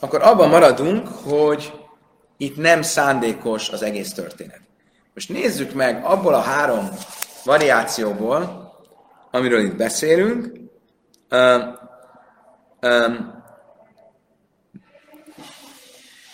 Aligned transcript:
akkor 0.00 0.22
abban 0.22 0.48
maradunk, 0.48 1.08
hogy 1.08 1.72
itt 2.36 2.56
nem 2.56 2.82
szándékos 2.82 3.68
az 3.68 3.82
egész 3.82 4.12
történet. 4.12 4.60
Most 5.14 5.28
nézzük 5.28 5.72
meg 5.72 6.04
abból 6.04 6.34
a 6.34 6.40
három 6.40 6.88
variációból, 7.44 8.70
amiről 9.30 9.60
itt 9.64 9.76
beszélünk, 9.76 10.52
um, 11.30 11.78
um, 12.82 13.42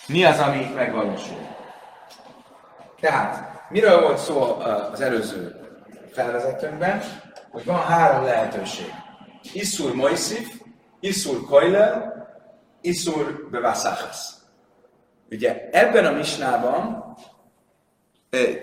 mi 0.07 0.25
az, 0.25 0.39
ami 0.39 0.59
itt 0.59 0.75
megvalósul. 0.75 1.47
Tehát, 2.99 3.61
miről 3.69 4.01
volt 4.01 4.17
szó 4.17 4.41
az 4.91 5.01
előző 5.01 5.55
felvezetőnkben, 6.11 7.01
hogy 7.51 7.65
van 7.65 7.79
három 7.79 8.23
lehetőség. 8.23 8.93
Iszur 9.53 9.95
Moisif, 9.95 10.47
Iszur 10.99 11.45
Koilel, 11.45 12.26
Iszur 12.81 13.49
Bevasachasz. 13.51 14.35
Ugye 15.31 15.69
ebben 15.71 16.05
a 16.05 16.11
misnában 16.11 17.05
eh, 18.29 18.59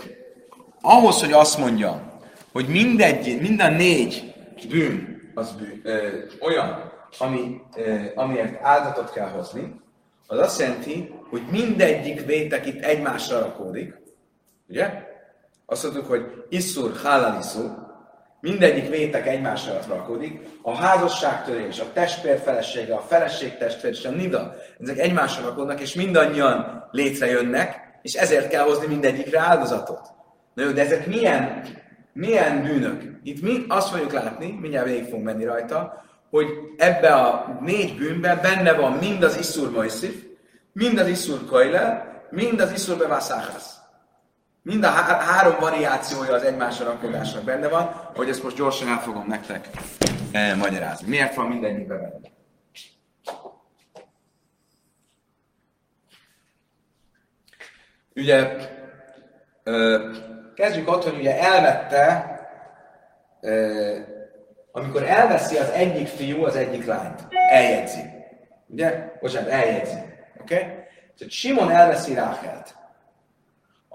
ahhoz, 0.80 1.20
hogy 1.20 1.32
azt 1.32 1.58
mondja, 1.58 2.18
hogy 2.52 2.68
mindegy, 2.68 3.40
minden 3.40 3.72
négy 3.72 4.34
bűn 4.68 5.30
az 5.34 5.52
bűn, 5.52 5.80
eh, 5.84 6.12
olyan, 6.40 6.92
ami, 7.18 7.60
eh, 7.72 8.10
amiért 8.14 8.62
áldatot 8.62 9.12
kell 9.12 9.28
hozni, 9.28 9.82
az 10.26 10.38
azt 10.38 10.60
jelenti, 10.60 11.14
hogy 11.30 11.42
mindegyik 11.50 12.26
vétek 12.26 12.66
itt 12.66 12.82
egymásra 12.82 13.38
rakódik, 13.38 13.94
ugye? 14.68 15.12
Azt 15.66 15.82
mondjuk, 15.82 16.06
hogy 16.06 16.44
iszur, 16.48 16.96
hálal 17.02 17.38
iszur, 17.38 17.83
mindegyik 18.44 18.88
vétek 18.88 19.26
egymásra 19.26 19.78
rakódik, 19.88 20.40
a 20.62 20.76
házasságtörés, 20.76 21.80
a 21.80 21.92
testvér 21.92 22.38
felesége, 22.38 22.94
a 22.94 23.04
feleség 23.08 23.56
testvér 23.56 23.92
és 23.92 24.04
a 24.04 24.10
nida, 24.10 24.54
ezek 24.80 24.98
egymásra 24.98 25.48
rakódnak, 25.48 25.80
és 25.80 25.94
mindannyian 25.94 26.88
létrejönnek, 26.90 27.98
és 28.02 28.14
ezért 28.14 28.48
kell 28.48 28.62
hozni 28.62 28.86
mindegyikre 28.86 29.40
áldozatot. 29.40 30.00
Na 30.54 30.62
jó, 30.62 30.70
de 30.70 30.82
ezek 30.82 31.06
milyen, 31.06 31.64
milyen 32.12 32.62
bűnök? 32.62 33.02
Itt 33.22 33.42
mi 33.42 33.64
azt 33.68 33.88
fogjuk 33.88 34.12
látni, 34.12 34.58
mindjárt 34.60 34.86
végig 34.86 35.04
fogunk 35.04 35.24
menni 35.24 35.44
rajta, 35.44 36.04
hogy 36.30 36.46
ebbe 36.76 37.14
a 37.14 37.58
négy 37.60 37.96
bűnben 37.96 38.38
benne 38.42 38.72
van 38.72 38.92
mind 38.92 39.22
az 39.22 39.38
Iszur 39.38 39.70
Moisif, 39.70 40.14
mind 40.72 40.98
az 40.98 41.06
Iszur 41.06 41.40
mind 42.30 42.60
az 42.60 42.72
Iszur 42.72 42.96
Bevaszáhász. 42.96 43.83
Mind 44.64 44.84
a 44.84 44.88
há- 44.88 45.22
három 45.22 45.56
variációja 45.60 46.32
az 46.32 46.42
egymásra 46.42 46.84
rakodásnak 46.84 47.44
benne 47.44 47.68
van, 47.68 47.84
hogy 48.14 48.28
ezt 48.28 48.42
most 48.42 48.56
gyorsan 48.56 48.88
el 48.88 48.98
fogom 49.00 49.26
nektek 49.26 49.68
eh, 50.32 50.56
magyarázni. 50.56 51.08
Miért 51.08 51.34
van 51.34 51.46
mindegyikben 51.46 51.98
benne? 51.98 52.32
Ugye, 58.14 58.56
ö, 59.62 60.10
kezdjük 60.54 60.88
ott, 60.88 61.02
hogy 61.04 61.18
ugye 61.18 61.38
elvette, 61.38 62.24
ö, 63.40 63.98
amikor 64.72 65.02
elveszi 65.02 65.56
az 65.56 65.68
egyik 65.68 66.06
fiú 66.06 66.44
az 66.44 66.56
egyik 66.56 66.86
lányt, 66.86 67.26
eljegyzi. 67.50 68.02
Ugye? 68.66 69.12
Bocsánat, 69.20 69.48
eljegyzi. 69.48 69.98
Oké? 70.40 70.54
Okay? 70.54 70.68
Tehát 71.18 71.30
Simon 71.32 71.70
elveszi 71.70 72.14
Rákelt. 72.14 72.74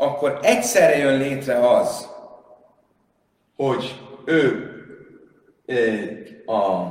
Akkor 0.02 0.40
egyszerre 0.42 0.98
jön 0.98 1.18
létre 1.18 1.70
az, 1.70 2.10
hogy 3.56 4.00
ő 4.26 4.70
a 6.46 6.88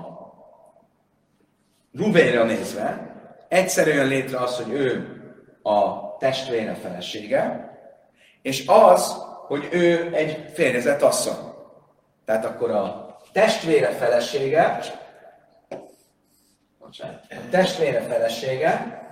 Ruvénra 1.92 2.44
nézve, 2.44 3.16
egyszerűen 3.48 3.96
jön 3.96 4.06
létre 4.06 4.38
az, 4.38 4.56
hogy 4.56 4.72
ő 4.72 5.06
a 5.62 6.16
testvére 6.16 6.74
felesége, 6.74 7.70
és 8.42 8.64
az, 8.66 9.16
hogy 9.46 9.68
ő 9.70 10.14
egy 10.14 10.50
férjezett 10.54 11.02
asszony. 11.02 11.52
Tehát 12.24 12.44
akkor 12.44 12.70
a 12.70 13.16
testvére 13.32 13.90
felesége, 13.90 14.80
a 16.80 17.48
testvére 17.50 18.00
felesége 18.00 19.02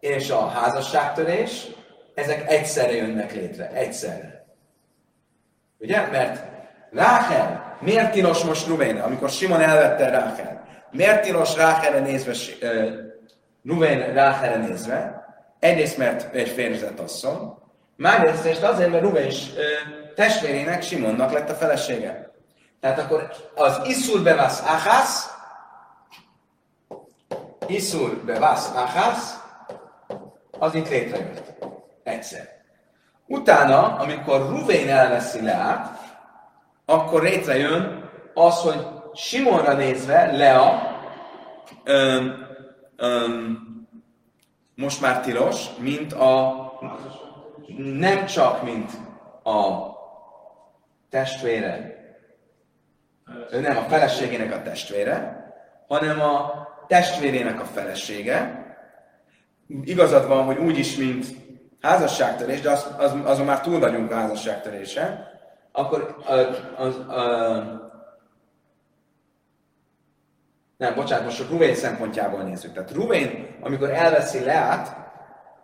és 0.00 0.30
a 0.30 0.46
házasságtörés, 0.46 1.66
ezek 2.14 2.50
egyszerre 2.50 2.94
jönnek 2.94 3.32
létre, 3.32 3.70
egyszerre. 3.70 4.46
Ugye? 5.78 6.06
Mert 6.06 6.48
Ráhel, 6.90 7.76
miért 7.80 8.12
tilos 8.12 8.44
most 8.44 8.66
Ruvénre, 8.66 9.02
amikor 9.02 9.30
Simon 9.30 9.60
elvette 9.60 10.10
Ráhel? 10.10 10.68
Miért 10.90 11.22
tilos 11.22 11.56
Ráhelre 11.56 11.98
nézve, 12.00 12.32
Ruvén 13.64 14.12
Ráhelre 14.12 14.56
nézve? 14.56 15.24
Egyrészt, 15.58 15.98
mert 15.98 16.34
egy 16.34 16.48
férjezett 16.48 16.98
asszony, 16.98 17.54
másrészt 17.96 18.62
azért, 18.62 18.90
mert 18.90 19.02
Ruvén 19.02 19.26
is 19.26 19.46
testvérének, 20.14 20.82
Simonnak 20.82 21.32
lett 21.32 21.50
a 21.50 21.54
felesége. 21.54 22.30
Tehát 22.80 22.98
akkor 22.98 23.30
az 23.54 23.80
Iszur 23.84 24.22
bevász 24.22 24.60
Ahász, 24.60 25.30
Iszur 27.66 28.16
bevász 28.16 28.70
Ahász, 28.74 29.38
az 30.58 30.74
itt 30.74 30.88
létrejött. 30.88 31.42
Egyszer. 32.02 32.48
Utána, 33.26 33.96
amikor 33.96 34.48
Ruvén 34.48 34.88
elveszi 34.88 35.42
Leát, 35.42 35.98
akkor 36.84 37.22
létrejön 37.22 38.10
az, 38.34 38.60
hogy 38.60 38.86
Simonra 39.14 39.72
nézve 39.72 40.36
Lea 40.36 40.98
öm, 41.84 42.46
öm, 42.96 43.58
most 44.74 45.00
már 45.00 45.20
tilos, 45.20 45.66
mint 45.78 46.12
a 46.12 46.58
nem 47.76 48.26
csak 48.26 48.62
mint 48.62 48.90
a 49.42 49.90
testvére, 51.10 51.98
ő 53.50 53.60
nem 53.60 53.76
a 53.76 53.82
feleségének 53.82 54.54
a 54.54 54.62
testvére, 54.62 55.44
hanem 55.88 56.20
a 56.20 56.68
testvérének 56.86 57.60
a 57.60 57.64
felesége. 57.64 58.64
Igazad 59.84 60.28
van, 60.28 60.44
hogy 60.44 60.58
úgy 60.58 60.78
is, 60.78 60.96
mint 60.96 61.26
házasságtörés, 61.80 62.60
de 62.60 62.70
az, 62.70 62.86
az, 62.98 63.12
azon 63.24 63.46
már 63.46 63.60
túl 63.60 63.78
vagyunk 63.78 64.10
a 64.10 64.14
házasságtörése, 64.14 65.30
akkor 65.72 66.16
az, 66.26 66.46
az, 66.76 67.00
az, 67.08 67.64
nem, 70.76 70.94
bocsánat, 70.94 71.24
most 71.24 71.40
a 71.40 71.44
Ruvén 71.50 71.74
szempontjából 71.74 72.42
nézzük. 72.42 72.72
Tehát 72.72 72.92
Ruvén, 72.92 73.56
amikor 73.62 73.90
elveszi 73.90 74.44
Leát, 74.44 74.96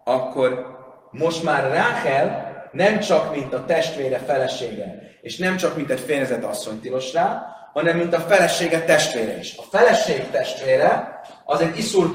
akkor 0.05 0.77
most 1.11 1.43
már 1.43 1.71
Ráhel 1.71 2.55
nem 2.73 2.99
csak 2.99 3.35
mint 3.35 3.55
a 3.55 3.65
testvére 3.65 4.19
felesége, 4.19 5.03
és 5.21 5.39
nem 5.39 5.57
csak 5.57 5.77
mint 5.77 5.91
egy 5.91 6.01
férjezett 6.01 6.45
asszony 6.45 6.81
tilos 6.81 7.13
rá, 7.13 7.47
hanem 7.73 7.97
mint 7.97 8.15
a 8.15 8.21
felesége 8.21 8.85
testvére 8.85 9.39
is. 9.39 9.57
A 9.57 9.63
feleség 9.63 10.31
testvére 10.31 11.21
az 11.45 11.61
egy 11.61 11.79
iszur 11.79 12.11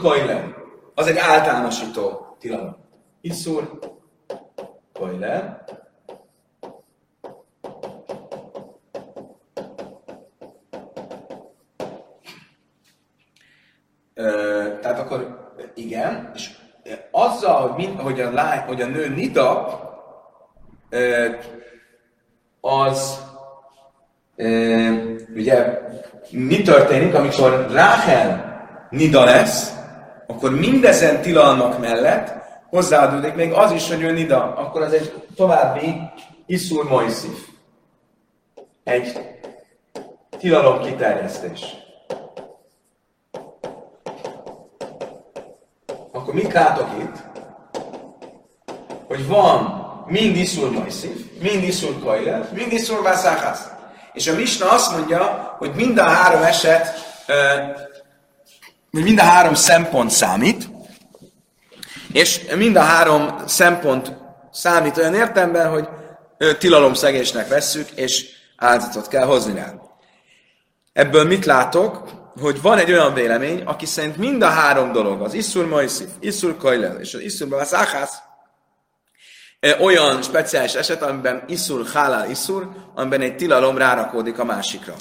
az 0.96 1.08
egy 1.08 1.18
általánosító 1.18 2.36
tilalom. 2.40 2.81
Iszur 3.22 3.80
koilem, 4.94 5.64
tehát 14.82 15.00
akkor 15.00 15.50
igen, 15.74 16.32
és 16.36 16.50
azzal, 17.12 17.68
hogy, 17.68 17.86
mind, 17.86 18.00
hogy, 18.00 18.22
a, 18.22 18.32
lány, 18.32 18.60
hogy 18.60 18.82
a 18.82 18.86
nő 18.86 19.10
nida, 19.10 19.80
az 22.62 23.26
ugye 25.36 25.80
mi 26.32 26.62
történik, 26.62 27.14
amikor 27.14 27.68
Ráhel 27.72 28.50
nida 28.90 29.24
lesz, 29.24 29.76
akkor 30.28 30.52
mindezen 30.52 31.22
tilalmak 31.22 31.80
mellett 31.80 32.41
hozzáadódik 32.72 33.34
még 33.34 33.52
az 33.52 33.72
is, 33.72 33.88
hogy 33.88 34.02
ő 34.02 34.12
nida, 34.12 34.54
akkor 34.56 34.82
az 34.82 34.94
egy 34.94 35.24
további 35.36 36.02
iszur 36.46 36.90
moiszif. 36.90 37.48
Egy 38.84 39.20
tilalom 40.40 40.82
kiterjesztés. 40.82 41.62
Akkor 46.12 46.34
mit 46.34 46.54
látok 46.54 46.90
itt? 47.00 47.16
Hogy 49.08 49.28
van 49.28 49.80
mind 50.08 50.36
iszur 50.36 50.72
majszív, 50.72 51.32
mind 51.42 51.64
iszur 51.64 52.00
kajle, 52.04 52.50
mind 52.54 52.72
iszur 52.72 53.02
vászáhász. 53.02 53.70
És 54.14 54.28
a 54.28 54.36
Misna 54.36 54.70
azt 54.70 54.92
mondja, 54.92 55.56
hogy 55.58 55.72
mind 55.76 55.98
a 55.98 56.04
három 56.04 56.44
eset, 56.44 56.88
hogy 58.92 59.04
mind 59.04 59.20
a 59.20 59.24
három 59.24 59.54
szempont 59.54 60.10
számít, 60.10 60.70
és 62.14 62.42
mind 62.56 62.76
a 62.76 62.82
három 62.82 63.36
szempont 63.46 64.14
számít 64.52 64.98
olyan 64.98 65.16
értemben, 65.16 65.70
hogy 65.70 65.88
tilalomszegésnek 66.58 67.48
vesszük, 67.48 67.92
és 67.92 68.26
áldozatot 68.58 69.08
kell 69.08 69.26
hozni 69.26 69.54
rá. 69.54 69.74
Ebből 70.94 71.24
mit 71.24 71.46
látok? 71.46 72.20
hogy 72.40 72.62
van 72.62 72.78
egy 72.78 72.92
olyan 72.92 73.14
vélemény, 73.14 73.62
aki 73.62 73.86
szerint 73.86 74.18
mind 74.18 74.42
a 74.42 74.48
három 74.48 74.92
dolog, 74.92 75.22
az 75.22 75.34
Iszur 75.34 75.68
Moisif, 75.68 76.10
Iszur 76.20 76.58
Kajlel 76.58 77.00
és 77.00 77.14
az 77.14 77.22
Iszur 77.22 77.48
Baszáhász, 77.48 78.18
olyan 79.80 80.22
speciális 80.22 80.74
eset, 80.74 81.02
amiben 81.02 81.44
Iszur 81.48 81.86
Hálál 81.88 82.30
Iszur, 82.30 82.70
amiben 82.96 83.22
egy 83.22 83.36
tilalom 83.36 83.78
rárakódik 83.78 84.40
a 84.40 84.44
másikra. 84.44 84.96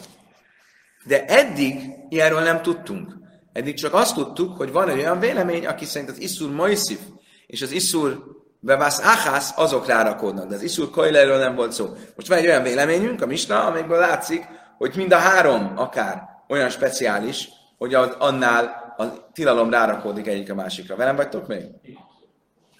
De 1.04 1.24
eddig 1.24 1.80
ilyenről 2.08 2.40
nem 2.40 2.62
tudtunk. 2.62 3.19
Eddig 3.52 3.74
csak 3.74 3.94
azt 3.94 4.14
tudtuk, 4.14 4.56
hogy 4.56 4.72
van 4.72 4.88
egy 4.88 4.98
olyan 4.98 5.18
vélemény, 5.18 5.66
aki 5.66 5.84
szerint 5.84 6.10
az 6.10 6.20
Iszur 6.20 6.50
Moisif 6.50 7.00
és 7.46 7.62
az 7.62 7.70
Iszur 7.70 8.22
Bevász 8.60 8.98
Achász, 8.98 9.52
azok 9.56 9.86
rárakódnak, 9.86 10.48
de 10.48 10.54
az 10.54 10.62
Iszur 10.62 10.90
Kajlerről 10.90 11.38
nem 11.38 11.54
volt 11.54 11.72
szó. 11.72 11.88
Most 12.16 12.28
van 12.28 12.38
egy 12.38 12.46
olyan 12.46 12.62
véleményünk, 12.62 13.22
a 13.22 13.26
Misna, 13.26 13.64
amiből 13.64 13.98
látszik, 13.98 14.46
hogy 14.78 14.92
mind 14.96 15.12
a 15.12 15.16
három 15.16 15.72
akár 15.76 16.22
olyan 16.48 16.68
speciális, 16.68 17.48
hogy 17.78 17.94
az, 17.94 18.14
annál 18.18 18.94
a 18.96 19.30
tilalom 19.32 19.70
rárakódik 19.70 20.26
egyik 20.26 20.50
a 20.50 20.54
másikra. 20.54 20.96
Velem 20.96 21.16
vagytok 21.16 21.46
még? 21.46 21.64
Oké. 21.84 21.96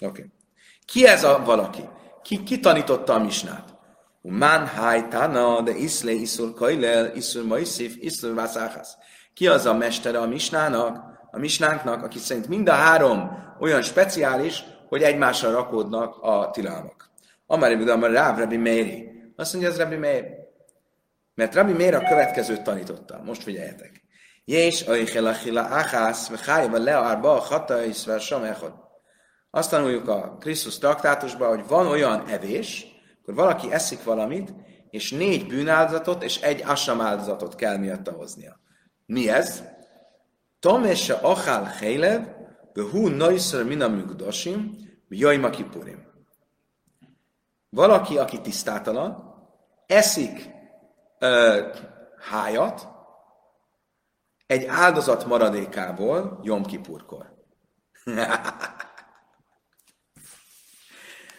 Okay. 0.01 0.25
Ki 0.85 1.07
ez 1.07 1.25
a 1.25 1.43
valaki? 1.45 1.89
Ki, 2.23 2.43
ki 2.43 2.61
tanította 2.61 3.15
a 3.15 3.19
misnát? 3.19 3.75
Man 4.23 4.67
hajtana, 4.67 5.61
de 5.61 5.77
iszle 5.77 6.13
iszur 6.13 6.55
kajlel, 6.55 7.15
iszur 7.15 7.45
maisif, 7.45 7.97
iszur 7.97 8.35
vászáhász. 8.35 8.97
Ki 9.41 9.49
az 9.49 9.67
a 9.67 9.75
mestere 9.75 10.19
a 10.19 10.27
misnának, 10.27 11.19
a 11.31 11.39
misnánknak, 11.39 12.03
aki 12.03 12.19
szerint 12.19 12.49
mind 12.49 12.69
a 12.69 12.73
három 12.73 13.31
olyan 13.61 13.83
speciális, 13.83 14.65
hogy 14.89 15.03
egymásra 15.03 15.51
rakódnak 15.51 16.17
a 16.23 16.51
tilalmak. 16.51 17.11
Amár 17.47 17.71
ibn 17.71 18.01
Ráv 18.01 18.39
Rabbi 18.39 18.57
Méri. 18.57 19.11
Azt 19.37 19.53
mondja, 19.53 19.71
ez 19.71 19.79
Rabbi 19.79 19.97
Méri. 19.97 20.27
Mert 21.35 21.55
Rabbi 21.55 21.73
Méri 21.73 21.95
a 21.95 22.09
következőt 22.09 22.63
tanította. 22.63 23.21
Most 23.25 23.43
figyeljetek. 23.43 24.03
Jés 24.45 24.87
oichel 24.87 25.27
achila 25.27 25.63
achász, 25.63 26.29
vechájva 26.29 26.79
leárba 26.79 27.31
hata 27.31 27.85
iszvel 27.85 28.19
sem 28.19 28.43
echod. 28.43 28.73
Azt 29.51 29.71
tanuljuk 29.71 30.09
a 30.09 30.37
Krisztus 30.41 30.79
traktátusban, 30.79 31.49
hogy 31.49 31.67
van 31.69 31.87
olyan 31.87 32.27
evés, 32.29 32.87
akkor 33.23 33.35
valaki 33.35 33.73
eszik 33.73 34.05
valamit, 34.05 34.53
és 34.91 35.11
négy 35.11 35.47
bűnáldozatot 35.47 36.23
és 36.23 36.41
egy 36.41 36.63
asam 36.67 37.01
áldozatot 37.01 37.55
kell 37.55 37.77
miatta 37.77 38.13
hoznia. 38.13 38.60
Mi 39.11 39.29
ez? 39.29 39.63
Tomese 40.59 41.15
achal 41.15 41.65
heilev, 41.65 42.23
Behu 42.73 43.09
naiszer 43.09 43.65
min 43.65 43.83
amigdasim, 43.83 44.77
jajma 45.09 45.51
kipurim. 45.51 46.07
Valaki, 47.71 48.19
aki 48.19 48.41
tisztátalan, 48.41 49.35
eszik 49.87 50.51
ö, 51.19 51.67
hájat 52.31 52.89
egy 54.47 54.67
áldozat 54.67 55.25
maradékából 55.25 56.41
Jom 56.43 56.65
Kipurkor. 56.65 57.35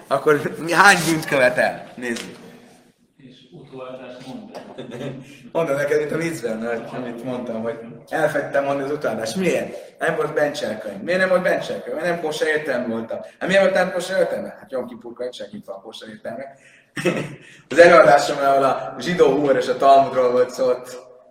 Akkor 0.08 0.56
hány 0.70 0.98
bűnt 1.06 1.26
követel? 1.26 1.92
Nézzük. 1.96 2.51
És 3.72 3.78
utólatást 3.78 4.28
mondta. 4.28 4.60
Mondom 5.52 5.76
neked, 5.76 6.00
mint 6.00 6.12
a 6.12 6.18
viccben, 6.18 6.66
amit 6.96 7.24
mondtam, 7.24 7.62
hogy 7.62 7.80
elfettem 8.10 8.64
mondani 8.64 8.90
az 8.90 8.96
utálást. 8.96 9.36
Miért? 9.36 10.00
Nem 10.00 10.16
volt 10.16 10.34
bencselkönyv. 10.34 11.02
Miért 11.02 11.20
nem 11.20 11.30
volt 11.30 11.42
bencselkönyv? 11.42 11.96
Mert 11.96 12.08
nem 12.08 12.20
kósa 12.20 12.48
értelme 12.48 12.88
voltam. 12.88 13.20
Hát 13.40 13.48
miért 13.50 13.62
volt 13.62 13.74
nem 13.74 13.92
kósa 13.92 14.18
értelme? 14.18 14.56
Hát 14.60 14.72
Jom 14.72 14.88
Kipurka 14.88 15.32
segít 15.32 15.66
van 15.66 15.82
kósa 15.82 16.06
értelme. 16.08 16.44
az 17.70 17.80
előadásom, 17.80 18.38
ahol 18.38 18.64
a 18.64 18.96
zsidó 19.00 19.32
humor 19.32 19.56
és 19.56 19.68
a 19.68 19.78
Talmudról 19.78 20.32
volt 20.32 20.50
szó, 20.50 20.70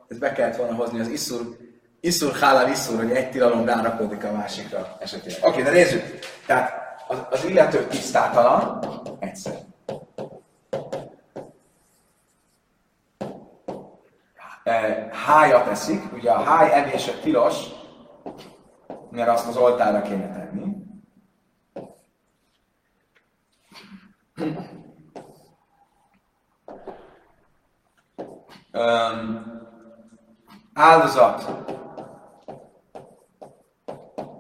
ez 0.09 0.19
be 0.19 0.33
kellett 0.33 0.57
volna 0.57 0.75
hozni 0.75 1.01
az 1.01 1.09
Iszur, 1.09 1.41
Iszur 2.01 2.33
Hálál 2.33 2.71
Iszur, 2.71 2.97
hogy 2.97 3.11
egy 3.11 3.31
tilalom 3.31 3.65
rárakódik 3.65 4.25
a 4.25 4.33
másikra 4.33 4.97
esetében. 5.01 5.39
Oké, 5.41 5.49
okay, 5.49 5.63
de 5.63 5.71
nézzük. 5.71 6.03
Tehát 6.47 6.73
az, 7.09 7.19
az 7.31 7.45
illető 7.45 7.87
tisztátalan, 7.87 8.85
egyszer. 9.19 9.70
Hájat 15.13 15.67
eszik, 15.67 16.13
ugye 16.13 16.31
a 16.31 16.43
háj 16.43 16.73
evése 16.73 17.13
tilos, 17.13 17.57
mert 19.11 19.29
azt 19.29 19.49
az 19.49 19.57
oltára 19.57 20.03
kéne 20.03 20.31
tenni. 20.33 20.79
Um, 28.73 29.45
áldozat 30.75 31.51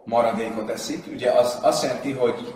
maradékot 0.04 0.70
eszik. 0.70 1.06
Ugye 1.12 1.30
az 1.30 1.58
azt 1.62 1.82
jelenti, 1.82 2.12
hogy 2.12 2.54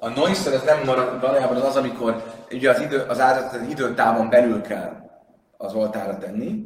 a 0.00 0.08
noiszer 0.08 0.54
az 0.54 0.62
nem 0.62 0.84
marad, 0.84 1.20
valójában 1.20 1.56
az 1.56 1.64
az, 1.64 1.76
amikor 1.76 2.22
ugye 2.50 2.70
az, 2.70 2.80
idő, 2.80 3.04
az 3.08 3.20
áldozat 3.20 3.54
az 3.54 3.68
időtávon 3.68 4.28
belül 4.28 4.60
kell 4.60 5.07
az 5.58 5.74
oltára 5.74 6.18
tenni. 6.18 6.64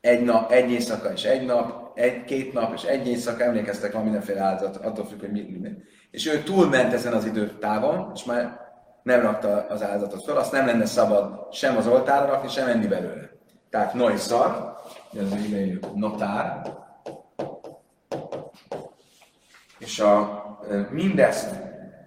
Egy 0.00 0.22
nap, 0.22 0.50
egy 0.50 0.70
éjszaka 0.70 1.12
és 1.12 1.24
egy 1.24 1.46
nap, 1.46 1.98
egy, 1.98 2.24
két 2.24 2.52
nap 2.52 2.74
és 2.74 2.82
egy 2.82 3.08
éjszaka, 3.08 3.44
emlékeztek, 3.44 3.92
van 3.92 4.02
mindenféle 4.02 4.40
áldozat, 4.40 4.76
attól 4.76 5.06
függ, 5.06 5.20
hogy 5.20 5.32
mit 5.32 5.50
minden. 5.50 5.82
És 6.10 6.26
ő 6.26 6.42
túlment 6.42 6.92
ezen 6.92 7.12
az 7.12 7.24
időtávon, 7.24 8.10
és 8.14 8.24
már 8.24 8.60
nem 9.02 9.20
rakta 9.20 9.66
az 9.68 9.82
áldozatot 9.82 10.24
fel, 10.24 10.36
azt 10.36 10.52
nem 10.52 10.66
lenne 10.66 10.86
szabad 10.86 11.52
sem 11.52 11.76
az 11.76 11.86
oltára 11.86 12.26
rakni, 12.26 12.48
sem 12.48 12.68
enni 12.68 12.86
belőle. 12.86 13.30
Tehát 13.70 13.94
Noisar, 13.94 14.76
ez 15.18 15.32
az 15.32 15.44
idejű 15.44 15.78
notár, 15.94 16.72
és 19.78 20.00
a, 20.00 20.42
mindezt 20.90 21.54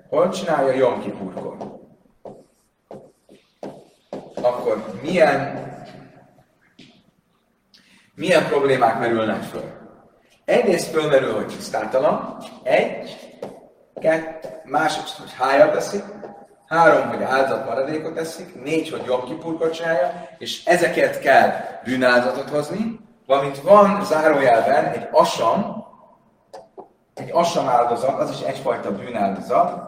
hol 0.10 0.30
csinálja 0.30 0.74
Jom 0.74 1.01
Kipurkor? 1.01 1.80
Akkor 4.42 5.00
milyen 5.01 5.66
milyen 8.15 8.47
problémák 8.47 9.00
merülnek 9.00 9.44
föl? 9.44 9.63
Egyrészt 10.45 10.91
fölmerül, 10.91 11.33
hogy 11.33 11.47
tisztátalan, 11.47 12.38
egy, 12.63 13.17
kettő, 14.00 14.50
másodszor, 14.63 15.19
hogy 15.19 15.33
hájat 15.38 15.71
teszik, 15.71 16.03
három, 16.67 17.07
hogy 17.07 17.23
áldozat 17.23 17.65
maradékot 17.65 18.17
eszik, 18.17 18.63
négy, 18.63 18.89
hogy 18.89 19.06
jobb 19.06 19.25
kipurkot 19.25 19.73
csinálja, 19.73 20.29
és 20.38 20.65
ezeket 20.65 21.19
kell 21.19 21.51
bűnáldozatot 21.83 22.50
hozni, 22.50 23.00
valamint 23.25 23.62
van 23.62 24.03
zárójelben 24.03 24.85
egy 24.85 25.07
asam, 25.12 25.85
egy 27.13 27.29
asam 27.31 27.67
áldozat, 27.67 28.19
az 28.19 28.29
is 28.29 28.41
egyfajta 28.41 28.95
bűnáldozat, 28.95 29.81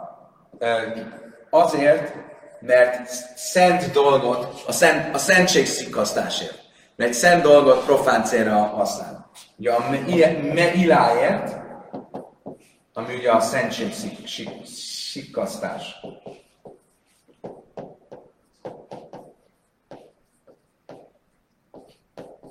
azért, 1.49 2.13
mert 2.59 3.09
szent 3.35 3.91
dolgot, 3.91 4.63
a, 4.67 4.71
szent, 4.71 5.15
a 5.15 5.17
szentség 5.17 5.65
szikasztásért 5.65 6.66
mert 6.97 7.09
egy 7.09 7.15
szent 7.15 7.41
dolgot 7.41 7.85
profán 7.85 8.23
célra 8.23 8.55
használ. 8.55 9.31
Ugye 9.57 9.71
a 9.71 9.89
meiláért, 10.53 11.55
ami 12.93 13.15
ugye 13.15 13.31
a 13.31 13.39
szentség 13.39 13.93
sikkasztás. 15.11 15.95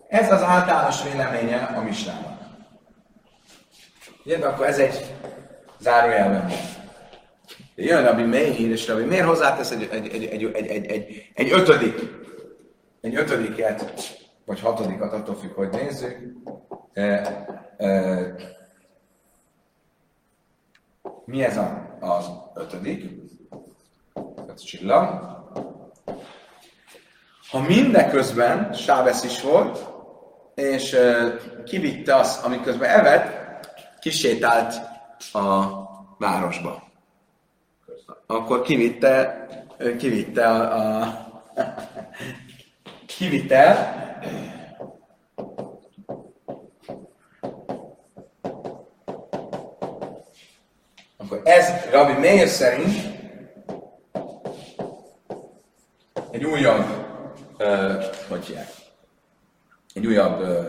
Ez 0.09 0.33
az 0.33 0.43
általános 0.43 1.03
véleménye 1.03 1.57
a 1.57 1.81
misnának. 1.81 2.41
Ugye, 4.25 4.47
akkor 4.47 4.67
ez 4.67 4.79
egy 4.79 5.15
zárójelben 5.79 6.50
Jön 7.75 8.05
Rabbi 8.05 8.23
Meir, 8.23 8.71
és 8.71 8.88
Rabbi 8.88 9.05
Meir 9.05 9.25
hozzátesz 9.25 9.71
egy, 9.71 9.88
egy, 9.91 10.07
egy, 10.12 10.45
egy, 10.45 10.67
egy, 10.67 10.87
egy, 10.87 11.31
egy 11.35 11.53
ötödik, 11.53 11.99
egy 13.00 13.15
ötödiket 13.15 13.93
vagy 14.47 14.61
hatodikat, 14.61 15.12
attól 15.12 15.35
függ, 15.35 15.53
hogy 15.53 15.69
nézzük. 15.69 16.19
E, 16.93 17.03
e, 17.76 18.35
mi 21.25 21.45
ez 21.45 21.57
a, 21.57 21.97
az 22.00 22.31
ötödik? 22.55 23.11
Ez 24.55 24.61
csillag. 24.61 25.35
Ha 27.50 27.61
mindeközben 27.61 28.73
Sávesz 28.73 29.25
is 29.25 29.43
volt, 29.43 29.87
és 30.55 30.93
e, 30.93 31.37
kivitte 31.65 32.15
azt, 32.15 32.45
amiközben 32.45 32.91
evett, 32.91 33.45
kisétált 34.00 34.75
a 35.33 35.67
városba. 36.19 36.83
Akkor 38.26 38.62
kivitte, 38.62 39.47
kivitte 39.99 40.47
a, 40.49 41.00
a 41.00 41.26
kivitel, 43.16 43.94
akkor 51.16 51.40
ez 51.44 51.90
Rabbi 51.90 52.12
Meir 52.12 52.49
szerint 52.49 53.14
egy 56.30 56.44
újabb, 56.44 56.85
uh, 57.58 58.04
hogy 58.28 58.44
hívják, 58.44 58.68
egy 59.94 60.06
újabb 60.06 60.40
uh, 60.40 60.66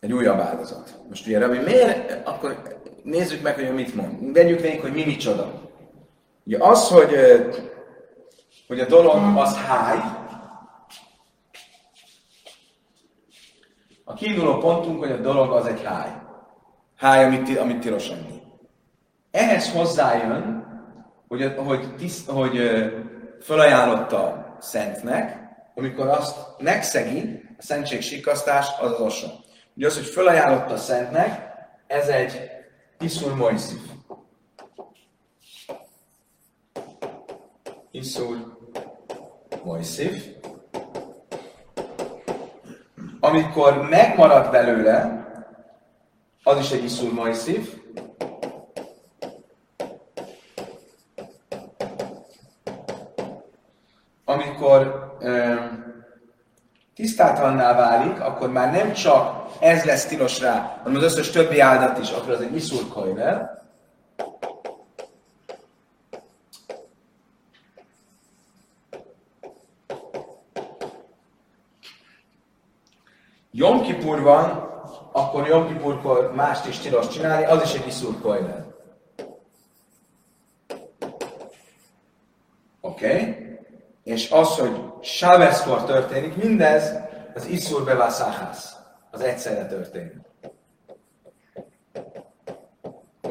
egy 0.00 0.12
újabb 0.12 0.38
áldozat. 0.38 0.94
Most 1.08 1.26
ugye 1.26 1.38
Rabbi, 1.38 1.58
miért, 1.58 2.26
akkor 2.26 2.78
nézzük 3.02 3.42
meg, 3.42 3.54
hogy 3.54 3.74
mit 3.74 3.94
mond. 3.94 4.32
Vegyük 4.32 4.60
végig, 4.60 4.80
hogy 4.80 4.92
mi 4.92 5.04
micsoda. 5.04 5.62
Ugye 6.44 6.64
az, 6.64 6.88
hogy, 6.88 7.14
hogy 8.66 8.80
a 8.80 8.86
dolog 8.86 9.36
az 9.36 9.56
háj, 9.56 9.98
a 14.04 14.14
kiinduló 14.14 14.58
pontunk, 14.58 14.98
hogy 14.98 15.10
a 15.10 15.16
dolog 15.16 15.52
az 15.52 15.66
egy 15.66 15.82
háj. 15.82 16.10
Háj, 16.96 17.24
amit, 17.24 17.58
amit 17.58 17.80
tilos 17.80 18.08
enni. 18.08 18.42
Ehhez 19.30 19.72
hozzájön, 19.72 20.66
hogy, 21.28 21.54
hogy, 21.56 21.94
tiszt, 21.96 22.30
hogy 22.30 22.58
felajánlotta 23.40 24.56
szentnek, 24.60 25.38
amikor 25.74 26.08
azt 26.08 26.38
megszegi, 26.58 27.42
a 27.58 27.62
szentség 27.62 28.00
sikasztás, 28.00 28.68
az 28.80 28.90
az 28.90 29.00
osa. 29.00 29.26
Ugye 29.76 29.86
az, 29.86 29.94
hogy 29.94 30.06
felajánlotta 30.06 30.76
szentnek, 30.76 31.52
ez 31.86 32.08
egy 32.08 32.50
iszur 32.98 33.34
mojszif. 33.34 33.80
Iszur 37.90 38.53
mojszif. 39.64 40.26
Amikor 43.20 43.88
megmarad 43.88 44.50
belőle, 44.50 45.26
az 46.42 46.58
is 46.58 46.70
egy 46.70 46.84
iszur 46.84 47.12
mojszif, 47.12 47.74
amikor 54.24 55.12
tisztátalanná 56.94 57.74
válik, 57.76 58.20
akkor 58.20 58.52
már 58.52 58.72
nem 58.72 58.92
csak 58.92 59.46
ez 59.60 59.84
lesz 59.84 60.06
tilos 60.06 60.40
rá, 60.40 60.80
hanem 60.82 60.96
az 60.96 61.02
összes 61.02 61.30
többi 61.30 61.60
áldat 61.60 61.98
is, 61.98 62.10
akkor 62.10 62.30
az 62.30 62.40
egy 62.40 62.54
iszur 62.54 62.88
kajvel. 62.88 63.63
Jom 73.56 73.82
Kipur 73.82 74.20
van, 74.20 74.70
akkor 75.12 75.46
Jom 75.46 75.66
Kipurkor 75.68 76.32
mást 76.34 76.66
is 76.66 76.78
tilos 76.78 77.08
csinálni, 77.08 77.44
az 77.44 77.62
is 77.62 77.74
egy 77.74 77.86
iszur 77.86 78.20
kajvel. 78.20 78.74
Oké? 82.80 83.06
Okay? 83.06 83.44
és 84.04 84.30
az, 84.30 84.58
hogy 84.58 84.82
Sáveszkor 85.00 85.84
történik, 85.84 86.36
mindez 86.36 86.92
az 87.34 87.46
Iszur 87.46 87.84
Bevászáhász. 87.84 88.76
Az 89.10 89.20
egyszerre 89.20 89.66
történik. 89.66 90.14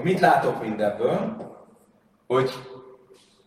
Mit 0.03 0.20
látok 0.20 0.62
mindebből? 0.62 1.36
Hogy 2.27 2.51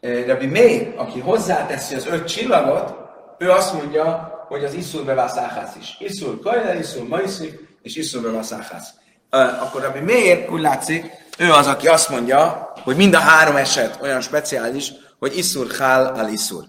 eh, 0.01 0.27
Rabbi 0.27 0.47
May, 0.47 0.95
aki 0.97 1.21
hozzáteszi 1.21 1.95
az 1.95 2.07
öt 2.07 2.27
csillagot, 2.27 2.95
ő 3.39 3.51
azt 3.51 3.75
mondja, 3.75 4.36
hogy 4.49 4.65
az 4.65 4.75
Iszur 4.75 5.05
Bevászáhász 5.05 5.77
is. 5.81 5.97
Iszur 5.99 6.41
Kajla, 6.41 6.75
Iszur 6.75 7.09
Maiszik, 7.09 7.77
és 7.83 7.97
Iszur 7.97 8.23
Bevászáhász. 8.23 8.89
Akkor 9.31 9.83
Rabbi 9.83 10.01
Meir 10.01 10.51
úgy 10.51 10.61
látszik, 10.61 11.11
ő 11.39 11.51
az, 11.51 11.67
aki 11.67 11.89
azt 11.89 12.09
mondja, 12.09 12.73
hogy 12.83 12.97
mind 12.97 13.15
a 13.15 13.19
három 13.19 13.57
eset 13.57 13.99
olyan 14.03 14.21
speciális, 14.21 14.93
hogy 15.19 15.37
Iszur 15.37 15.71
Hál 15.71 16.15
al 16.15 16.29
Iszur. 16.29 16.65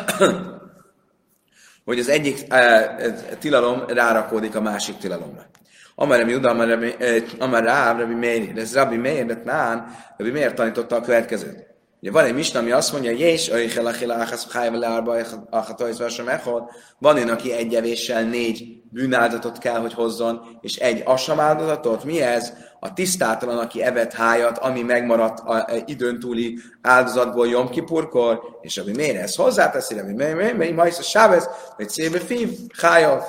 hogy 1.84 1.98
az 1.98 2.08
egyik 2.08 2.54
tilalom 3.38 3.84
rárakódik 3.88 4.54
a 4.54 4.60
másik 4.60 4.96
tilalomra. 4.96 5.46
Amar 5.94 6.24
mi 6.24 6.34
Uda, 6.34 6.50
Amar 7.38 7.64
Ráv, 7.64 7.98
Rabbi 7.98 8.14
Meir, 8.14 8.58
ez 8.58 8.74
Rabbi 8.74 8.96
Meir, 8.96 9.42
Rabbi 10.16 10.30
Meir 10.30 10.54
tanította 10.54 10.96
a 10.96 11.00
következőt. 11.00 11.69
Ugye 12.00 12.10
van 12.10 12.24
egy 12.24 12.34
misna, 12.34 12.58
ami 12.58 12.70
azt 12.70 12.92
mondja, 12.92 13.10
Jés, 13.10 13.50
Öjjel, 13.50 13.86
Achil, 13.86 14.10
Achasz, 14.10 14.46
Chájva, 14.46 14.78
Leárba. 14.78 15.16
Van 16.98 17.16
én, 17.16 17.28
aki 17.28 17.52
egy 17.52 17.74
evéssel 17.74 18.22
négy 18.22 18.80
bűnáldatot 18.90 19.58
kell, 19.58 19.80
hogy 19.80 19.94
hozzon, 19.94 20.58
és 20.60 20.76
egy 20.76 21.02
asam 21.04 21.40
áldozatot. 21.40 22.04
Mi 22.04 22.22
ez? 22.22 22.52
A 22.80 22.92
tisztátalan, 22.92 23.58
aki 23.58 23.82
evett 23.82 24.12
hájat, 24.12 24.58
ami 24.58 24.82
megmaradt 24.82 25.38
a, 25.38 25.54
a 25.54 25.66
időn 25.86 26.18
túli 26.18 26.58
áldozatból 26.82 27.48
Jom 27.48 27.68
Kipurkor, 27.68 28.58
és 28.60 28.78
ami 28.78 28.92
miért 28.92 29.22
ez 29.22 29.36
hozzáteszi, 29.36 29.98
ami 29.98 30.12
miért, 30.12 30.36
miért, 30.36 30.56
miért, 30.56 30.74
miért, 30.74 30.98
a 30.98 31.02
Sávez, 31.02 31.48
vagy 31.76 31.88
Szébe 31.88 32.18
Fiv, 32.18 32.48
Hájav. 32.76 33.22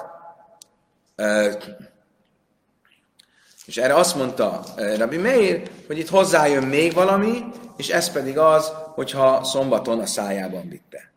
És 3.72 3.78
erre 3.78 3.96
azt 3.96 4.16
mondta 4.16 4.63
Rabbi 4.75 5.18
Meir, 5.18 5.70
hogy 5.88 5.98
itt 5.98 6.10
hozzájön 6.10 6.63
még 6.63 6.94
valami, 6.94 7.44
és 7.78 7.90
ez 7.90 8.12
pedig 8.12 8.38
az, 8.38 8.72
hogyha 8.94 9.44
szombaton 9.44 10.00
a 10.00 10.06
szájában 10.06 10.70
vitte. 10.70 11.12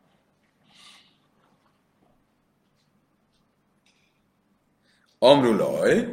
Amrulaj, 5.18 6.08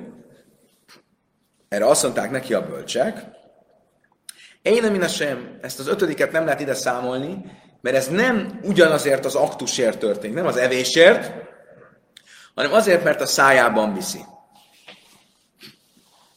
erre 1.69 1.85
azt 1.85 2.03
mondták 2.03 2.31
neki 2.31 2.53
a 2.53 2.65
bölcsek, 2.65 3.25
én 4.61 4.81
nem 4.81 5.07
sem, 5.07 5.57
ezt 5.61 5.79
az 5.79 5.87
ötödiket 5.87 6.31
nem 6.31 6.45
lehet 6.45 6.59
ide 6.59 6.73
számolni, 6.73 7.45
mert 7.81 7.95
ez 7.95 8.07
nem 8.07 8.59
ugyanazért 8.63 9.25
az 9.25 9.35
aktusért 9.35 9.99
történik, 9.99 10.35
nem 10.35 10.45
az 10.45 10.57
evésért, 10.57 11.33
hanem 12.55 12.73
azért, 12.73 13.03
mert 13.03 13.21
a 13.21 13.25
szájában 13.25 13.93
viszi. 13.93 14.19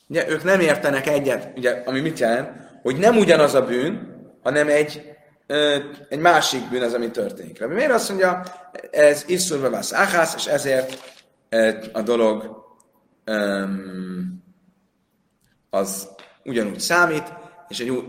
Ugye, 0.09 0.29
ők 0.31 0.43
nem 0.43 0.61
értenek 0.61 1.07
egyet, 1.07 1.59
ugye, 1.59 1.83
ami 1.85 2.01
mit 2.01 2.19
jelent, 2.19 2.51
hogy 2.83 2.97
nem 2.97 3.17
ugyanaz 3.17 3.55
a 3.55 3.65
bűn, 3.65 4.15
hanem 4.43 4.69
egy, 4.69 5.15
ö, 5.47 5.79
egy 6.09 6.19
másik 6.19 6.69
bűn 6.69 6.83
az, 6.83 6.95
ami 6.95 7.11
történik. 7.11 7.61
Rabbi 7.61 7.75
miért 7.75 7.93
azt 7.93 8.09
mondja, 8.09 8.43
ez 8.91 9.25
iszur 9.27 9.61
bevász 9.61 9.93
áhász, 9.93 10.35
és 10.35 10.47
ezért 10.47 11.13
a 11.93 12.03
dolog 12.03 12.65
um, 13.27 14.45
az 15.71 16.09
ugyanúgy 16.45 16.81
számít, 16.81 17.33
és 17.69 17.81
egy, 17.81 18.05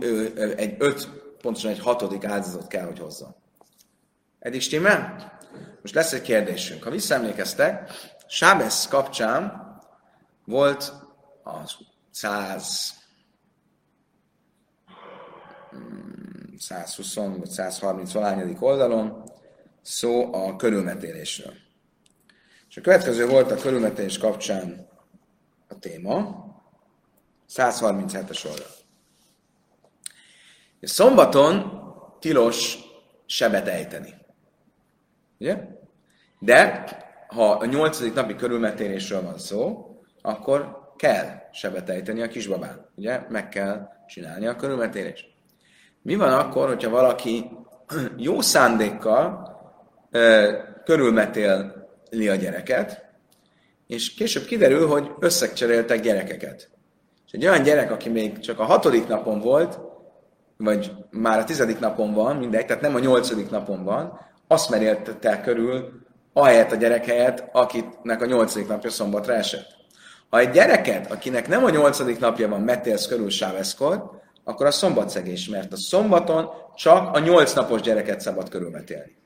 egy 0.56 0.74
öt, 0.78 1.08
pontosan 1.40 1.70
egy 1.70 1.80
hatodik 1.80 2.24
áldozat 2.24 2.66
kell, 2.66 2.84
hogy 2.84 2.98
hozzon. 2.98 3.34
Eddig 4.38 4.60
stimmel? 4.60 5.32
Most 5.82 5.94
lesz 5.94 6.12
egy 6.12 6.22
kérdésünk. 6.22 6.82
Ha 6.82 6.90
visszaemlékeztek, 6.90 7.90
Sábesz 8.26 8.88
kapcsán 8.88 9.64
volt 10.44 10.92
a 11.46 11.64
100 12.10 12.94
120 16.58 17.14
vagy 17.14 17.50
130 17.50 18.12
valányadik 18.12 18.62
oldalon 18.62 19.24
szó 19.82 20.34
a 20.34 20.56
körülmetélésről. 20.56 21.52
És 22.68 22.76
a 22.76 22.80
következő 22.80 23.26
volt 23.26 23.50
a 23.50 23.56
körülmetélés 23.56 24.18
kapcsán 24.18 24.88
a 25.68 25.78
téma, 25.78 26.44
137-es 27.48 28.46
oldal. 28.46 28.66
És 30.80 30.90
szombaton 30.90 31.82
tilos 32.20 32.78
sebet 33.26 33.66
ejteni. 33.66 34.14
Ugye? 35.38 35.58
De 36.38 36.84
ha 37.28 37.50
a 37.50 37.64
nyolcadik 37.64 38.14
napi 38.14 38.34
körülmetélésről 38.34 39.22
van 39.22 39.38
szó, 39.38 39.90
akkor 40.22 40.75
kell 40.96 41.26
sebet 41.52 41.88
ejteni 41.88 42.22
a 42.22 42.28
kisbabán. 42.28 42.90
Ugye? 42.96 43.20
Meg 43.28 43.48
kell 43.48 43.88
csinálni 44.06 44.46
a 44.46 44.56
körülmetélést. 44.56 45.26
Mi 46.02 46.14
van 46.14 46.32
akkor, 46.32 46.68
hogyha 46.68 46.90
valaki 46.90 47.50
jó 48.16 48.40
szándékkal 48.40 49.54
ö, 50.10 50.52
körülmetéli 50.84 52.28
a 52.28 52.34
gyereket, 52.34 53.04
és 53.86 54.14
később 54.14 54.44
kiderül, 54.44 54.88
hogy 54.88 55.10
összecseréltek 55.18 56.00
gyerekeket. 56.00 56.70
És 57.26 57.32
egy 57.32 57.46
olyan 57.46 57.62
gyerek, 57.62 57.90
aki 57.90 58.08
még 58.08 58.38
csak 58.38 58.58
a 58.58 58.64
hatodik 58.64 59.06
napon 59.06 59.40
volt, 59.40 59.78
vagy 60.56 60.92
már 61.10 61.38
a 61.38 61.44
tizedik 61.44 61.78
napon 61.78 62.14
van, 62.14 62.36
mindegy, 62.36 62.66
tehát 62.66 62.82
nem 62.82 62.94
a 62.94 62.98
nyolcadik 62.98 63.50
napon 63.50 63.84
van, 63.84 64.20
azt 64.46 64.70
meréltette 64.70 65.40
körül 65.40 66.04
ahelyett 66.36 66.72
a 66.72 66.76
gyerek 66.76 67.04
helyett, 67.04 67.44
akinek 67.52 68.22
a 68.22 68.26
nyolcadik 68.26 68.68
napja 68.68 68.90
szombatra 68.90 69.34
esett. 69.34 69.75
Ha 70.36 70.42
egy 70.42 70.50
gyereket, 70.50 71.10
akinek 71.10 71.48
nem 71.48 71.64
a 71.64 71.70
nyolcadik 71.70 72.18
napja 72.18 72.48
van, 72.48 72.60
metélsz 72.60 73.06
körül 73.06 73.30
sáveszkor, 73.30 74.10
akkor 74.44 74.66
a 74.66 74.70
szombatszegés, 74.70 75.48
mert 75.48 75.72
a 75.72 75.76
szombaton 75.76 76.48
csak 76.74 77.14
a 77.14 77.18
nyolc 77.18 77.52
napos 77.52 77.80
gyereket 77.80 78.20
szabad 78.20 78.48
körülmetélni. 78.48 79.16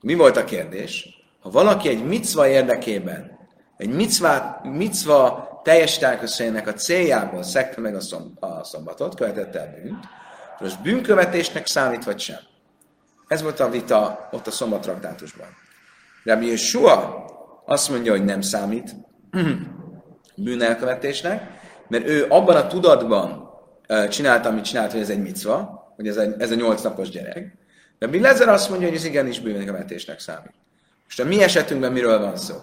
Mi 0.00 0.14
volt 0.14 0.36
a 0.36 0.44
kérdés? 0.44 1.08
Ha 1.40 1.50
valaki 1.50 1.88
egy 1.88 2.04
micva 2.04 2.48
érdekében, 2.48 3.38
egy 3.76 3.88
micva, 3.88 4.60
micva 4.62 5.48
teljes 5.64 5.98
teljesítésének 5.98 6.66
a 6.66 6.72
céljából 6.72 7.42
szekte 7.42 7.80
meg 7.80 7.94
a, 7.94 8.00
szom, 8.00 8.36
a 8.40 8.64
szombatot, 8.64 9.14
követette 9.14 9.60
el 9.60 9.74
bűnt, 9.82 10.04
most 10.60 10.82
bűnkövetésnek 10.82 11.66
számít 11.66 12.04
vagy 12.04 12.18
sem? 12.18 12.40
Ez 13.26 13.42
volt 13.42 13.60
a 13.60 13.70
vita 13.70 14.28
ott 14.32 14.46
a 14.46 14.50
szombatraktátusban. 14.50 15.48
Rabbi 16.24 16.46
Yeshua 16.46 17.24
azt 17.66 17.90
mondja, 17.90 18.12
hogy 18.12 18.24
nem 18.24 18.40
számít, 18.40 18.94
bűnelkövetésnek, 20.38 21.42
mert 21.88 22.08
ő 22.08 22.26
abban 22.28 22.56
a 22.56 22.66
tudatban 22.66 23.50
csinálta, 24.08 24.48
amit 24.48 24.64
csinált, 24.64 24.92
hogy 24.92 25.00
ez 25.00 25.10
egy 25.10 25.22
micva, 25.22 25.86
hogy 25.96 26.08
ez 26.08 26.16
a, 26.16 26.22
ez 26.38 26.50
a 26.50 26.54
nyolc 26.54 26.82
napos 26.82 27.08
gyerek. 27.08 27.56
De 27.98 28.06
Bilezer 28.06 28.48
azt 28.48 28.68
mondja, 28.68 28.88
hogy 28.88 28.96
ez 28.96 29.04
igenis 29.04 29.40
bűnelkövetésnek 29.40 30.20
számít. 30.20 30.54
Most 31.04 31.20
a 31.20 31.24
mi 31.24 31.42
esetünkben 31.42 31.92
miről 31.92 32.18
van 32.18 32.36
szó? 32.36 32.54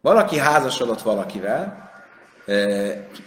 Valaki 0.00 0.38
házasodott 0.38 1.02
valakivel, 1.02 1.90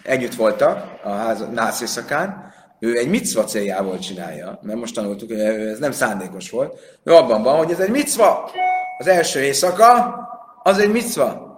együtt 0.04 0.36
voltak 0.36 1.00
a 1.04 1.10
ház, 1.10 1.46
nász 1.52 1.82
éjszakán, 1.82 2.54
ő 2.80 2.98
egy 2.98 3.10
micva 3.10 3.44
céljából 3.44 4.00
csinálja, 4.00 4.60
mert 4.62 4.80
most 4.80 4.96
tanultuk, 4.96 5.30
hogy 5.30 5.40
ez 5.40 5.80
nem 5.80 5.92
szándékos 5.92 6.50
volt. 6.50 6.80
Ő 7.04 7.14
abban 7.14 7.44
van, 7.44 7.58
hogy 7.58 7.72
ez 7.72 7.80
egy 7.80 7.90
micva. 7.90 8.52
Az 8.98 9.08
első 9.08 9.40
éjszaka, 9.40 10.16
az 10.64 10.78
egy 10.78 10.92
micva. 10.92 11.58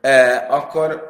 E, 0.00 0.46
akkor 0.50 1.09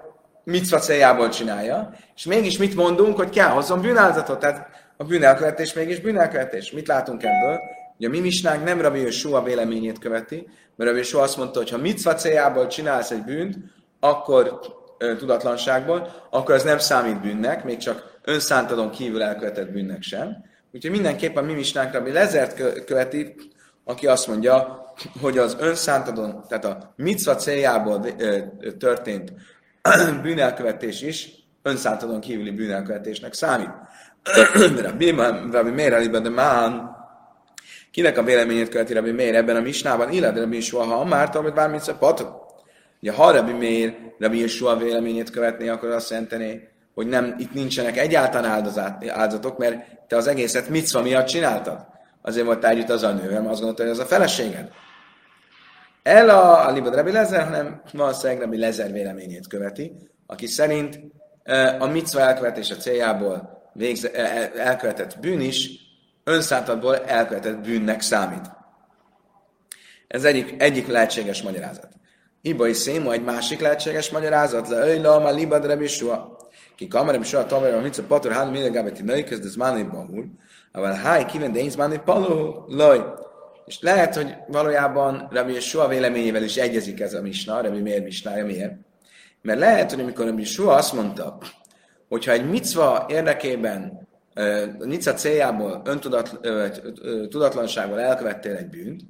micva 0.51 0.79
céljából 0.79 1.29
csinálja, 1.29 1.93
és 2.17 2.25
mégis 2.25 2.59
mit 2.59 2.75
mondunk, 2.75 3.17
hogy 3.17 3.31
kell 3.31 3.49
hozzon 3.49 3.81
bűnáldozatot, 3.81 4.39
tehát 4.39 4.69
a 4.97 5.05
bűnelkövetés 5.05 5.73
mégis 5.73 6.01
bűnelkövetés. 6.01 6.71
Mit 6.73 6.89
látunk 6.89 7.23
ebből? 7.23 7.59
Hogy 7.97 8.07
a 8.07 8.09
mi 8.09 8.21
misnánk 8.21 8.65
nem 8.65 8.81
Rabbi 8.81 9.11
Soha 9.11 9.43
véleményét 9.43 9.99
követi, 9.99 10.49
mert 10.77 10.91
Rabbi 10.91 11.03
Soha 11.03 11.25
azt 11.25 11.37
mondta, 11.37 11.59
hogy 11.59 11.71
ha 11.71 11.79
micva 11.79 12.15
céljából 12.15 12.67
csinálsz 12.67 13.11
egy 13.11 13.25
bűnt, 13.25 13.57
akkor 14.01 14.61
tudatlanságból, 15.19 16.27
akkor 16.31 16.55
ez 16.55 16.63
nem 16.63 16.79
számít 16.79 17.21
bűnnek, 17.21 17.65
még 17.65 17.77
csak 17.77 18.19
önszántadon 18.25 18.91
kívül 18.91 19.23
elkövetett 19.23 19.71
bűnnek 19.71 20.03
sem. 20.03 20.45
Úgyhogy 20.73 20.91
mindenképpen 20.91 21.45
mi 21.45 21.53
misnánk 21.53 21.93
Rabbi 21.93 22.13
Lezert 22.13 22.85
követi, 22.85 23.35
aki 23.85 24.07
azt 24.07 24.27
mondja, 24.27 24.85
hogy 25.21 25.39
az 25.39 25.57
önszántadon, 25.61 26.45
tehát 26.49 26.65
a 26.65 26.93
micva 26.97 27.35
céljából 27.35 28.07
történt 28.79 29.33
bűnelkövetés 30.23 31.03
is 31.03 31.29
önszántadon 31.63 32.21
kívüli 32.21 32.51
bűnelkövetésnek 32.51 33.33
számít. 33.33 33.71
Rabbi 35.51 35.71
Meir 35.71 35.93
Aliba 35.93 36.19
de 36.19 36.29
Mán, 36.29 36.97
kinek 37.91 38.19
a 38.19 38.23
véleményét 38.23 38.69
követi 38.69 38.93
Rabbi 38.93 39.13
Meir 39.13 39.35
ebben 39.35 39.57
a 39.57 39.61
misnában, 39.61 40.13
illetve 40.13 40.41
Rabbi 40.41 40.61
Soha, 40.61 40.95
ha 40.95 41.05
már 41.05 41.37
amit 41.37 41.55
bármit 41.55 41.83
szepatod. 41.83 42.29
Ugye, 43.01 43.13
ha 43.13 43.31
Rabbi 43.31 43.53
Meir 43.53 43.95
Rabbi 44.21 44.39
Yeshua 44.39 44.77
véleményét 44.77 45.31
követné, 45.31 45.69
akkor 45.69 45.91
azt 45.91 46.11
jelenteni, 46.11 46.69
hogy 46.95 47.07
nem, 47.07 47.35
itt 47.39 47.53
nincsenek 47.53 47.97
egyáltalán 47.97 48.51
áldozat, 48.51 49.09
áldozatok, 49.09 49.59
mert 49.59 50.07
te 50.09 50.17
az 50.17 50.27
egészet 50.27 50.69
micva 50.69 51.03
miatt 51.03 51.27
csináltad. 51.27 51.87
Azért 52.23 52.47
volt 52.47 52.65
együtt 52.65 52.89
az 52.89 53.03
a 53.03 53.13
nővel, 53.13 53.41
mert 53.41 53.51
azt 53.51 53.61
gondolta, 53.61 53.83
hogy 53.83 53.93
az 53.93 53.99
a 53.99 54.05
feleséged. 54.05 54.71
El 56.03 56.29
a, 56.29 56.67
a 56.67 56.73
Libad 56.73 56.95
Rabbi 56.95 57.13
Lezer, 57.13 57.45
hanem 57.45 57.83
valószínűleg 57.93 58.41
Rabbi 58.41 58.59
Lezer 58.59 58.93
véleményét 58.93 59.47
követi, 59.47 59.93
aki 60.27 60.47
szerint 60.47 61.01
a 61.79 61.87
micva 61.87 62.21
elkövetése 62.21 62.77
céljából 62.77 63.63
végze, 63.73 64.13
elkövetett 64.55 65.21
bűn 65.21 65.41
is 65.41 65.71
önszántatból 66.25 66.99
elkövetett 66.99 67.59
bűnnek 67.59 68.01
számít. 68.01 68.51
Ez 70.09 70.25
egyik, 70.25 70.63
egyik 70.63 70.87
lehetséges 70.87 71.43
magyarázat. 71.43 71.89
Ibai 72.43 72.73
széma 72.73 73.13
egy 73.13 73.25
másik 73.25 73.61
lehetséges 73.61 74.11
magyarázat, 74.11 74.69
le 74.69 74.87
öjla, 74.87 75.19
ma 75.19 75.31
libad 75.31 75.67
rebi 75.67 75.87
soha. 75.87 76.39
Ki 76.77 76.89
kamerem 76.89 77.23
soha 77.23 77.47
tavar, 77.47 77.75
a 77.75 77.81
mitzva 77.81 78.03
pator, 78.09 78.33
hán 78.33 78.49
minden 78.49 78.73
gábeti 78.73 79.03
női, 79.03 79.25
kezd 79.25 79.45
ez 79.45 79.55
máni 79.55 79.83
bahul. 79.83 80.31
Aval 80.73 80.93
háj, 80.93 81.25
kiven, 81.25 81.53
de 81.53 81.59
én 81.59 81.73
máni 81.77 82.01
palu, 82.05 82.65
loj. 82.67 83.05
És 83.67 83.81
lehet, 83.81 84.15
hogy 84.15 84.35
valójában 84.49 85.29
Rabbi 85.31 85.61
soha 85.61 85.89
véleményével 85.89 86.43
is 86.43 86.57
egyezik 86.57 87.01
ez 87.01 87.15
a 87.15 87.23
misna, 87.23 87.61
Rabbi 87.61 87.81
miért 87.81 88.05
misnája, 88.05 88.47
miért? 88.47 88.73
Mert 89.43 89.59
lehet, 89.59 89.91
hogy 89.91 90.01
amikor 90.01 90.27
Rabbi 90.27 90.45
soha 90.45 90.75
azt 90.75 90.93
mondta, 90.93 91.39
hogyha 92.09 92.33
egy 92.33 92.51
micva 92.51 93.07
érdekében, 93.09 94.09
a 94.81 94.87
micva 94.87 95.13
céljából 95.13 95.83
öntudat, 95.85 96.41
tudatlanságból 97.29 98.01
elkövettél 98.01 98.55
egy 98.55 98.69
bűnt, 98.69 99.03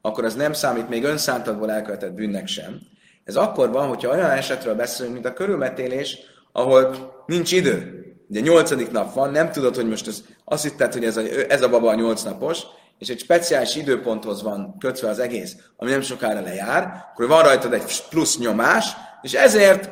akkor 0.00 0.24
az 0.24 0.34
nem 0.34 0.52
számít 0.52 0.88
még 0.88 1.04
önszántadból 1.04 1.70
elkövetett 1.70 2.12
bűnnek 2.12 2.46
sem. 2.46 2.80
Ez 3.24 3.36
akkor 3.36 3.70
van, 3.70 3.88
hogyha 3.88 4.10
olyan 4.10 4.30
esetről 4.30 4.74
beszélünk, 4.74 5.14
mint 5.14 5.26
a 5.26 5.32
körülmetélés, 5.32 6.18
ahol 6.52 6.94
nincs 7.26 7.52
idő. 7.52 8.02
Ugye 8.28 8.40
nyolcadik 8.40 8.90
nap 8.90 9.14
van, 9.14 9.30
nem 9.30 9.50
tudod, 9.50 9.74
hogy 9.74 9.88
most 9.88 10.06
ez, 10.06 10.24
azt 10.44 10.62
hitted, 10.62 10.92
hogy 10.92 11.04
ez 11.04 11.16
a, 11.16 11.22
ez 11.48 11.62
a 11.62 11.68
baba 11.68 11.90
a 11.90 11.94
nyolc 11.94 12.22
napos, 12.22 12.62
és 12.98 13.08
egy 13.08 13.18
speciális 13.18 13.76
időponthoz 13.76 14.42
van 14.42 14.76
kötve 14.78 15.08
az 15.08 15.18
egész, 15.18 15.56
ami 15.76 15.90
nem 15.90 16.00
sokára 16.00 16.40
lejár, 16.40 17.06
akkor 17.12 17.28
van 17.28 17.42
rajtad 17.42 17.72
egy 17.72 18.02
plusz 18.10 18.38
nyomás, 18.38 18.96
és 19.22 19.32
ezért, 19.32 19.90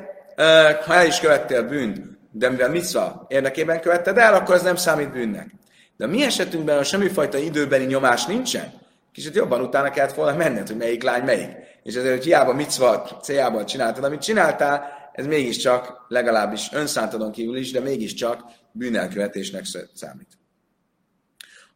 ha 0.84 0.94
el 0.94 1.06
is 1.06 1.20
követtél 1.20 1.62
bűnt, 1.62 2.00
de 2.30 2.50
mivel 2.50 2.70
mitzva 2.70 3.26
érdekében 3.28 3.80
követted 3.80 4.18
el, 4.18 4.34
akkor 4.34 4.54
ez 4.54 4.62
nem 4.62 4.76
számít 4.76 5.12
bűnnek. 5.12 5.54
De 5.96 6.04
a 6.04 6.08
mi 6.08 6.22
esetünkben, 6.22 6.76
ha 6.76 6.82
semmifajta 6.82 7.38
időbeli 7.38 7.84
nyomás 7.84 8.24
nincsen, 8.24 8.72
kicsit 9.12 9.34
jobban 9.34 9.60
utána 9.60 9.90
kellett 9.90 10.14
volna 10.14 10.36
menned, 10.36 10.66
hogy 10.66 10.76
melyik 10.76 11.02
lány 11.02 11.22
melyik. 11.22 11.50
És 11.82 11.94
ezért, 11.94 12.14
hogy 12.14 12.24
hiába 12.24 12.52
micva 12.52 13.18
céljából 13.22 13.64
csináltad, 13.64 14.04
amit 14.04 14.20
csináltál, 14.20 14.84
ez 15.12 15.26
mégiscsak, 15.26 16.04
legalábbis 16.08 16.68
önszántadon 16.72 17.32
kívül 17.32 17.56
is, 17.56 17.70
de 17.70 17.80
mégiscsak 17.80 18.40
bűnelkövetésnek 18.72 19.64
számít. 19.94 20.35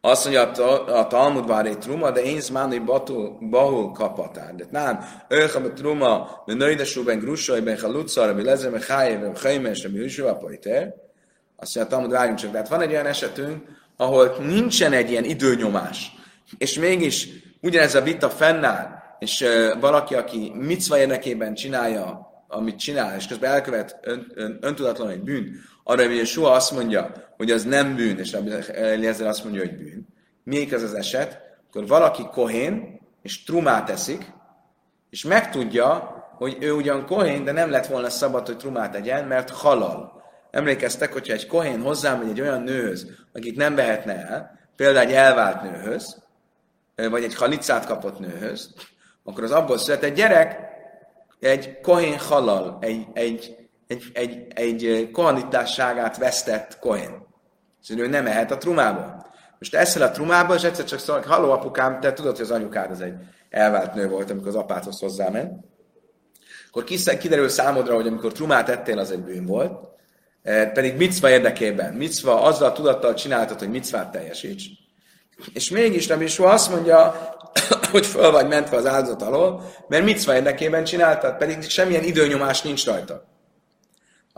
Azt 0.03 0.23
mondja, 0.23 0.51
a 0.85 1.07
Talmud 1.07 1.47
vár 1.47 1.65
egy 1.65 1.77
truma, 1.77 2.11
de 2.11 2.21
én 2.21 2.39
zmáni 2.39 2.79
bahul 3.39 3.91
kapatár. 3.91 4.55
De 4.55 4.65
nem, 4.71 4.99
ők 5.27 5.55
a 5.55 5.73
truma, 5.73 6.43
de 6.45 6.53
nöjdesúben 6.53 7.19
grusajben, 7.19 7.79
ha 7.79 7.87
lucszar, 7.87 8.35
mi 8.35 8.43
lezre, 8.43 8.69
meg 8.69 8.83
hájében, 8.83 9.35
hajmes, 9.35 9.87
mi 9.87 9.97
hűsőva 9.97 10.35
pajter. 10.35 10.93
Azt 11.55 11.75
mondja, 11.75 11.81
a 11.81 11.95
Talmud 11.95 12.11
várjunk 12.11 12.39
csak. 12.39 12.51
Tehát 12.51 12.67
van 12.67 12.81
egy 12.81 12.91
olyan 12.91 13.05
esetünk, 13.05 13.63
ahol 13.97 14.35
nincsen 14.39 14.93
egy 14.93 15.11
ilyen 15.11 15.23
időnyomás, 15.23 16.11
és 16.57 16.79
mégis 16.79 17.27
ugyanez 17.61 17.95
a 17.95 18.01
vita 18.01 18.29
fennáll, 18.29 18.87
és 19.19 19.41
uh, 19.41 19.79
valaki, 19.79 20.15
aki 20.15 20.51
micva 20.55 20.97
érdekében 20.97 21.53
csinálja, 21.53 22.31
amit 22.47 22.79
csinál, 22.79 23.15
és 23.17 23.27
közben 23.27 23.51
elkövet 23.51 23.97
ön, 24.01 24.31
ön, 24.35 24.57
öntudatlan 24.61 25.09
egy 25.09 25.21
bűn, 25.21 25.53
arra, 25.83 26.25
soha 26.25 26.51
azt 26.51 26.71
mondja, 26.71 27.11
hogy 27.37 27.51
az 27.51 27.63
nem 27.63 27.95
bűn, 27.95 28.17
és 28.17 28.31
Eliezer 28.31 29.27
azt 29.27 29.43
mondja, 29.43 29.61
hogy 29.61 29.77
bűn. 29.77 30.07
Még 30.43 30.73
ez 30.73 30.83
az 30.83 30.93
eset, 30.93 31.41
akkor 31.67 31.87
valaki 31.87 32.27
kohén, 32.31 32.99
és 33.21 33.43
trumát 33.43 33.89
eszik, 33.89 34.33
és 35.09 35.23
megtudja, 35.23 36.19
hogy 36.37 36.57
ő 36.59 36.71
ugyan 36.71 37.05
kohén, 37.05 37.43
de 37.43 37.51
nem 37.51 37.69
lett 37.69 37.87
volna 37.87 38.09
szabad, 38.09 38.45
hogy 38.45 38.57
trumát 38.57 38.95
egyen, 38.95 39.27
mert 39.27 39.49
halal. 39.49 40.23
Emlékeztek, 40.51 41.13
hogyha 41.13 41.33
egy 41.33 41.47
kohén 41.47 41.81
hozzámegy 41.81 42.29
egy 42.29 42.41
olyan 42.41 42.61
nőhöz, 42.61 43.07
akit 43.33 43.55
nem 43.55 43.75
vehetne 43.75 44.27
el, 44.27 44.59
például 44.75 45.07
egy 45.07 45.13
elvált 45.13 45.61
nőhöz, 45.61 46.23
vagy 46.95 47.23
egy 47.23 47.35
halicát 47.35 47.85
kapott 47.85 48.19
nőhöz, 48.19 48.73
akkor 49.23 49.43
az 49.43 49.51
abból 49.51 49.77
született 49.77 50.15
gyerek 50.15 50.59
egy 51.39 51.79
kohén 51.81 52.17
halal, 52.17 52.77
egy, 52.81 53.07
egy, 53.13 53.55
egy, 53.91 54.03
egy, 54.13 54.53
egy 54.53 55.09
kohanitásságát 55.11 56.17
vesztett 56.17 56.79
kohén. 56.79 57.27
Szóval 57.81 58.05
ő 58.05 58.07
nem 58.07 58.25
ehet 58.25 58.51
a 58.51 58.57
trumából. 58.57 59.25
Most 59.59 59.75
eszel 59.75 60.01
a 60.01 60.11
trumába, 60.11 60.55
és 60.55 60.63
egyszer 60.63 60.85
csak 60.85 60.99
szól, 60.99 61.21
haló 61.27 61.51
apukám, 61.51 61.99
te 61.99 62.13
tudod, 62.13 62.35
hogy 62.35 62.45
az 62.45 62.51
anyukád 62.51 62.91
az 62.91 63.01
egy 63.01 63.13
elvált 63.49 63.93
nő 63.93 64.09
volt, 64.09 64.31
amikor 64.31 64.47
az 64.47 64.55
apádhoz 64.55 64.99
hozzáment. 64.99 65.65
Akkor 66.69 66.83
kiderül 67.19 67.49
számodra, 67.49 67.95
hogy 67.95 68.07
amikor 68.07 68.31
trumát 68.31 68.69
ettél, 68.69 68.99
az 68.99 69.11
egy 69.11 69.23
bűn 69.23 69.45
volt, 69.45 69.87
pedig 70.73 70.97
micva 70.97 71.29
érdekében, 71.29 71.93
micva 71.93 72.41
azzal 72.41 72.69
a 72.69 72.73
tudattal 72.73 73.13
csináltad, 73.13 73.59
hogy 73.59 73.69
micvát 73.69 74.11
teljesíts. 74.11 74.63
És 75.53 75.69
mégis 75.69 76.07
nem 76.07 76.21
is 76.21 76.39
azt 76.39 76.69
mondja, 76.69 77.15
hogy 77.91 78.05
föl 78.05 78.31
vagy 78.31 78.47
mentve 78.47 78.77
az 78.77 78.85
áldozat 78.85 79.21
alól, 79.21 79.63
mert 79.87 80.03
micva 80.03 80.35
érdekében 80.35 80.83
csináltad, 80.83 81.37
pedig 81.37 81.61
semmilyen 81.61 82.03
időnyomás 82.03 82.61
nincs 82.61 82.85
rajta. 82.85 83.30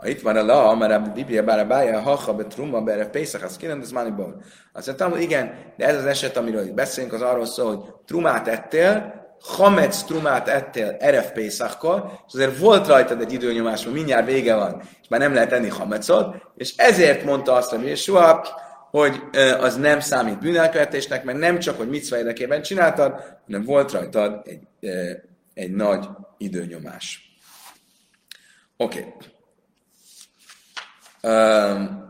Itt 0.02 0.20
van 0.20 0.36
a 0.36 0.42
la, 0.42 0.74
mert 0.74 0.92
a 0.92 1.12
Biblia 1.12 1.42
bár 1.42 1.58
a 1.58 1.66
bája, 1.66 2.00
ha 2.00 2.14
ha 2.14 2.34
betruma, 2.34 2.80
bere 2.80 3.06
Pészak, 3.06 3.42
az 3.42 3.56
kinem, 3.56 3.80
ez 3.80 3.90
maniból. 3.90 4.42
Azt 4.72 4.86
mondtam, 4.86 5.20
igen, 5.20 5.54
de 5.76 5.86
ez 5.86 5.96
az 5.96 6.06
eset, 6.06 6.36
amiről 6.36 6.64
itt 6.64 6.74
beszélünk, 6.74 7.12
az 7.12 7.22
arról 7.22 7.46
szól, 7.46 7.76
hogy 7.76 7.94
trumát 8.06 8.48
ettél, 8.48 9.22
Hamec 9.40 10.02
trumát 10.02 10.48
ettél 10.48 10.96
Erev 11.00 11.24
Pészakkor, 11.24 12.04
és 12.26 12.34
azért 12.34 12.58
volt 12.58 12.86
rajtad 12.86 13.20
egy 13.20 13.32
időnyomás, 13.32 13.82
mert 13.82 13.96
mindjárt 13.96 14.26
vége 14.26 14.54
van, 14.54 14.82
és 15.02 15.08
már 15.08 15.20
nem 15.20 15.34
lehet 15.34 15.52
enni 15.52 15.68
hamecot, 15.68 16.36
és 16.56 16.76
ezért 16.76 17.24
mondta 17.24 17.52
azt 17.52 17.72
a 17.72 17.80
Jésua, 17.80 18.46
hogy 18.90 19.20
az 19.60 19.76
nem 19.76 20.00
számít 20.00 20.38
bűnelkövetésnek, 20.38 21.24
mert 21.24 21.38
nem 21.38 21.58
csak, 21.58 21.76
hogy 21.76 21.88
mit 21.88 22.12
érdekében 22.12 22.62
csináltad, 22.62 23.38
hanem 23.46 23.64
volt 23.64 23.92
rajtad 23.92 24.40
egy, 24.44 24.90
egy 25.54 25.70
nagy 25.70 26.08
időnyomás. 26.38 27.38
Oké. 28.76 28.98
Okay. 28.98 29.32
Um, 31.24 32.04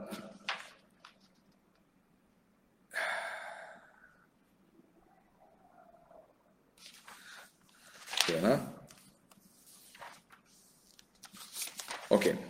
Oké. 12.09 12.31
Okay. 12.31 12.45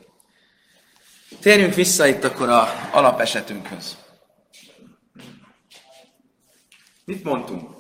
Térjünk 1.41 1.75
vissza 1.75 2.07
itt 2.07 2.25
akkor 2.25 2.49
a 2.49 2.69
alapesetünkhöz. 2.93 3.97
Mit 7.05 7.25
mondtunk? 7.25 7.71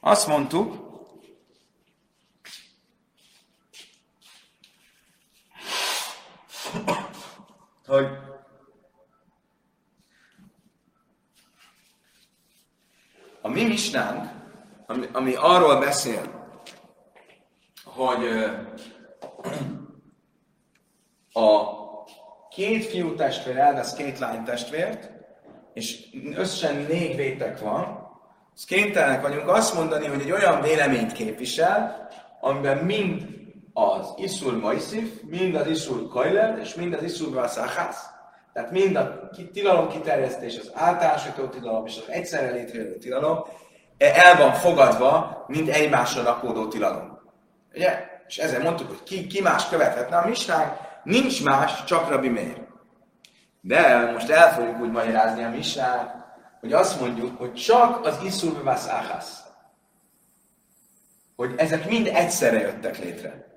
Azt 0.00 0.26
mondtuk, 0.26 0.89
hogy 7.90 8.08
a 13.42 13.48
mi 13.48 13.64
misnánk, 13.64 14.30
ami, 14.86 15.06
ami 15.12 15.34
arról 15.34 15.78
beszél, 15.78 16.48
hogy 17.84 18.24
a 21.32 21.62
két 22.48 22.84
fiú 22.84 23.14
testvér 23.14 23.56
elvesz 23.56 23.94
két 23.94 24.18
lány 24.18 24.44
testvért, 24.44 25.10
és 25.72 26.06
összesen 26.34 26.76
négy 26.76 27.16
vétek 27.16 27.58
van, 27.58 28.08
az 28.54 28.64
kénytelenek 28.64 29.22
vagyunk 29.22 29.48
azt 29.48 29.74
mondani, 29.74 30.06
hogy 30.06 30.20
egy 30.20 30.32
olyan 30.32 30.60
véleményt 30.60 31.12
képvisel, 31.12 32.08
amiben 32.40 32.84
mind 32.84 33.39
az 33.80 34.14
Iszul 34.16 34.58
Moisif, 34.58 35.10
mind 35.22 35.54
az 35.54 35.66
Iszul 35.66 36.08
Kajler, 36.08 36.58
és 36.58 36.74
mind 36.74 36.94
az 36.94 37.02
Iszul 37.02 37.34
Vaszáhász. 37.34 38.04
Tehát 38.52 38.70
mind 38.70 38.96
a 38.96 39.30
tilalom 39.52 39.88
kiterjesztés, 39.88 40.58
az 40.58 40.70
általánosító 40.74 41.46
tilalom 41.46 41.86
és 41.86 41.96
az 41.96 42.12
egyszerre 42.12 42.50
létrejövő 42.50 42.96
tilalom 42.96 43.44
e, 43.98 44.12
el 44.14 44.36
van 44.36 44.52
fogadva, 44.52 45.44
mint 45.46 45.68
egymásra 45.68 46.22
rakódó 46.22 46.68
tilalom. 46.68 47.18
Ugye? 47.74 48.08
És 48.26 48.38
ezzel 48.38 48.62
mondtuk, 48.62 48.88
hogy 48.88 49.02
ki, 49.02 49.26
ki 49.26 49.40
más 49.40 49.68
követhetne 49.68 50.16
a 50.16 50.26
misnák, 50.26 50.78
nincs 51.04 51.44
más, 51.44 51.84
csak 51.84 52.08
Rabbi 52.08 52.28
Meir. 52.28 52.68
De 53.60 54.10
most 54.12 54.30
el 54.30 54.52
fogjuk 54.52 54.80
úgy 54.80 54.90
magyarázni 54.90 55.44
a 55.44 55.48
misnát, 55.48 56.14
hogy 56.60 56.72
azt 56.72 57.00
mondjuk, 57.00 57.38
hogy 57.38 57.54
csak 57.54 58.06
az 58.06 58.18
Iszul 58.24 58.62
Vaszáhász. 58.62 59.42
Hogy 61.36 61.54
ezek 61.56 61.88
mind 61.88 62.06
egyszerre 62.06 62.60
jöttek 62.60 62.98
létre. 62.98 63.49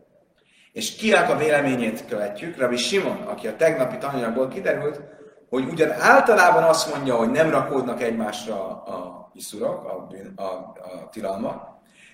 És 0.73 0.95
kinek 0.95 1.29
a 1.29 1.37
véleményét 1.37 2.05
követjük? 2.05 2.57
Rabbi 2.57 2.77
Simon, 2.77 3.17
aki 3.17 3.47
a 3.47 3.55
tegnapi 3.55 3.97
tananyagból 3.97 4.47
kiderült, 4.47 5.01
hogy 5.49 5.67
ugyan 5.67 5.91
általában 5.91 6.63
azt 6.63 6.93
mondja, 6.93 7.15
hogy 7.15 7.29
nem 7.29 7.49
rakódnak 7.49 8.01
egymásra 8.01 8.83
a 8.83 9.29
iszurok, 9.33 9.85
a, 9.85 10.07
a, 10.41 10.43
a 10.43 11.09
tilalmak, 11.11 11.67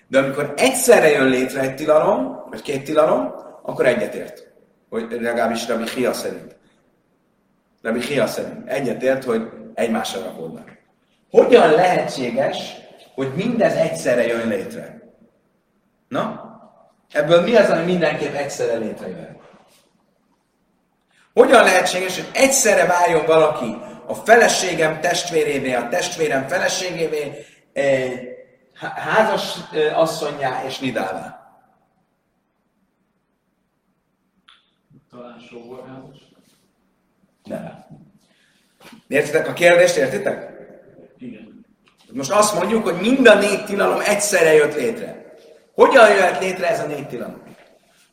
de 0.08 0.18
amikor 0.18 0.54
egyszerre 0.56 1.10
jön 1.10 1.28
létre 1.28 1.60
egy 1.60 1.74
tilalom, 1.74 2.44
vagy 2.50 2.62
két 2.62 2.84
tilalom, 2.84 3.34
akkor 3.62 3.86
egyetért. 3.86 4.52
Hogy 4.88 5.06
legalábbis 5.20 5.68
Rabbi 5.68 5.84
Chia 5.84 6.12
szerint. 6.12 6.56
Rabbi 7.82 7.98
Chia 7.98 8.26
szerint. 8.26 8.68
Egyetért, 8.68 9.24
hogy 9.24 9.50
egymásra 9.74 10.22
rakódnak. 10.22 10.78
Hogyan 11.30 11.70
lehetséges, 11.70 12.76
hogy 13.14 13.32
mindez 13.34 13.74
egyszerre 13.74 14.26
jön 14.26 14.48
létre? 14.48 15.00
Na? 16.08 16.49
Ebből 17.12 17.42
mi 17.42 17.56
az, 17.56 17.70
ami 17.70 17.84
mindenképp 17.84 18.34
egyszerre 18.34 18.76
létrejön? 18.76 19.40
Hogyan 21.32 21.64
lehetséges, 21.64 22.14
hogy 22.14 22.30
egyszerre 22.32 22.86
váljon 22.86 23.26
valaki 23.26 23.76
a 24.06 24.14
feleségem 24.14 25.00
testvérévé, 25.00 25.72
a 25.72 25.88
testvérem 25.88 26.48
feleségévé, 26.48 27.46
eh, 27.72 28.12
házas 28.94 29.56
eh, 29.72 29.98
asszonyá 29.98 30.64
és 30.64 30.78
nidává? 30.78 31.40
Talán 35.10 35.38
sógorházas? 35.38 36.18
Nem. 37.44 37.86
Értitek 39.08 39.48
a 39.48 39.52
kérdést, 39.52 39.96
értitek? 39.96 40.52
Igen. 41.18 41.66
Most 42.12 42.30
azt 42.30 42.54
mondjuk, 42.54 42.84
hogy 42.84 43.00
mind 43.00 43.26
a 43.26 43.34
négy 43.34 43.64
tilalom 43.64 44.00
egyszerre 44.00 44.52
jött 44.52 44.74
létre. 44.74 45.19
Hogyan 45.80 46.08
jöhet 46.08 46.40
létre 46.40 46.68
ez 46.68 46.80
a 46.80 46.86
négy 46.86 47.08
tilalom? 47.08 47.42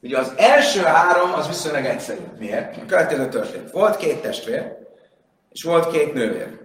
Ugye 0.02 0.18
az 0.18 0.34
első 0.38 0.82
három 0.82 1.34
az 1.34 1.48
viszonylag 1.48 1.86
egyszerű. 1.86 2.22
Miért? 2.40 2.78
A 2.78 2.86
következő 2.86 3.30
történt. 3.30 3.72
Volt 3.72 3.98
két 3.98 4.22
testvér, 4.22 4.78
és 5.50 5.64
volt 5.64 5.92
két 5.92 6.14
nővér. 6.14 6.60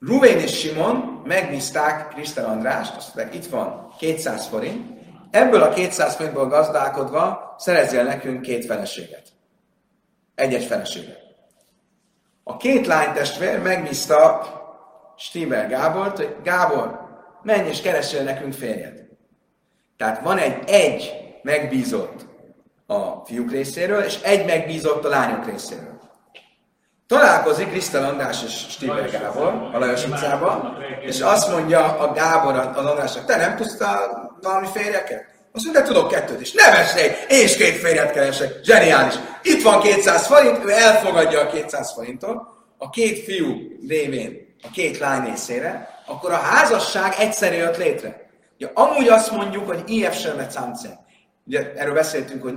Ruvén 0.00 0.38
és 0.38 0.58
Simon 0.58 1.22
megbízták 1.24 2.08
Krisztel 2.08 2.44
Andrást, 2.44 2.96
azt 2.96 3.14
mondták, 3.14 3.34
itt 3.34 3.46
van 3.46 3.94
200 3.98 4.46
forint, 4.46 5.00
ebből 5.30 5.62
a 5.62 5.72
200 5.72 6.14
forintból 6.14 6.48
gazdálkodva 6.48 7.54
szerezzél 7.58 8.04
nekünk 8.04 8.42
két 8.42 8.64
feleséget. 8.64 9.28
Egy-egy 10.34 10.64
feleséget. 10.64 11.20
A 12.44 12.56
két 12.56 12.86
lánytestvér 12.86 13.58
megbízta 13.58 14.46
Stiber 15.16 15.68
Gábort, 15.68 16.16
hogy 16.16 16.36
Gábor, 16.42 17.00
menj 17.42 17.68
és 17.68 17.80
keresél 17.80 18.22
nekünk 18.22 18.52
férjet. 18.52 19.02
Tehát 19.96 20.20
van 20.22 20.38
egy 20.38 20.68
egy 20.68 21.12
megbízott 21.42 22.26
a 22.86 23.24
fiúk 23.24 23.50
részéről, 23.50 24.02
és 24.02 24.18
egy 24.22 24.46
megbízott 24.46 25.04
a 25.04 25.08
lányok 25.08 25.46
részéről. 25.46 26.00
Találkozik 27.06 27.70
Krisztel 27.70 28.04
András 28.04 28.42
és 28.44 28.66
Stiber 28.70 29.10
Gábor 29.10 29.70
a 29.72 29.78
Lajos 29.78 30.06
utcában, 30.06 30.76
és 31.00 31.20
azt 31.20 31.50
mondja 31.50 31.98
a 31.98 32.12
Gábor 32.12 32.56
az 32.56 32.86
Andrásnak, 32.86 33.24
te 33.24 33.36
nem 33.36 33.56
tudsz 33.56 33.76
valami 34.40 34.66
férjeket? 34.72 35.30
Azt 35.52 35.64
mondja, 35.64 35.82
tudok 35.82 36.08
kettőt 36.08 36.40
is. 36.40 36.52
Ne 36.52 36.70
vessék, 36.70 37.16
én 37.28 37.44
is 37.44 37.56
két 37.56 37.76
férjet 37.76 38.12
keresek. 38.12 38.60
Zseniális. 38.62 39.14
Itt 39.42 39.62
van 39.62 39.80
200 39.80 40.26
forint, 40.26 40.64
ő 40.64 40.70
elfogadja 40.70 41.40
a 41.40 41.46
200 41.46 41.92
forintot, 41.92 42.42
a 42.78 42.90
két 42.90 43.24
fiú 43.24 43.56
révén 43.88 44.56
a 44.62 44.70
két 44.72 44.98
lány 44.98 45.24
részére, 45.24 46.02
akkor 46.06 46.32
a 46.32 46.36
házasság 46.36 47.14
egyszerű 47.18 47.56
jött 47.56 47.76
létre. 47.76 48.21
Ugye, 48.62 48.70
amúgy 48.74 49.08
azt 49.08 49.30
mondjuk, 49.30 49.66
hogy 49.66 49.82
IF 49.86 50.20
sem 50.20 50.46
számcen. 50.48 50.98
Ugye 51.46 51.72
erről 51.76 51.94
beszéltünk, 51.94 52.42
hogy 52.42 52.54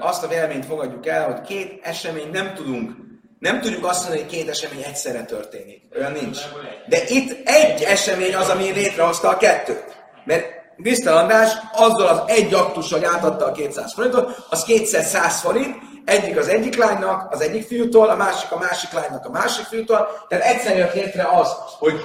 azt 0.00 0.24
a 0.24 0.28
véleményt 0.28 0.66
fogadjuk 0.66 1.06
el, 1.06 1.24
hogy 1.24 1.40
két 1.40 1.80
esemény 1.82 2.30
nem 2.32 2.54
tudunk, 2.54 2.92
nem 3.38 3.60
tudjuk 3.60 3.84
azt 3.84 4.02
mondani, 4.02 4.22
hogy 4.22 4.32
két 4.32 4.48
esemény 4.48 4.82
egyszerre 4.82 5.24
történik. 5.24 5.82
Olyan 5.96 6.12
nincs. 6.12 6.38
De 6.86 6.98
itt 7.08 7.48
egy 7.48 7.82
esemény 7.82 8.34
az, 8.34 8.48
ami 8.48 8.70
létrehozta 8.70 9.28
a 9.28 9.36
kettőt. 9.36 9.96
Mert 10.24 10.44
Krisztel 10.76 11.16
András 11.16 11.52
azzal 11.72 12.06
az 12.06 12.22
egy 12.26 12.54
aktussal 12.54 13.06
átadta 13.06 13.46
a 13.46 13.52
200 13.52 13.92
forintot, 13.92 14.46
az 14.50 14.64
kétszer 14.64 15.02
100 15.02 15.40
forint, 15.40 15.76
egyik 16.04 16.36
az 16.36 16.48
egyik 16.48 16.76
lánynak, 16.76 17.32
az 17.32 17.40
egyik 17.40 17.66
fiútól, 17.66 18.08
a 18.08 18.16
másik 18.16 18.52
a 18.52 18.58
másik 18.58 18.92
lánynak 18.92 19.24
a 19.26 19.30
másik 19.30 19.64
fiútól. 19.64 20.26
Tehát 20.28 20.44
egyszer 20.44 20.76
jött 20.76 20.94
létre 20.94 21.28
az, 21.32 21.48
hogy, 21.78 22.00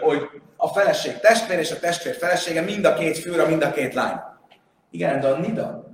hogy 0.00 0.28
a 0.64 0.68
feleség 0.68 1.18
testvér 1.18 1.58
és 1.58 1.70
a 1.70 1.78
testvér 1.78 2.14
felesége 2.14 2.60
mind 2.60 2.84
a 2.84 2.94
két 2.94 3.18
fűra, 3.18 3.46
mind 3.46 3.62
a 3.62 3.72
két 3.72 3.94
lány. 3.94 4.16
Igen, 4.90 5.20
de 5.20 5.28
a 5.28 5.38
nida, 5.38 5.84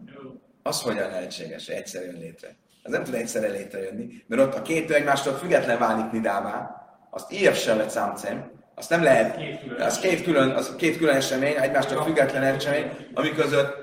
az 0.63 0.83
hogyan 0.83 1.11
lehetséges, 1.11 1.67
hogy 1.67 1.75
egyszer 1.75 2.03
jön 2.03 2.19
létre? 2.19 2.49
Az 2.83 2.91
nem 2.91 3.05
tud 3.05 3.15
egyszerre 3.15 3.49
létrejönni, 3.49 4.25
mert 4.27 4.43
ott 4.43 4.55
a 4.55 4.63
két 4.63 4.91
egymástól 4.91 5.35
független 5.35 5.79
válik 5.79 6.11
nidává, 6.11 6.71
azt 7.11 7.31
ilyet 7.31 7.61
sem 7.61 7.77
lett 7.77 7.91
számcem, 7.91 8.51
azt 8.75 8.91
nem 8.91 9.03
lehet, 9.03 9.39
az 9.79 9.99
két 9.99 10.23
külön, 10.23 10.51
az 10.51 10.75
két 10.77 10.99
külön 10.99 11.17
esemény, 11.17 11.55
egymástól 11.55 12.03
független 12.03 12.43
esemény, 12.43 12.91
ami 13.15 13.33
között 13.33 13.75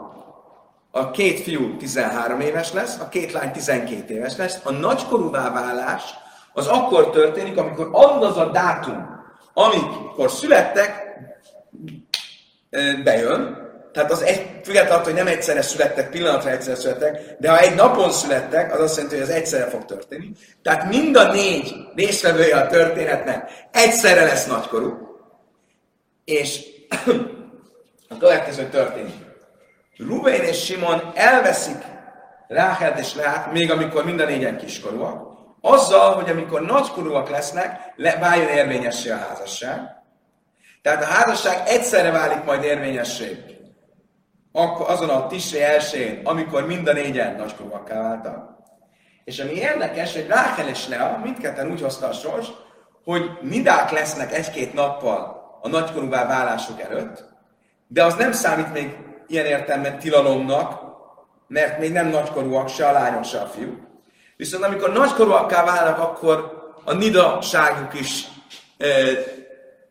a 0.90 1.10
két 1.10 1.40
fiú 1.40 1.76
13 1.76 2.40
éves 2.40 2.72
lesz, 2.72 2.98
a 3.00 3.08
két 3.08 3.32
lány 3.32 3.52
12 3.52 4.14
éves 4.14 4.36
lesz. 4.36 4.58
A 4.62 4.70
nagykorúvá 4.70 5.50
válás 5.50 6.14
az 6.52 6.66
akkor 6.66 7.10
történik, 7.10 7.58
amikor 7.58 7.88
az 7.92 8.36
a 8.36 8.50
dátum, 8.50 9.16
amikor 9.52 10.30
születtek, 10.30 11.06
bejön, 13.04 13.67
tehát 13.98 14.12
az 14.12 14.22
egy, 14.22 14.60
függetlenül 14.64 14.98
attól, 14.98 15.12
hogy 15.12 15.22
nem 15.22 15.32
egyszerre 15.32 15.62
születtek, 15.62 16.10
pillanatra 16.10 16.50
egyszerre 16.50 16.76
születtek, 16.76 17.36
de 17.38 17.50
ha 17.50 17.58
egy 17.58 17.74
napon 17.74 18.10
születtek, 18.10 18.74
az 18.74 18.80
azt 18.80 18.96
jelenti, 18.96 19.16
hogy 19.16 19.24
az 19.24 19.34
egyszerre 19.34 19.66
fog 19.68 19.84
történni. 19.84 20.30
Tehát 20.62 20.88
mind 20.88 21.16
a 21.16 21.32
négy 21.32 21.74
részvevője 21.94 22.56
a 22.56 22.66
történetnek 22.66 23.50
egyszerre 23.72 24.24
lesz 24.24 24.46
nagykorú, 24.46 24.92
és 26.24 26.60
a 28.08 28.16
következő 28.18 28.68
történik. 28.68 29.14
Rubén 30.08 30.42
és 30.42 30.64
Simon 30.64 31.12
elveszik 31.14 31.82
Ráhelt 32.48 32.98
és 32.98 33.14
Leát, 33.14 33.52
még 33.52 33.70
amikor 33.70 34.04
mind 34.04 34.20
a 34.20 34.24
négyen 34.24 34.56
kiskorúak, 34.56 35.26
azzal, 35.60 36.14
hogy 36.14 36.30
amikor 36.30 36.60
nagykorúak 36.60 37.30
lesznek, 37.30 37.92
le, 37.96 38.16
váljon 38.20 38.48
érvényessé 38.48 39.10
a 39.10 39.16
házasság. 39.16 39.80
Tehát 40.82 41.02
a 41.02 41.06
házasság 41.06 41.62
egyszerre 41.66 42.10
válik 42.10 42.44
majd 42.44 42.64
érvényessé 42.64 43.57
akkor 44.58 44.90
azon 44.90 45.08
a 45.08 45.26
tisré 45.26 45.62
elsőjén, 45.62 46.20
amikor 46.24 46.66
mind 46.66 46.88
a 46.88 46.92
négyen 46.92 47.34
nagykorúakká 47.36 48.02
váltak. 48.02 48.56
És 49.24 49.38
ami 49.38 49.52
érdekes, 49.52 50.14
hogy 50.14 50.26
Rákel 50.26 50.68
és 50.68 50.88
Lea 50.88 51.20
mindketten 51.22 51.70
úgy 51.70 51.80
hozta 51.80 52.06
a 52.06 52.12
sors, 52.12 52.46
hogy 53.04 53.30
nidák 53.40 53.90
lesznek 53.90 54.32
egy-két 54.32 54.74
nappal 54.74 55.38
a 55.62 55.68
nagykorúvá 55.68 56.26
válásuk 56.26 56.80
előtt, 56.80 57.24
de 57.86 58.04
az 58.04 58.14
nem 58.14 58.32
számít 58.32 58.72
még 58.72 58.96
ilyen 59.26 59.46
értelemben 59.46 59.98
tilalomnak, 59.98 60.80
mert 61.48 61.78
még 61.78 61.92
nem 61.92 62.08
nagykorúak, 62.08 62.68
se 62.68 62.86
a 62.86 62.92
lányok, 62.92 63.24
se 63.24 63.38
a 63.38 63.46
fiúk. 63.46 63.80
Viszont 64.36 64.64
amikor 64.64 64.92
nagykorúakká 64.92 65.64
válnak, 65.64 65.98
akkor 65.98 66.52
a 66.84 66.92
nidaságuk 66.92 68.00
is 68.00 68.28
e, 68.78 68.86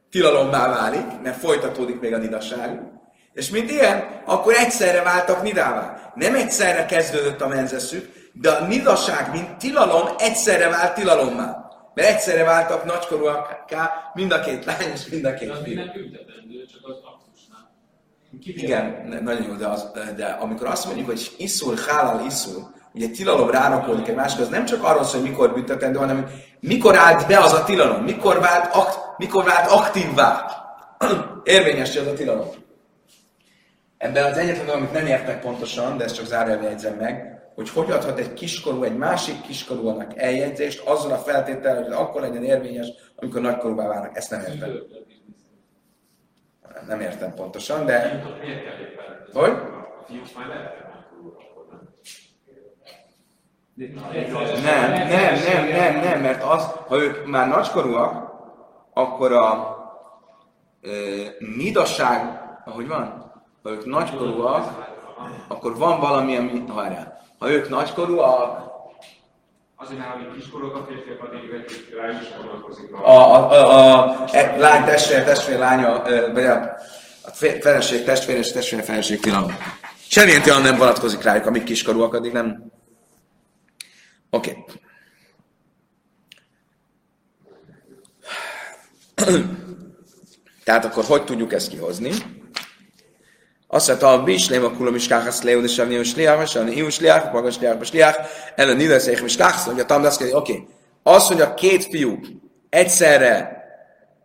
tilalommá 0.09 0.69
válik, 0.69 1.21
mert 1.23 1.39
folytatódik 1.39 1.99
még 1.99 2.13
a 2.13 2.17
nidaságuk. 2.17 2.96
És 3.37 3.49
mint 3.49 3.71
ilyen, 3.71 4.21
akkor 4.25 4.53
egyszerre 4.53 5.01
váltak 5.01 5.41
nidává. 5.41 6.11
Nem 6.15 6.35
egyszerre 6.35 6.85
kezdődött 6.85 7.41
a 7.41 7.47
menzeszük, 7.47 8.29
de 8.33 8.49
a 8.49 8.65
nidaság, 8.65 9.31
mint 9.31 9.57
tilalom, 9.57 10.07
egyszerre 10.17 10.69
vált 10.69 10.93
tilalommá. 10.93 11.69
Mert 11.93 12.09
egyszerre 12.09 12.43
váltak 12.43 12.85
nagykorúakká 12.85 14.11
mind 14.13 14.31
a 14.31 14.39
két 14.39 14.65
lány 14.65 14.91
és 14.93 15.07
mind 15.09 15.25
a 15.25 15.33
két 15.33 15.57
fiú. 15.63 15.75
Nem 15.75 15.91
büntetendő, 15.93 16.65
csak 16.71 16.81
az 16.81 16.95
aktusnál. 17.03 17.71
Igen, 18.43 19.07
nagyon 19.23 19.43
jó, 19.43 19.53
de, 19.53 19.67
az, 19.67 19.91
de 20.15 20.25
amikor 20.25 20.67
azt 20.67 20.85
mondjuk, 20.85 21.07
hogy 21.07 21.31
iszul, 21.37 21.75
hálal, 21.87 22.25
iszul, 22.25 22.75
ugye 22.93 23.07
tilalom 23.09 23.49
rárakolni 23.49 24.09
egy 24.09 24.15
másik, 24.15 24.39
az 24.39 24.49
nem 24.49 24.65
csak 24.65 24.83
arról 24.83 25.03
szól, 25.03 25.21
hogy 25.21 25.29
mikor 25.29 25.53
büntetendő, 25.53 25.97
hanem 25.97 26.29
mikor 26.59 26.95
állt 26.95 27.27
be 27.27 27.39
az 27.39 27.53
a 27.53 27.63
tilalom, 27.63 28.03
mikor 28.03 28.39
vált, 28.39 28.75
akt, 28.75 29.17
mikor 29.17 29.43
vált 29.43 29.71
aktívvá. 29.71 30.45
Érvényes 31.43 31.95
az 31.95 32.07
a 32.07 32.13
tilalom. 32.13 32.65
Ebben 33.97 34.31
az 34.31 34.37
egyetlen 34.37 34.69
amit 34.69 34.91
nem 34.91 35.05
értek 35.05 35.41
pontosan, 35.41 35.97
de 35.97 36.03
ezt 36.03 36.15
csak 36.15 36.25
zárójelben 36.25 36.69
jegyzem 36.69 36.95
meg, 36.95 37.41
hogy 37.55 37.69
hogy 37.69 37.91
adhat 37.91 38.19
egy 38.19 38.33
kiskorú 38.33 38.83
egy 38.83 38.97
másik 38.97 39.41
kiskorúnak 39.41 40.17
eljegyzést 40.17 40.87
azzal 40.87 41.11
a 41.11 41.17
feltétellel, 41.17 41.83
hogy 41.83 41.93
akkor 41.93 42.21
legyen 42.21 42.43
érvényes, 42.43 42.87
amikor 43.15 43.41
nagykorúvá 43.41 43.87
válnak. 43.87 44.17
Ezt 44.17 44.31
nem 44.31 44.41
értem. 44.41 44.69
Nem 46.87 46.99
értem 46.99 47.33
pontosan, 47.33 47.85
de... 47.85 48.23
Hogy? 49.33 49.53
Nem? 53.75 53.91
Nem, 54.63 54.91
nem, 54.91 55.35
nem, 55.45 55.67
nem, 55.67 55.99
nem, 55.99 56.21
mert 56.21 56.43
az, 56.43 56.65
ha 56.87 56.97
ők 56.97 57.25
már 57.25 57.47
nagykorúak, 57.47 58.31
akkor 58.93 59.31
a 59.31 59.75
ö, 60.81 61.23
nidaság, 61.39 62.41
ahogy 62.65 62.87
van, 62.87 63.26
ha 63.63 63.69
ők 63.69 63.85
nagykorúak, 63.85 64.95
akkor 65.47 65.77
van 65.77 65.99
valami, 65.99 66.35
ami, 66.35 66.63
várjál, 66.67 67.21
ha 67.37 67.51
ők 67.51 67.69
nagykorúak, 67.69 68.65
Azért, 69.79 69.99
mert 69.99 70.15
amíg 70.15 70.31
kiskorúak 70.33 70.75
a 70.75 70.85
férfiak, 70.89 71.23
addig 71.23 71.49
egy 71.49 71.93
rájuk 71.97 72.21
is 72.21 72.27
vonatkozik 72.41 72.93
a, 72.93 73.09
a, 73.09 73.51
a, 73.51 73.77
a, 73.77 74.23
a 74.23 74.57
lány 74.57 74.83
testvér, 74.83 75.23
testvér 75.23 75.59
lánya, 75.59 76.01
vagy 76.33 76.45
a, 76.45 76.77
a 77.21 77.29
feleség 77.61 78.03
testvér 78.03 78.37
és 78.37 78.51
testvér 78.51 78.83
feleség 78.83 79.19
tilalom. 79.19 79.57
Semmilyen 80.07 80.41
tilalom 80.41 80.63
nem 80.63 80.77
vonatkozik 80.77 81.21
rájuk, 81.21 81.45
amíg 81.45 81.63
kiskorúak, 81.63 82.13
addig 82.13 82.31
nem. 82.31 82.71
Oké. 84.29 84.51
Okay. 84.51 84.63
Tehát 90.63 90.85
akkor 90.85 91.03
hogy 91.03 91.23
tudjuk 91.23 91.53
ezt 91.53 91.69
kihozni? 91.69 92.11
Azt 93.67 93.87
mondta, 93.87 94.11
a 94.11 94.23
bislém 94.23 94.63
a 94.63 94.71
kulom 94.71 94.95
is 94.95 95.07
káhasz 95.07 95.41
leó, 95.41 95.61
de 95.61 95.67
sem 95.67 95.87
nius 95.87 96.15
liach, 96.15 96.41
és 96.41 96.49
sem 96.49 96.65
nius 96.65 96.99
liach, 96.99 97.31
magas 97.31 97.59
liach, 97.59 97.93
liach, 97.93 98.19
ellen 98.55 98.75
nidesz 98.75 99.07
éch 99.07 99.23
is 99.23 99.35
káhasz, 99.35 99.65
mondja 99.65 99.85
Tamdaszkedi, 99.85 100.33
oké. 100.33 100.51
Okay. 100.51 100.67
Az, 101.03 101.27
hogy 101.27 101.41
a 101.41 101.53
két 101.53 101.85
fiú 101.85 102.19
egyszerre 102.69 103.57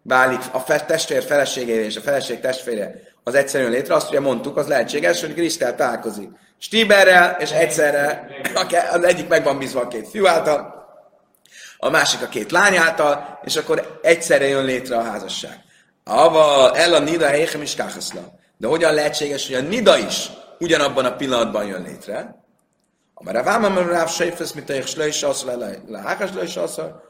válik 0.03 0.41
a 0.53 0.59
fe- 0.59 0.87
testvér 0.87 1.23
feleségére 1.23 1.85
és 1.85 1.97
a 1.97 2.01
feleség 2.01 2.41
testvére, 2.41 2.95
az 3.25 3.35
egyszerűen 3.35 3.71
létre, 3.71 3.95
azt 3.95 4.09
ugye 4.09 4.21
mondtuk, 4.21 4.57
az 4.57 4.67
lehetséges, 4.67 5.21
hogy 5.21 5.35
Krisztel 5.35 5.75
találkozik 5.75 6.29
Stiberrel, 6.59 7.37
és 7.41 7.51
egyszerre 7.51 8.27
az 8.93 9.05
egyik 9.05 9.29
meg 9.29 9.45
van 9.45 9.59
bízva 9.59 9.81
a 9.81 9.89
két 9.89 10.09
fiú 10.09 10.27
által, 10.27 10.87
a 11.79 11.91
másik 11.91 12.23
a 12.23 12.29
két 12.29 12.51
lány 12.51 12.77
által, 12.77 13.41
és 13.45 13.57
akkor 13.57 13.99
egyszerre 14.03 14.47
jön 14.47 14.65
létre 14.65 14.97
a 14.97 15.03
házasság. 15.03 15.61
Ava, 16.05 16.77
el 16.77 16.95
a 16.95 16.99
nida 16.99 17.27
helyem 17.27 17.63
is 17.63 17.75
káhaszla. 17.75 18.41
De 18.63 18.69
hogyan 18.69 18.95
lehetséges, 18.95 19.47
hogy 19.47 19.57
a 19.57 19.69
nida 19.69 19.99
is 19.99 20.31
ugyanabban 20.59 21.05
a 21.05 21.17
pillanatban 21.17 21.67
jön 21.67 21.83
létre? 21.83 22.45
A 23.15 23.43
váma, 23.43 23.69
mert 23.69 23.89
ráv 23.89 24.09
sejfesz, 24.09 24.53
mint 24.53 24.71
a 24.71 24.83
slöjs 24.83 25.23
asszal, 25.23 25.83
lehákas 25.87 26.31
slöjs 26.31 26.57
asszal, 26.57 27.03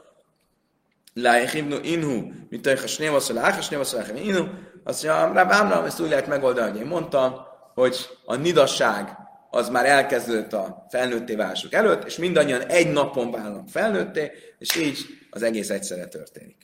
leháchivnu 1.13 1.77
inhu, 1.81 2.31
mint 2.49 2.67
a 2.67 2.87
snév 2.87 3.13
asszal, 3.13 3.35
lehákas 3.35 3.65
snév 3.65 3.79
asszal, 3.79 4.15
inhu, 4.15 4.43
azt 4.83 5.03
mondja, 5.03 5.33
Ráv 5.33 5.51
Ámram, 5.51 5.85
ezt 5.85 5.99
úgy 5.99 6.09
lehet 6.09 6.27
megoldani, 6.27 6.69
hogy 6.71 6.79
én 6.79 6.85
mondtam, 6.85 7.35
hogy 7.73 8.09
a 8.25 8.35
nidasság 8.35 9.17
az 9.49 9.69
már 9.69 9.85
elkezdődött 9.85 10.53
a 10.53 10.85
felnőtté 10.89 11.35
válások 11.35 11.73
előtt, 11.73 12.03
és 12.03 12.17
mindannyian 12.17 12.61
egy 12.61 12.91
napon 12.91 13.31
válnak 13.31 13.69
felnőtté, 13.69 14.31
és 14.57 14.75
így 14.75 15.05
az 15.29 15.43
egész 15.43 15.69
egyszerre 15.69 16.05
történik. 16.05 16.57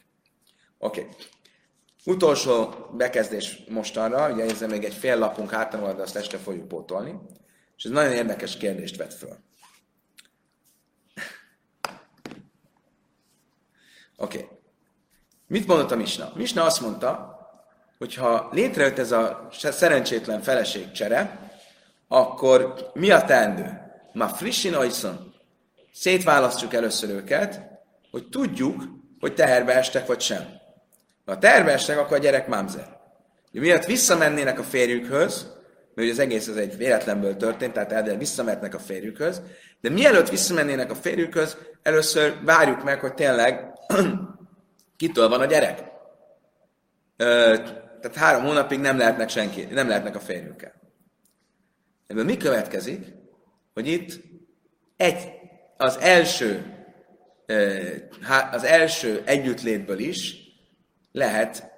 Oké. 0.78 1.00
Okay. 1.02 1.14
Utolsó 2.06 2.74
bekezdés 2.92 3.64
mostanra, 3.68 4.34
ugye 4.34 4.44
ezzel 4.44 4.68
még 4.68 4.84
egy 4.84 4.94
fél 4.94 5.18
lapunk 5.18 5.52
hátra 5.52 5.94
de 5.94 6.02
azt 6.02 6.16
este 6.16 6.38
fogjuk 6.38 6.68
pótolni, 6.68 7.20
és 7.78 7.84
ez 7.84 7.92
nagyon 7.92 8.12
érdekes 8.12 8.58
kérdést 8.58 8.98
vet 8.98 9.14
föl. 9.14 9.38
Oké. 14.18 14.38
Okay. 14.38 14.58
Mit 15.48 15.68
mondott 15.68 15.92
a 15.92 15.96
Misna? 15.96 16.32
Misna 16.36 16.64
azt 16.64 16.82
mondta, 16.82 17.38
hogy 17.98 18.16
ha 18.16 18.50
létrejött 18.52 18.98
ez 18.98 19.12
a 19.12 19.48
szerencsétlen 19.52 20.42
feleség 20.42 20.92
csere, 20.92 21.52
akkor 22.08 22.90
mi 22.94 23.12
a 23.12 23.26
teendő? 23.26 23.80
Ma 24.14 24.28
frissin 24.28 24.74
ajszon. 24.74 25.34
Szétválasztjuk 25.94 26.74
először 26.74 27.10
őket, 27.10 27.62
hogy 28.12 28.30
tudjuk, 28.30 28.84
hogy 29.20 29.34
teherbe 29.34 29.76
estek 29.76 30.08
vagy 30.08 30.22
sem. 30.22 30.59
Ha 31.30 31.38
teherbe 31.38 31.72
estek, 31.72 31.98
akkor 31.98 32.18
a 32.18 32.20
gyerek 32.20 32.48
mamzer. 32.48 33.00
Miatt 33.52 33.86
visszamennének 33.86 34.60
a 34.60 34.64
férjükhöz, 34.64 35.48
mert 35.96 36.10
az 36.10 36.20
egész 36.20 36.48
az 36.48 36.58
egy 36.58 36.78
véletlenből 36.78 37.38
történt, 37.38 37.74
tehát 37.74 37.92
elder 37.92 38.18
visszamehetnek 38.18 38.76
a 38.76 38.80
férjükhöz, 38.80 39.42
de 39.82 39.90
mielőtt 39.90 40.30
visszamennének 40.30 40.92
a 40.92 40.96
férjükhöz, 40.96 41.58
először 41.84 42.36
várjuk 42.44 42.84
meg, 42.84 43.00
hogy 43.00 43.14
tényleg 43.14 43.66
kitől 44.98 45.30
van 45.30 45.42
a 45.42 45.46
gyerek. 45.46 45.84
Ö, 47.18 47.56
tehát 48.02 48.16
három 48.16 48.44
hónapig 48.44 48.80
nem 48.80 48.98
lehetnek 48.98 49.30
senki, 49.30 49.68
nem 49.72 49.88
lehetnek 49.88 50.16
a 50.16 50.20
férjükkel. 50.20 50.74
Ebből 52.08 52.24
mi 52.24 52.38
következik? 52.38 53.06
Hogy 53.74 53.88
itt 53.88 54.20
egy, 54.98 55.32
az 55.78 55.98
első 55.98 56.78
az 58.52 58.64
első 58.64 59.22
együttlétből 59.26 60.00
is 60.00 60.39
lehet 61.12 61.72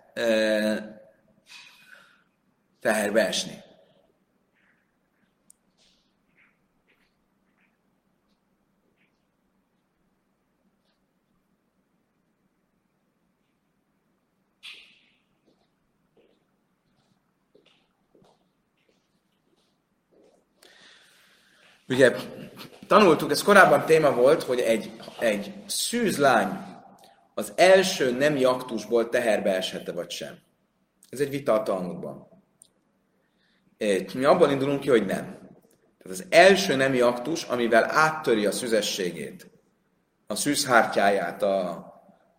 teherbe 2.79 3.27
esni. 3.27 3.63
Ugye 21.87 22.15
tanultuk, 22.87 23.31
ez 23.31 23.43
korábban 23.43 23.85
téma 23.85 24.11
volt, 24.11 24.43
hogy 24.43 24.59
egy, 24.59 24.91
egy 25.19 25.53
szűzlány 25.67 26.70
az 27.33 27.53
első 27.55 28.11
nemi 28.11 28.43
aktusból 28.43 29.09
teherbe 29.09 29.55
eshette 29.55 29.91
vagy 29.91 30.09
sem. 30.09 30.37
Ez 31.09 31.19
egy 31.19 31.29
vita 31.29 31.53
a 31.53 31.63
Talmudban. 31.63 32.27
Mi 34.13 34.23
abban 34.23 34.51
indulunk 34.51 34.79
ki, 34.79 34.89
hogy 34.89 35.05
nem. 35.05 35.25
Tehát 35.97 36.19
az 36.19 36.25
első 36.29 36.75
nemi 36.75 36.99
aktus, 36.99 37.43
amivel 37.43 37.83
áttöri 37.89 38.45
a 38.45 38.51
szüzességét, 38.51 39.51
a 40.27 40.35
szűzhártyáját 40.35 41.43
a, 41.43 41.69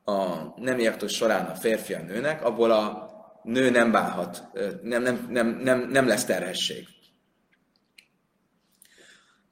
a 0.05 0.25
nemi 0.57 0.87
aktus 0.87 1.13
során 1.13 1.47
a 1.47 1.55
férfi 1.55 1.95
a 1.95 2.03
nőnek, 2.03 2.45
abból 2.45 2.71
a 2.71 3.11
nő 3.43 3.71
nem 3.71 3.91
válhat, 3.91 4.43
nem, 4.83 5.03
nem, 5.03 5.27
nem, 5.31 5.49
nem, 5.49 5.89
nem 5.89 6.07
lesz 6.07 6.25
terhesség. 6.25 6.87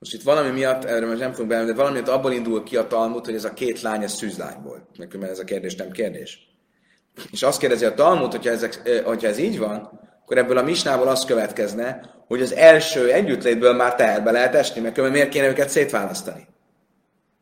Most 0.01 0.15
itt 0.15 0.23
valami 0.23 0.51
miatt, 0.51 0.85
erről 0.85 1.09
most 1.09 1.21
nem 1.21 1.31
fogunk 1.31 1.49
bele, 1.49 1.65
de 1.65 1.75
valami 1.75 1.95
miatt 1.95 2.09
abból 2.09 2.33
indul 2.33 2.63
ki 2.63 2.77
a 2.77 2.87
Talmud, 2.87 3.25
hogy 3.25 3.35
ez 3.35 3.45
a 3.45 3.53
két 3.53 3.81
lány, 3.81 4.03
ez 4.03 4.13
szűzlány 4.13 4.63
volt. 4.63 4.83
Mert 4.99 5.31
ez 5.31 5.39
a 5.39 5.45
kérdés 5.45 5.75
nem 5.75 5.91
kérdés. 5.91 6.49
És 7.31 7.43
azt 7.43 7.59
kérdezi 7.61 7.85
a 7.85 7.95
Talmud, 7.95 8.31
hogyha, 8.31 8.51
ezek, 8.51 9.03
hogyha 9.05 9.29
ez 9.29 9.39
így 9.39 9.59
van, 9.59 10.01
akkor 10.23 10.39
ebből 10.39 10.59
a 10.59 10.63
misnából 10.63 11.09
az 11.09 11.25
következne, 11.25 12.01
hogy 12.27 12.43
az 12.43 12.53
első 12.53 13.13
együttlétből 13.13 13.73
már 13.73 13.95
teherbe 13.95 14.31
lehet 14.31 14.55
esni, 14.55 14.81
mert 14.81 15.11
miért 15.11 15.29
kéne 15.29 15.49
őket 15.49 15.69
szétválasztani? 15.69 16.47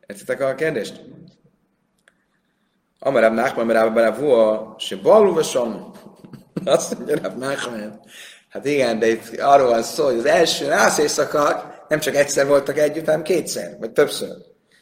Értitek 0.07 0.41
a 0.41 0.55
kérdést? 0.55 1.01
Amarab 2.99 3.33
Nachman, 3.33 3.65
mert 3.65 3.93
bele 3.93 4.11
vua, 4.11 4.75
se 4.77 4.95
balú, 4.95 5.37
Azt 6.65 6.97
mondja. 7.69 7.99
Hát 8.49 8.65
igen, 8.65 8.99
de 8.99 9.07
itt 9.07 9.39
arról 9.39 9.69
van 9.69 9.83
szó, 9.83 10.05
hogy 10.05 10.17
az 10.17 10.25
első 10.25 10.67
nász 10.67 10.97
éjszaka 10.97 11.77
nem 11.89 11.99
csak 11.99 12.15
egyszer 12.15 12.47
voltak 12.47 12.77
együtt, 12.77 13.05
hanem 13.05 13.21
kétszer, 13.21 13.77
vagy 13.79 13.91
többször. 13.91 14.35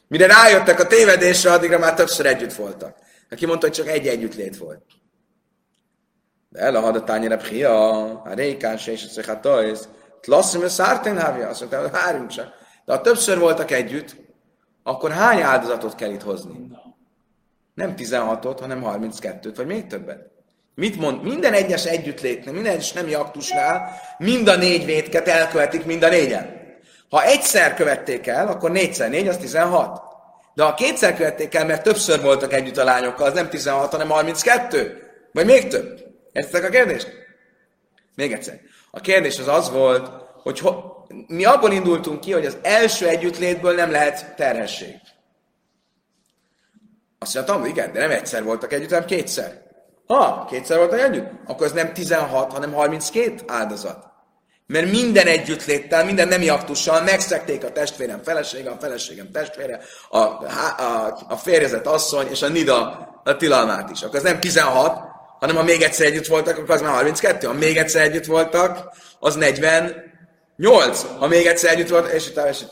Mire 0.08 0.28
rájöttek 0.28 0.80
a 0.80 0.88
tévedésre, 0.88 1.52
addigra 1.52 1.80
már 1.80 1.94
többször 1.94 2.26
együtt 2.26 2.54
voltak. 2.54 2.96
Aki 3.30 3.46
mondta, 3.46 3.66
hogy 3.66 3.76
csak 3.76 3.88
egy 3.88 4.08
együttlét 4.08 4.58
volt. 4.58 4.84
De 6.50 6.60
el 6.60 6.76
a 6.76 6.80
hadatányra 6.80 7.38
pria, 7.38 8.04
a 8.22 8.34
rékás 8.34 8.88
és 8.88 9.04
a 9.04 9.08
cechatajsz, 9.08 9.88
tlasszim 10.22 10.62
a 10.62 10.70
szártén 10.70 11.18
hávja, 11.18 11.48
azt 11.48 11.60
mondta, 11.60 11.90
várjunk 11.90 12.30
csak. 12.30 12.54
De 12.86 12.94
ha 12.94 13.02
többször 13.02 13.40
voltak 13.40 13.72
együtt, 13.72 14.16
akkor 14.84 15.12
hány 15.12 15.42
áldozatot 15.42 15.96
kell 15.96 16.12
itt 16.12 16.22
hozni? 16.22 16.72
Nem 17.74 17.94
16-ot, 17.98 18.58
hanem 18.60 18.82
32-t, 18.86 19.54
vagy 19.56 19.66
még 19.66 19.88
többet. 19.88 20.30
Mit 20.76 20.96
mond? 21.00 21.24
Minden 21.24 21.54
egyes 21.54 21.86
együttlétnél, 21.86 22.54
minden 22.54 22.72
egyes 22.72 22.94
nemi 22.94 23.14
aktusnál 23.14 23.92
mind 24.18 24.48
a 24.48 24.56
négy 24.56 24.86
vétket 24.86 25.28
elkövetik 25.28 25.86
mind 25.86 26.04
a 26.04 26.10
négyen. 26.10 26.57
Ha 27.10 27.24
egyszer 27.24 27.74
követték 27.74 28.28
el, 28.28 28.48
akkor 28.48 28.72
négyszer 28.72 29.10
négy, 29.10 29.28
az 29.28 29.38
16. 29.38 30.02
De 30.54 30.64
ha 30.64 30.74
kétszer 30.74 31.16
követték 31.16 31.56
el, 31.56 31.66
mert 31.66 31.84
többször 31.84 32.22
voltak 32.22 32.54
együtt 32.54 32.78
a 32.78 32.84
lányokkal, 32.84 33.28
az 33.28 33.34
nem 33.34 33.50
16, 33.50 33.92
hanem 33.92 34.10
32. 34.10 35.02
Vagy 35.32 35.46
még 35.46 35.68
több. 35.68 36.00
Értitek 36.32 36.64
a 36.64 36.70
kérdést? 36.70 37.12
Még 38.16 38.34
egyszer. 38.34 38.60
A 38.92 39.00
kérdés 39.00 39.40
az 39.40 39.48
az 39.48 39.72
volt, 39.72 40.12
hogy 40.44 40.60
ho- 40.60 40.98
mi 41.28 41.46
abból 41.46 41.72
indultunk 41.72 42.20
ki, 42.20 42.32
hogy 42.32 42.46
az 42.46 42.58
első 42.62 43.08
együttlétből 43.08 43.76
nem 43.76 43.92
lehet 43.92 44.36
terhesség. 44.36 44.96
Azt 47.20 47.34
mondtam, 47.34 47.66
igen, 47.66 47.94
de 47.94 48.00
nem 48.00 48.12
egyszer 48.12 48.44
voltak 48.44 48.74
együtt, 48.74 48.90
hanem 48.90 49.06
kétszer. 49.06 49.62
Ha 50.08 50.46
kétszer 50.50 50.78
voltak 50.78 51.00
együtt, 51.00 51.30
akkor 51.46 51.66
ez 51.66 51.72
nem 51.72 51.94
16, 51.94 52.52
hanem 52.52 52.74
32 52.74 53.36
áldozat. 53.48 54.06
Mert 54.68 54.92
minden 54.92 55.28
együttléttel, 55.28 56.06
minden 56.06 56.28
nemi 56.28 56.50
aktussal 56.50 57.02
megszekték 57.04 57.64
a 57.64 57.72
testvérem 57.72 58.22
felesége, 58.24 58.70
a 58.70 58.78
feleségem 58.80 59.32
testvére, 59.32 59.80
a, 60.10 60.18
a, 60.18 61.26
a 61.28 61.36
férjezett 61.36 61.86
asszony 61.86 62.28
és 62.30 62.42
a 62.42 62.48
nida 62.48 63.08
a 63.24 63.36
tilalmát 63.36 63.90
is. 63.92 64.02
Akkor 64.02 64.16
ez 64.16 64.24
nem 64.24 64.40
16, 64.40 65.00
hanem 65.40 65.56
ha 65.56 65.64
még 65.64 65.82
egyszer 65.82 66.06
együtt 66.06 66.26
voltak, 66.26 66.58
akkor 66.58 66.76
az 66.76 66.82
már 66.82 66.94
32. 66.94 67.48
Ha 67.48 67.54
még 67.54 67.78
egyszer 67.78 68.02
együtt 68.02 68.26
voltak, 68.26 68.96
az 69.20 69.36
48. 69.36 71.06
Ha 71.18 71.28
még 71.28 71.46
egyszer 71.46 71.72
együtt 71.72 71.90
voltak, 71.90 72.14
és 72.14 72.28
itt 72.30 72.38
és 72.38 72.62
Az 72.62 72.72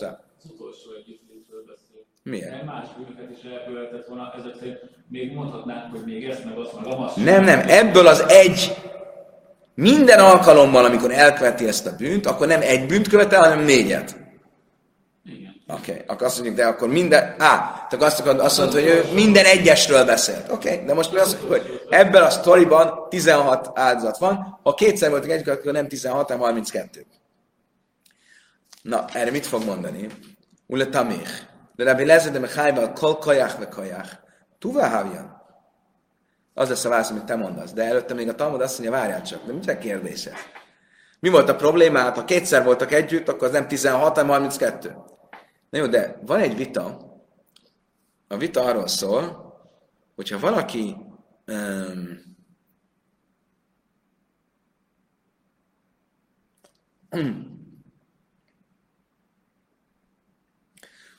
beszél. 1.67 2.01
Miért? 2.23 2.49
Mert 2.49 2.65
más 2.65 2.87
bűnöket 2.97 3.37
is 3.37 3.51
elkövetett 3.51 4.07
volna, 4.07 4.33
ezek 4.37 4.55
szerint 4.59 4.79
még 5.09 5.33
mondhatnánk, 5.33 5.91
hogy 5.91 6.05
még 6.05 6.25
ezt, 6.25 6.45
meg 6.45 6.57
azt, 6.57 6.73
meg 6.79 6.93
azt. 6.97 7.15
Nem, 7.15 7.43
nem, 7.43 7.63
ebből 7.67 8.07
az 8.07 8.25
egy, 8.27 8.75
minden 9.75 10.19
alkalommal, 10.19 10.85
amikor 10.85 11.11
elköveti 11.11 11.67
ezt 11.67 11.85
a 11.85 11.95
bűnt, 11.95 12.25
akkor 12.25 12.47
nem 12.47 12.61
egy 12.61 12.85
bűnt 12.85 13.07
követel, 13.07 13.41
hanem 13.41 13.63
négyet. 13.63 14.15
Oké, 15.67 15.91
okay. 15.91 16.03
akkor 16.07 16.27
azt 16.27 16.35
mondjuk, 16.35 16.57
de 16.57 16.65
akkor 16.65 16.87
minden... 16.87 17.35
Á, 17.37 17.85
csak 17.89 18.01
azt, 18.01 18.19
akar, 18.19 18.39
azt 18.39 18.57
mondta, 18.57 18.79
hogy 18.79 18.87
ő 18.87 19.05
minden 19.13 19.45
egyesről 19.45 20.05
beszélt. 20.05 20.51
Oké, 20.51 20.73
okay. 20.73 20.85
de 20.85 20.93
most 20.93 21.11
mi 21.11 21.19
az, 21.19 21.37
hogy 21.47 21.81
ebben 21.89 22.23
a 22.23 22.29
sztoriban 22.29 23.09
16 23.09 23.71
áldozat 23.73 24.17
van, 24.17 24.59
ha 24.63 24.73
kétszer 24.73 25.09
voltak 25.09 25.29
egyik, 25.29 25.47
akkor 25.47 25.71
nem 25.71 25.87
16, 25.87 26.27
hanem 26.27 26.43
32. 26.43 27.05
Na, 28.81 29.05
erre 29.13 29.31
mit 29.31 29.45
fog 29.45 29.63
mondani? 29.63 30.07
Ule 30.67 30.85
tamich. 30.85 31.31
De 31.75 31.83
Rabbi 31.83 32.05
Lezer 32.05 32.31
de 32.31 32.39
Mechaival 32.39 32.93
kol 32.93 33.17
kajach 33.17 33.59
ve 33.59 33.67
kajach. 33.67 34.09
Tuva 34.59 34.87
havjan. 34.87 35.34
Az 36.57 36.69
lesz 36.69 36.85
a 36.85 36.89
válasz, 36.89 37.09
amit 37.09 37.23
te 37.23 37.35
mondasz. 37.35 37.73
De 37.73 37.83
előtte 37.83 38.13
még 38.13 38.29
a 38.29 38.35
Talmud 38.35 38.61
azt 38.61 38.79
mondja, 38.79 38.97
várjál 38.97 39.21
csak, 39.21 39.45
de 39.45 39.53
mit 39.53 39.69
a 39.69 39.77
kérdése? 39.77 40.31
Mi 41.19 41.29
volt 41.29 41.49
a 41.49 41.55
probléma? 41.55 41.99
Hát, 41.99 42.15
ha 42.15 42.25
kétszer 42.25 42.63
voltak 42.63 42.91
együtt, 42.91 43.27
akkor 43.27 43.47
az 43.47 43.53
nem 43.53 43.67
16, 43.67 44.15
hanem 44.15 44.29
32. 44.29 44.95
Na 45.69 45.77
jó, 45.77 45.85
de 45.85 46.19
van 46.25 46.39
egy 46.39 46.55
vita. 46.55 46.99
A 48.27 48.37
vita 48.37 48.63
arról 48.63 48.87
szól, 48.87 49.53
hogyha 50.15 50.39
valaki 50.39 50.95
um, 51.47 52.23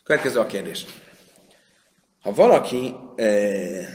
Következő 0.05 0.38
a 0.38 0.46
kérdés. 0.46 0.87
Ha 2.22 2.33
valaki 2.33 2.94
eh, 3.16 3.87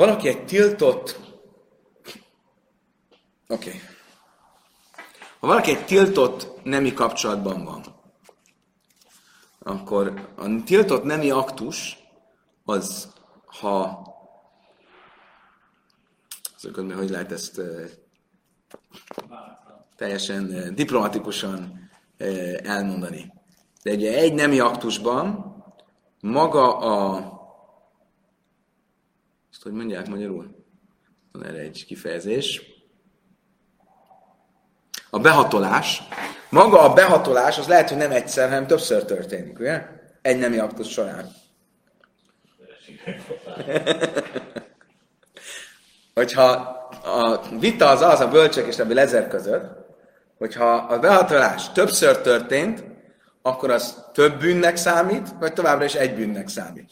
Valaki 0.00 0.28
egy 0.28 0.44
tiltott... 0.44 1.20
Oké. 3.48 3.68
Okay. 3.68 3.80
Ha 5.40 5.46
valaki 5.46 5.70
egy 5.70 5.84
tiltott 5.84 6.62
nemi 6.64 6.94
kapcsolatban 6.94 7.64
van, 7.64 7.84
akkor 9.58 10.32
a 10.36 10.62
tiltott 10.64 11.04
nemi 11.04 11.30
aktus 11.30 11.98
az, 12.64 13.12
ha 13.44 14.02
azokon, 16.56 16.94
hogy 16.94 17.10
lehet 17.10 17.32
ezt 17.32 17.58
uh, 17.58 17.84
teljesen 19.96 20.44
uh, 20.44 20.68
diplomatikusan 20.68 21.90
uh, 22.18 22.56
elmondani. 22.62 23.32
De 23.82 23.92
ugye 23.92 24.18
egy 24.18 24.34
nemi 24.34 24.60
aktusban 24.60 25.54
maga 26.20 26.78
a 26.78 27.39
ezt 29.50 29.62
hogy 29.62 29.72
mondják 29.72 30.08
magyarul? 30.08 30.64
Van 31.32 31.44
erre 31.44 31.58
egy 31.58 31.84
kifejezés. 31.86 32.62
A 35.10 35.18
behatolás. 35.18 36.02
Maga 36.48 36.80
a 36.80 36.92
behatolás, 36.92 37.58
az 37.58 37.66
lehet, 37.66 37.88
hogy 37.88 37.98
nem 37.98 38.10
egyszer, 38.10 38.48
hanem 38.48 38.66
többször 38.66 39.04
történik, 39.04 39.58
ugye? 39.58 39.86
Egy 40.22 40.38
nemi 40.38 40.58
aktus 40.58 40.88
során. 40.88 41.32
hogyha 46.14 46.50
a 47.04 47.40
vita 47.58 47.88
az 47.88 48.00
az 48.00 48.20
a 48.20 48.28
bölcsek 48.28 48.66
és 48.66 48.78
a 48.78 48.84
lezer 48.88 49.28
között, 49.28 49.78
hogyha 50.38 50.74
a 50.74 50.98
behatolás 50.98 51.72
többször 51.72 52.20
történt, 52.20 52.84
akkor 53.42 53.70
az 53.70 54.04
több 54.12 54.38
bűnnek 54.38 54.76
számít, 54.76 55.28
vagy 55.38 55.52
továbbra 55.52 55.84
is 55.84 55.94
egy 55.94 56.14
bűnnek 56.14 56.48
számít. 56.48 56.90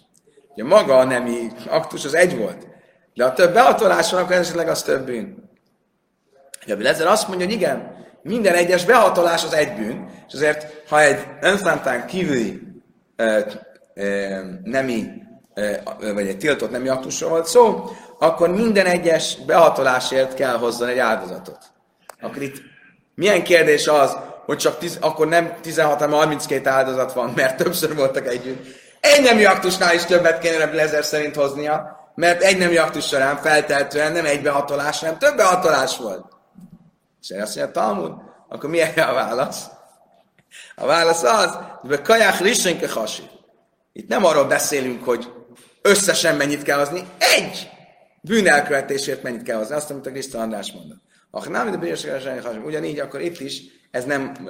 Ugye 0.59 0.67
maga 0.67 0.99
a 0.99 1.05
nemi 1.05 1.51
aktus 1.69 2.05
az 2.05 2.15
egy 2.15 2.37
volt. 2.37 2.67
De 3.15 3.25
ha 3.25 3.33
több 3.33 3.53
behatolás 3.53 4.11
van, 4.11 4.23
akkor 4.23 4.37
esetleg 4.37 4.69
az 4.69 4.83
több 4.83 5.05
bűn. 5.05 5.51
Ugye 6.67 6.89
ezzel 6.89 7.09
azt 7.09 7.29
mondja, 7.29 7.47
hogy 7.47 7.55
igen, 7.55 8.07
minden 8.23 8.55
egyes 8.55 8.85
behatolás 8.85 9.45
az 9.45 9.53
egy 9.53 9.75
bűn, 9.75 10.09
és 10.29 10.35
azért, 10.35 10.89
ha 10.89 11.01
egy 11.01 11.19
önszámtán 11.41 12.07
kívüli 12.07 12.63
ö, 13.17 13.41
ö, 13.95 14.39
nemi, 14.63 15.05
ö, 15.55 15.77
vagy 16.15 16.27
egy 16.27 16.39
tiltott 16.39 16.71
nemi 16.71 16.89
aktusról 16.89 17.31
volt 17.31 17.47
szó, 17.47 17.85
akkor 18.19 18.49
minden 18.49 18.87
egyes 18.87 19.37
behatolásért 19.47 20.35
kell 20.35 20.57
hozzon 20.57 20.89
egy 20.89 20.99
áldozatot. 20.99 21.59
Akkor 22.21 22.43
itt 22.43 22.57
milyen 23.15 23.43
kérdés 23.43 23.87
az, 23.87 24.17
hogy 24.47 24.57
csak 24.57 24.79
tiz, 24.79 24.99
akkor 25.01 25.29
nem 25.29 25.55
16, 25.61 25.99
hanem 25.99 26.15
32 26.15 26.69
áldozat 26.69 27.13
van, 27.13 27.33
mert 27.37 27.57
többször 27.57 27.95
voltak 27.95 28.27
együtt. 28.27 28.87
Egy 29.01 29.23
nemi 29.23 29.45
aktusnál 29.45 29.95
is 29.95 30.05
többet 30.05 30.39
kéne 30.39 30.65
Lezer 30.65 31.05
szerint 31.05 31.35
hoznia, 31.35 31.97
mert 32.15 32.43
egy 32.43 32.59
nemi 32.59 32.77
aktus 32.77 33.07
során 33.07 33.37
felteltően 33.37 34.13
nem 34.13 34.25
egy 34.25 34.43
behatolás, 34.43 35.01
hanem 35.01 35.19
több 35.19 35.37
behatolás 35.37 35.97
volt. 35.97 36.27
És 37.23 37.31
azt 37.31 37.57
mondja, 37.57 37.73
Talmud, 37.73 38.13
akkor 38.49 38.71
mi 38.71 38.81
erre 38.81 39.03
a 39.03 39.15
válasz? 39.15 39.67
A 40.75 40.87
válasz 40.87 41.23
az, 41.23 41.59
hogy 41.81 42.03
kaják 42.03 42.41
rissenke 42.41 42.91
hasi. 42.91 43.23
Itt 43.93 44.09
nem 44.09 44.25
arról 44.25 44.45
beszélünk, 44.45 45.05
hogy 45.05 45.33
összesen 45.83 46.37
mennyit 46.37 46.63
kell 46.63 46.79
hozni, 46.79 47.09
egy 47.19 47.71
bűnelkövetésért 48.21 49.23
mennyit 49.23 49.43
kell 49.43 49.57
hozni. 49.57 49.75
Azt, 49.75 49.91
amit 49.91 50.07
a 50.07 50.11
Krisztus 50.11 50.41
András 50.41 50.73
mondott. 50.73 51.01
Ha 51.31 51.49
nem, 51.49 51.71
de 51.71 51.77
bűnös 51.77 52.07
ugyanígy, 52.65 52.99
akkor 52.99 53.21
itt 53.21 53.41
is 53.41 53.63
ez 53.91 54.05
nem 54.05 54.49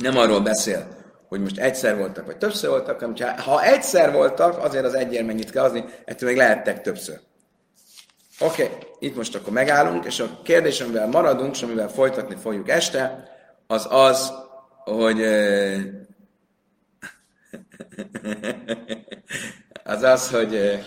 nem 0.00 0.16
arról 0.16 0.40
beszél, 0.40 0.86
hogy 1.28 1.40
most 1.40 1.58
egyszer 1.58 1.96
voltak, 1.96 2.26
vagy 2.26 2.36
többször 2.36 2.70
voltak, 2.70 3.00
hanem 3.00 3.36
ha 3.36 3.64
egyszer 3.64 4.12
voltak, 4.12 4.58
azért 4.58 4.84
az 4.84 4.94
egyért 4.94 5.26
mennyit 5.26 5.50
kell 5.50 5.62
hozni, 5.62 5.84
ettől 6.04 6.28
még 6.28 6.38
lehettek 6.38 6.80
többször. 6.80 7.20
Oké, 8.40 8.62
okay, 8.62 8.76
itt 8.98 9.16
most 9.16 9.34
akkor 9.34 9.52
megállunk, 9.52 10.04
és 10.04 10.20
a 10.20 10.40
kérdés, 10.44 10.80
amivel 10.80 11.06
maradunk, 11.06 11.54
és 11.54 11.62
amivel 11.62 11.88
folytatni 11.88 12.36
fogjuk 12.42 12.68
este, 12.68 13.28
az 13.66 13.86
az, 13.90 14.32
hogy 14.84 15.22
az 19.84 20.02
az, 20.02 20.30
hogy 20.30 20.80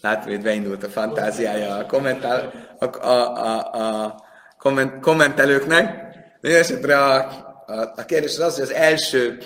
látom, 0.00 0.30
hogy 0.30 0.42
beindult 0.42 0.82
a 0.82 0.88
fantáziája 0.88 1.76
a, 1.76 1.86
kommentál, 1.86 2.52
a, 2.78 3.06
a, 3.06 3.36
a, 3.36 4.04
a 4.04 4.24
komment, 4.58 5.00
kommentelőknek. 5.00 6.04
De 6.40 6.58
esetre 6.58 7.04
a, 7.04 7.45
a, 7.66 8.04
kérdés 8.04 8.32
az 8.32 8.40
az, 8.40 8.54
hogy 8.54 8.62
az 8.62 8.72
első 8.72 9.38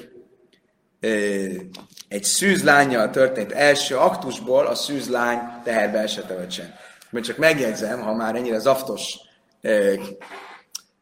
egy 2.09 2.25
szűzlányjal 2.25 3.11
történt 3.11 3.53
első 3.53 3.97
aktusból 3.97 4.66
a 4.66 4.75
szűzlány 4.75 5.39
teherbe 5.64 5.99
esete 5.99 6.35
vagy 6.35 6.51
sem. 6.51 6.66
Mert 7.11 7.25
csak 7.25 7.37
megjegyzem, 7.37 8.01
ha 8.01 8.14
már 8.14 8.35
ennyire 8.35 8.59
zaftos 8.59 9.14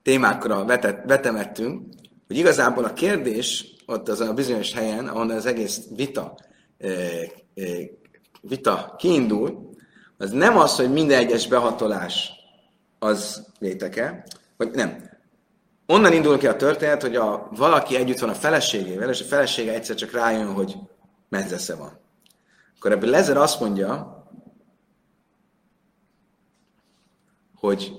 témákra 0.03 0.65
vetet, 0.65 1.05
vetemettünk, 1.05 1.83
hogy 2.27 2.37
igazából 2.37 2.85
a 2.85 2.93
kérdés 2.93 3.65
ott 3.87 4.09
az 4.09 4.21
a 4.21 4.33
bizonyos 4.33 4.73
helyen, 4.73 5.09
ahol 5.09 5.31
az 5.31 5.47
egész 5.47 5.81
vita, 5.97 6.37
vita 8.41 8.95
kiindul, 8.99 9.71
az 10.19 10.31
nem 10.31 10.59
az, 10.59 10.77
hogy 10.77 10.93
minden 10.93 11.19
egyes 11.19 11.47
behatolás 11.47 12.31
az 12.99 13.47
véteke, 13.59 14.25
vagy 14.57 14.71
nem. 14.71 15.08
Onnan 15.91 16.13
indul 16.13 16.39
ki 16.39 16.47
a 16.47 16.57
történet, 16.57 17.03
hogy 17.03 17.17
a, 17.17 17.49
valaki 17.51 17.97
együtt 17.97 18.19
van 18.19 18.29
a 18.29 18.35
feleségével, 18.35 19.09
és 19.09 19.21
a 19.21 19.25
felesége 19.25 19.73
egyszer 19.73 19.97
csak 19.97 20.11
rájön, 20.11 20.53
hogy 20.53 20.77
menzesze 21.29 21.75
van. 21.77 21.99
Akkor 22.77 22.93
ebből 22.93 23.11
Lezer 23.11 23.37
azt 23.37 23.61
mondja, 23.61 24.23
hogy 27.55 27.93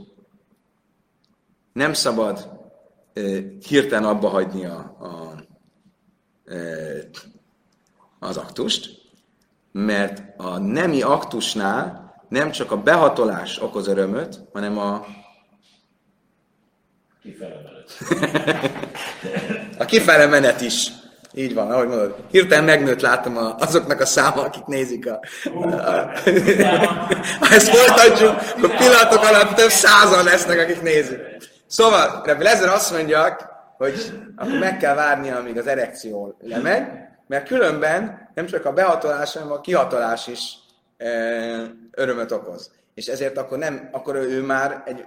nem 1.73 1.93
szabad 1.93 2.49
e, 3.13 3.21
hirtelen 3.67 4.09
abba 4.09 4.27
hagyni 4.29 4.65
a, 4.65 4.77
a, 4.99 5.43
e, 6.51 6.57
az 8.19 8.37
aktust, 8.37 9.11
mert 9.71 10.39
a 10.39 10.57
nemi 10.57 11.01
aktusnál 11.01 12.13
nem 12.27 12.51
csak 12.51 12.71
a 12.71 12.81
behatolás 12.81 13.61
okoz 13.61 13.87
örömöt, 13.87 14.41
hanem 14.53 14.77
a 14.77 15.05
a 19.77 19.85
kifele 19.85 20.25
menet 20.25 20.61
is. 20.61 20.87
Így 21.33 21.53
van, 21.53 21.71
ahogy 21.71 21.87
mondod. 21.87 22.15
Hirtelen 22.31 22.63
megnőtt 22.63 23.01
látom 23.01 23.37
a, 23.37 23.55
azoknak 23.55 23.99
a 23.99 24.05
száma, 24.05 24.41
akik 24.41 24.65
nézik 24.65 25.07
a... 25.07 25.19
a, 25.43 25.67
a 25.67 26.11
ha 27.39 27.53
ezt 27.53 27.69
folytatjuk, 27.69 28.29
akkor 28.29 28.77
pillanatok 28.77 29.23
alatt 29.23 29.55
több 29.55 29.69
százan 29.69 30.23
lesznek, 30.23 30.59
akik 30.59 30.81
nézik. 30.81 31.19
Szóval, 31.67 32.21
Rebbi 32.25 32.43
Lezer 32.43 32.69
azt 32.69 32.91
mondja, 32.91 33.37
hogy 33.77 34.11
akkor 34.35 34.59
meg 34.59 34.77
kell 34.77 34.95
várnia, 34.95 35.37
amíg 35.37 35.57
az 35.57 35.67
erekció 35.67 36.37
lemegy, 36.41 36.87
mert 37.27 37.47
különben 37.47 38.29
nem 38.33 38.45
csak 38.45 38.65
a 38.65 38.73
behatolás, 38.73 39.33
hanem 39.33 39.51
a 39.51 39.61
kihatolás 39.61 40.27
is 40.27 40.53
e, 40.97 41.09
örömöt 41.91 42.31
okoz. 42.31 42.71
És 42.93 43.05
ezért 43.05 43.37
akkor, 43.37 43.57
nem, 43.57 43.89
akkor 43.91 44.15
ő 44.15 44.41
már 44.41 44.83
egy 44.85 45.05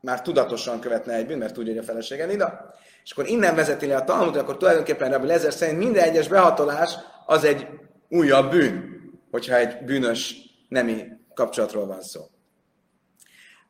már 0.00 0.22
tudatosan 0.22 0.80
követne 0.80 1.14
egy 1.14 1.26
bűn, 1.26 1.38
mert 1.38 1.54
tudja, 1.54 1.72
hogy 1.72 1.82
a 1.82 1.86
felesége 1.86 2.26
Nida. 2.26 2.74
És 3.04 3.12
akkor 3.12 3.28
innen 3.28 3.54
vezeti 3.54 3.86
le 3.86 3.96
a 3.96 4.04
Talmud, 4.04 4.36
akkor 4.36 4.56
tulajdonképpen 4.56 5.10
Rabbi 5.10 5.26
Lezer 5.26 5.52
szerint 5.52 5.78
minden 5.78 6.04
egyes 6.04 6.28
behatolás 6.28 6.94
az 7.26 7.44
egy 7.44 7.66
újabb 8.08 8.50
bűn, 8.50 9.00
hogyha 9.30 9.56
egy 9.56 9.84
bűnös 9.84 10.34
nemi 10.68 11.04
kapcsolatról 11.34 11.86
van 11.86 12.02
szó. 12.02 12.20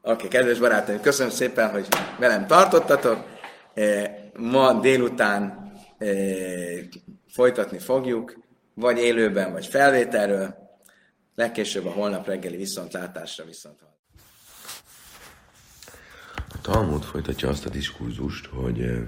Oké, 0.03 0.13
okay, 0.13 0.29
kedves 0.29 0.59
barátaim, 0.59 1.01
köszönöm 1.01 1.33
szépen, 1.33 1.71
hogy 1.71 1.89
velem 2.19 2.47
tartottatok. 2.47 3.25
E, 3.75 4.19
ma 4.37 4.73
délután 4.81 5.73
e, 5.99 6.07
folytatni 7.29 7.79
fogjuk, 7.79 8.39
vagy 8.75 8.99
élőben, 8.99 9.53
vagy 9.53 9.67
felvételről. 9.67 10.55
Legkésőbb 11.35 11.87
a 11.87 11.91
holnap 11.91 12.27
reggeli 12.27 12.57
viszontlátásra 12.57 13.45
viszont. 13.45 13.90
A 16.61 16.63
Talmud 16.63 17.03
folytatja 17.03 17.49
azt 17.49 17.67
a 17.67 17.71
diskurzust, 17.71 18.47
hogy 18.47 19.07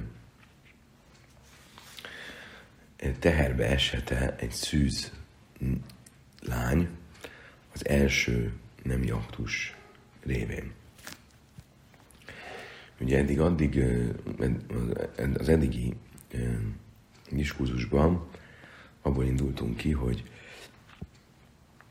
teherbe 3.18 3.66
esete 3.66 4.36
egy 4.36 4.50
szűz 4.50 5.12
lány 6.40 6.88
az 7.74 7.86
első 7.86 8.53
nemi 8.82 9.11
aktus 9.11 9.76
révén. 10.22 10.72
Ugye 13.00 13.18
eddig 13.18 13.40
addig, 13.40 13.84
az 15.38 15.48
eddigi 15.48 15.94
diskurzusban 17.30 18.28
abból 19.03 19.24
indultunk 19.24 19.76
ki, 19.76 19.90
hogy 19.90 20.30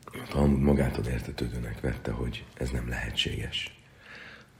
a 0.06 0.28
Talmud 0.30 0.60
magától 0.60 1.06
értetődőnek 1.06 1.80
vette, 1.80 2.12
hogy 2.12 2.46
ez 2.54 2.70
nem 2.70 2.90
lehetséges. 2.90 3.81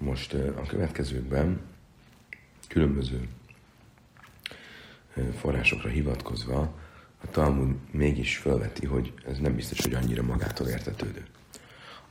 Most 0.02 0.34
a 0.34 0.62
következőkben 0.68 1.62
különböző 2.68 3.28
forrásokra 5.40 5.90
hivatkozva 5.90 6.60
a 7.24 7.30
Talmud 7.32 7.76
mégis 7.92 8.38
felveti, 8.38 8.86
hogy 8.86 9.14
ez 9.28 9.38
nem 9.38 9.56
biztos, 9.56 9.82
hogy 9.82 9.94
annyira 9.94 10.24
magától 10.24 10.68
értetődő. 10.68 11.26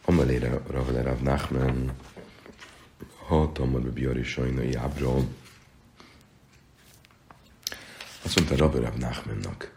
Amelére 0.05 0.61
Ravele 0.67 1.03
Rav 1.03 1.21
Nachman, 1.21 1.93
ha 3.27 3.53
Talmud 3.53 3.93
Biari 3.93 4.23
Sajnai 4.23 4.75
Ábról, 4.75 5.25
azt 8.23 8.37
mondta 8.37 8.57
Rabbi 8.57 8.79
Rav 8.79 8.97
Nachmannak, 8.97 9.77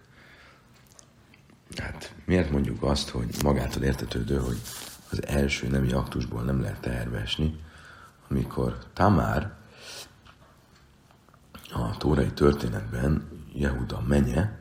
hát 1.75 2.13
miért 2.25 2.49
mondjuk 2.49 2.83
azt, 2.83 3.09
hogy 3.09 3.35
magától 3.43 3.83
értetődő, 3.83 4.37
hogy 4.37 4.57
az 5.09 5.27
első 5.27 5.67
nemi 5.67 5.91
aktusból 5.91 6.41
nem 6.41 6.61
lehet 6.61 6.81
teherbe 6.81 7.19
esni, 7.19 7.55
amikor 8.33 8.77
Tamár 8.93 9.53
a 11.71 11.97
tórai 11.97 12.31
történetben 12.31 13.29
Jehuda 13.53 14.01
menye 14.01 14.59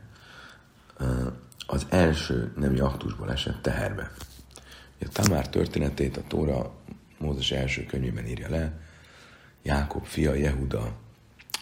az 1.67 1.85
első 1.89 2.53
nemi 2.55 2.79
aktusból 2.79 3.31
esett 3.31 3.61
teherbe. 3.61 4.11
A 4.99 5.07
Tamár 5.11 5.49
történetét 5.49 6.17
a 6.17 6.23
Tóra 6.27 6.73
Mózes 7.17 7.51
első 7.51 7.85
könyvében 7.85 8.27
írja 8.27 8.49
le. 8.49 8.79
Jákob 9.61 10.05
fia 10.05 10.33
Jehuda 10.33 10.97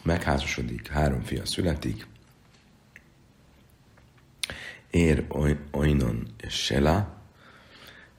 megházasodik, 0.04 0.88
három 0.88 1.22
fia 1.22 1.46
születik. 1.46 2.08
Ér, 4.90 5.26
Oinon 5.72 6.28
és 6.38 6.54
Sela, 6.54 7.22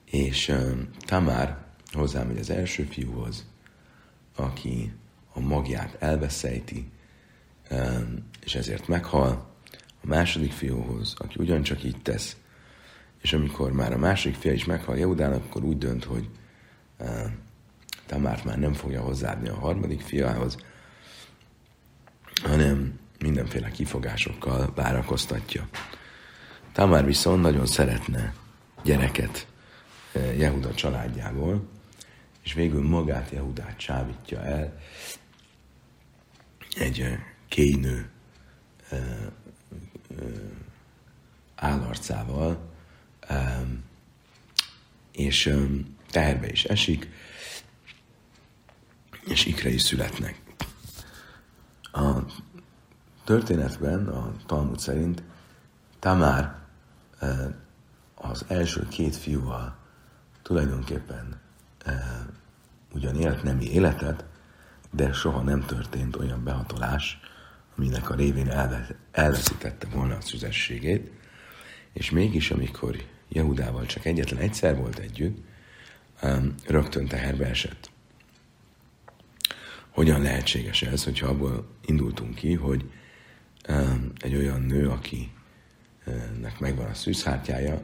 és 0.05 0.55
Tamár 1.07 1.64
hozzámegy 1.93 2.38
az 2.38 2.51
első 2.51 2.84
fiúhoz, 2.84 3.51
aki 4.37 4.93
a 5.33 5.41
magját 5.41 5.97
elveszejti, 5.99 6.91
és 8.45 8.55
ezért 8.55 8.89
meghal, 8.89 9.51
a 10.03 10.07
második 10.07 10.53
fiúhoz, 10.53 11.14
aki 11.18 11.35
ugyancsak 11.39 11.85
így 11.85 12.03
tesz, 12.03 12.37
és 13.20 13.33
amikor 13.33 13.72
már 13.72 13.93
a 13.93 13.99
második 13.99 14.37
fia 14.37 14.53
is 14.53 14.64
meghal 14.64 14.97
Jehudának, 14.97 15.45
akkor 15.45 15.64
úgy 15.64 15.78
dönt, 15.78 16.05
hogy 16.05 16.28
Tamárt 18.07 18.45
már 18.45 18.59
nem 18.59 18.72
fogja 18.72 19.01
hozzáadni 19.01 19.49
a 19.49 19.59
harmadik 19.59 20.01
fiához, 20.01 20.57
hanem 22.43 22.99
mindenféle 23.18 23.70
kifogásokkal 23.70 24.72
várakoztatja. 24.74 25.68
Tamár 26.72 27.05
viszont 27.05 27.43
nagyon 27.43 27.66
szeretne 27.66 28.35
gyereket 28.85 29.47
Jehuda 30.37 30.74
családjából, 30.74 31.68
és 32.43 32.53
végül 32.53 32.82
magát 32.82 33.30
Jehudát 33.30 33.76
csábítja 33.76 34.43
el 34.43 34.78
egy 36.76 37.18
kénő 37.49 38.11
állarcával, 41.55 42.70
és 45.12 45.57
teherbe 46.11 46.51
is 46.51 46.64
esik, 46.64 47.09
és 49.26 49.47
ikrei 49.47 49.78
születnek. 49.78 50.40
A 51.93 52.18
történetben, 53.24 54.09
a 54.09 54.34
Talmud 54.47 54.78
szerint 54.78 55.22
Tamár 55.99 56.59
az 58.14 58.45
első 58.49 58.88
két 58.88 59.16
fiúval 59.16 59.76
tulajdonképpen 60.43 61.40
ugyan 62.93 63.20
élt 63.20 63.43
nemi 63.43 63.64
életet, 63.72 64.24
de 64.90 65.12
soha 65.12 65.43
nem 65.43 65.64
történt 65.64 66.16
olyan 66.16 66.45
behatolás, 66.45 67.20
aminek 67.76 68.11
a 68.11 68.14
révén 68.14 68.49
elve, 68.49 68.86
elveszítette 69.12 69.86
volna 69.86 70.16
a 70.16 70.20
szüzességét, 70.20 71.11
és 71.93 72.11
mégis, 72.11 72.51
amikor 72.51 72.97
Jehudával 73.28 73.86
csak 73.86 74.05
egyetlen 74.05 74.40
egyszer 74.40 74.76
volt 74.76 74.99
együtt, 74.99 75.38
rögtön 76.66 77.07
teherbe 77.07 77.47
esett. 77.47 77.90
Hogyan 79.88 80.22
lehetséges 80.22 80.82
ez, 80.82 81.05
hogyha 81.05 81.26
abból 81.26 81.68
indultunk 81.86 82.34
ki, 82.34 82.55
hogy 82.55 82.90
egy 84.16 84.34
olyan 84.34 84.61
nő, 84.61 84.88
akinek 84.88 86.59
megvan 86.59 86.86
a 86.86 86.95
szűzhártyája, 86.95 87.82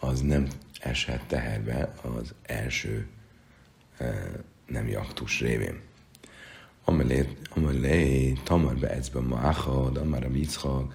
az 0.00 0.20
nem 0.20 0.48
eshet 0.80 1.24
teherbe 1.26 1.94
az 2.02 2.34
első 2.42 3.08
nem 4.66 4.90
aktus 4.96 5.40
révén. 5.40 5.80
Amelé 6.84 8.32
tamar 8.44 8.74
beecbe 8.74 9.20
máchad, 9.20 9.96
amar 9.96 10.24
a 10.24 10.28
mitzchag, 10.28 10.92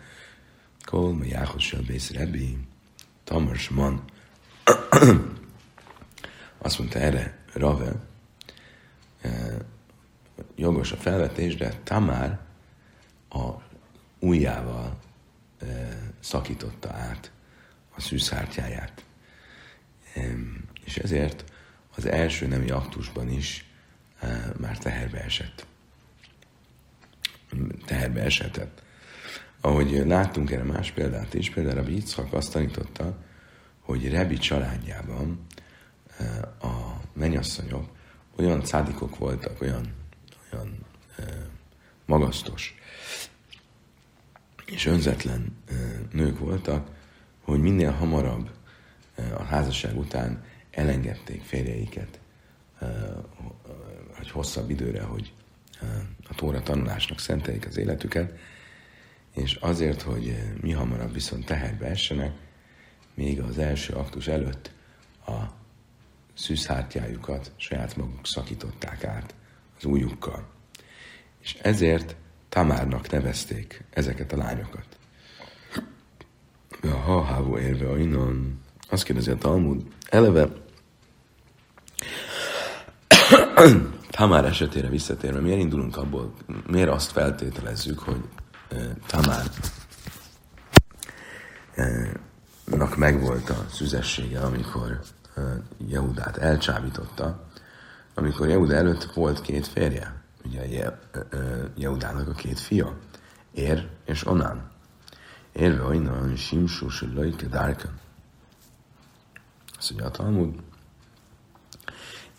kol 0.86 1.14
ma 1.14 1.26
jáchod 1.26 1.60
sel 1.60 1.82
bész 1.82 2.12
rebi, 2.12 2.58
tamar 3.24 3.58
man. 3.70 4.04
Azt 6.58 6.80
mondta 6.80 7.00
erre 7.00 7.38
Rave, 7.54 7.96
jogos 10.56 10.92
a 10.92 10.98
felvetés, 10.98 11.56
de 11.56 11.80
Tamár 11.84 12.40
a 13.30 13.50
ujjával 14.20 15.00
szakította 16.20 16.94
át 16.94 17.32
a 17.96 18.02
szűzhártyáját. 18.02 19.04
És 20.84 20.98
ezért 20.98 21.44
az 22.00 22.06
első 22.06 22.48
nemi 22.48 22.70
aktusban 22.70 23.30
is 23.30 23.66
már 24.58 24.78
teherbe 24.78 25.24
esett. 25.24 25.66
Teherbe 27.86 28.22
esetett. 28.22 28.84
Ahogy 29.62 30.04
láttunk 30.06 30.52
erre 30.52 30.64
más 30.64 30.92
példát 30.92 31.34
is, 31.34 31.50
például 31.50 31.78
a 31.78 31.90
Yitzhak 31.90 32.34
azt 32.34 32.52
tanította, 32.52 33.18
hogy 33.80 34.10
Rebi 34.10 34.38
családjában 34.38 35.46
a 36.62 36.72
mennyasszonyok 37.14 37.90
olyan 38.36 38.64
cádikok 38.64 39.18
voltak, 39.18 39.62
olyan, 39.62 39.94
olyan 40.52 40.86
magasztos 42.06 42.76
és 44.66 44.86
önzetlen 44.86 45.58
nők 46.12 46.40
voltak, 46.40 46.88
hogy 47.44 47.60
minél 47.60 47.92
hamarabb 47.92 48.50
a 49.38 49.44
házasság 49.44 49.98
után 49.98 50.44
elengedték 50.72 51.42
férjeiket, 51.42 52.20
hogy 54.18 54.32
hosszabb 54.32 54.70
időre, 54.70 55.02
hogy 55.02 55.34
a 56.30 56.36
Tóra 56.36 56.62
tanulásnak 56.62 57.20
szentelik 57.20 57.66
az 57.68 57.78
életüket, 57.78 58.34
és 59.34 59.56
azért, 59.56 60.02
hogy 60.02 60.54
mi 60.62 60.72
hamarabb 60.72 61.14
viszont 61.14 61.46
teherbe 61.46 61.86
essenek, 61.86 62.34
még 63.14 63.42
az 63.42 63.58
első 63.58 63.94
aktus 63.94 64.28
előtt 64.28 64.72
a 65.26 65.38
szűzhártyájukat 66.34 67.52
saját 67.56 67.96
maguk 67.96 68.28
szakították 68.28 69.04
át 69.04 69.36
az 69.78 69.86
újukkal. 69.86 70.50
És 71.42 71.58
ezért 71.62 72.16
Tamárnak 72.50 73.10
nevezték 73.10 73.84
ezeket 73.90 74.32
a 74.32 74.38
lányokat. 74.38 74.98
A 76.82 76.88
hahávó 76.88 77.58
érve 77.58 77.90
a 77.90 77.98
innen, 77.98 78.62
azt 78.90 79.04
kérdezi 79.04 79.32
a 79.32 79.38
Talmud, 79.38 79.94
eleve 80.10 80.48
Tamár 84.12 84.46
esetére 84.46 84.88
visszatérve, 84.88 85.40
miért 85.40 85.60
indulunk 85.60 85.98
abból, 85.98 86.34
miért 86.68 86.90
azt 86.90 87.12
feltételezzük, 87.12 88.00
hogy 88.00 88.24
e, 88.70 88.76
Tamár 89.08 89.44
nak 92.66 92.98
megvolt 92.98 93.50
a 93.50 93.66
szüzessége, 93.72 94.40
amikor 94.40 95.00
Jehudát 95.88 96.38
elcsábította, 96.38 97.48
amikor 98.14 98.48
Jehuda 98.48 98.76
előtt 98.76 99.04
volt 99.04 99.42
két 99.42 99.68
férje, 99.68 100.22
ugye 100.46 100.68
Je, 100.68 101.00
Jehudának 101.76 102.28
a 102.28 102.32
két 102.32 102.60
fia, 102.60 102.98
Ér 103.52 103.88
és 104.06 104.26
Onán. 104.26 104.70
Érve 105.52 105.84
olyan 105.84 106.36
simsus, 106.36 107.04
lojke 107.14 107.48
dárkan. 107.48 108.00
Azt 109.80 109.90
mondja 109.90 110.08
a 110.08 110.12
Talmud, 110.12 110.62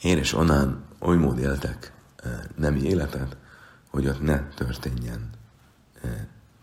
Ér 0.03 0.18
és 0.18 0.32
Onán 0.32 0.84
oly 0.99 1.16
mód 1.16 1.38
éltek 1.38 1.93
nemi 2.57 2.82
életet, 2.82 3.36
hogy 3.88 4.07
ott 4.07 4.20
ne 4.20 4.49
történjen 4.49 5.30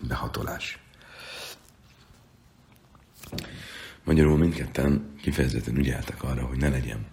behatolás. 0.07 0.79
Magyarul 4.03 4.37
mindketten 4.37 5.15
kifejezetten 5.21 5.77
ügyeltek 5.77 6.23
arra, 6.23 6.45
hogy 6.45 6.57
ne 6.57 6.69
legyen 6.69 7.07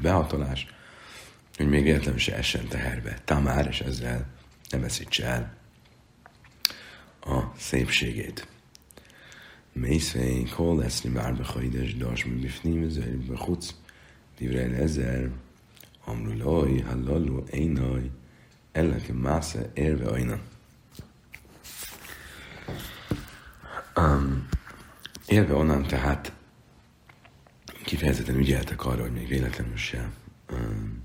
behatolás, 0.00 0.66
hogy 1.56 1.68
még 1.68 1.86
életlenül 1.86 2.18
se 2.18 2.36
essen 2.36 2.68
teherbe 2.68 3.18
Tamár, 3.24 3.66
és 3.66 3.80
ezzel 3.80 4.26
ne 4.70 4.78
veszítse 4.78 5.26
el 5.26 5.56
a 7.20 7.42
szépségét. 7.58 8.46
Mészvei, 9.80 10.44
kol 10.44 10.76
lesz 10.76 11.02
ni 11.02 11.10
már 11.10 11.36
behajdes, 11.36 11.96
das 11.96 12.24
mi 12.24 12.34
bifnim, 12.34 12.82
ezzel 12.82 13.16
bechutz, 13.28 13.74
divrei 14.38 14.72
ezer, 14.72 15.30
amru 16.04 16.36
loj, 16.36 16.80
hallalu, 16.80 17.42
einaj, 17.50 18.10
elleke 18.72 19.12
másze, 19.12 19.70
érve 19.74 20.08
ajna. 20.08 20.38
Um, 23.96 24.48
élve 25.26 25.54
onnan 25.54 25.86
tehát 25.86 26.32
kifejezetten 27.84 28.36
ügyeltek 28.36 28.84
arra, 28.84 29.02
hogy 29.02 29.12
még 29.12 29.28
véletlenül 29.28 29.76
se 29.76 30.10
um, 30.52 31.02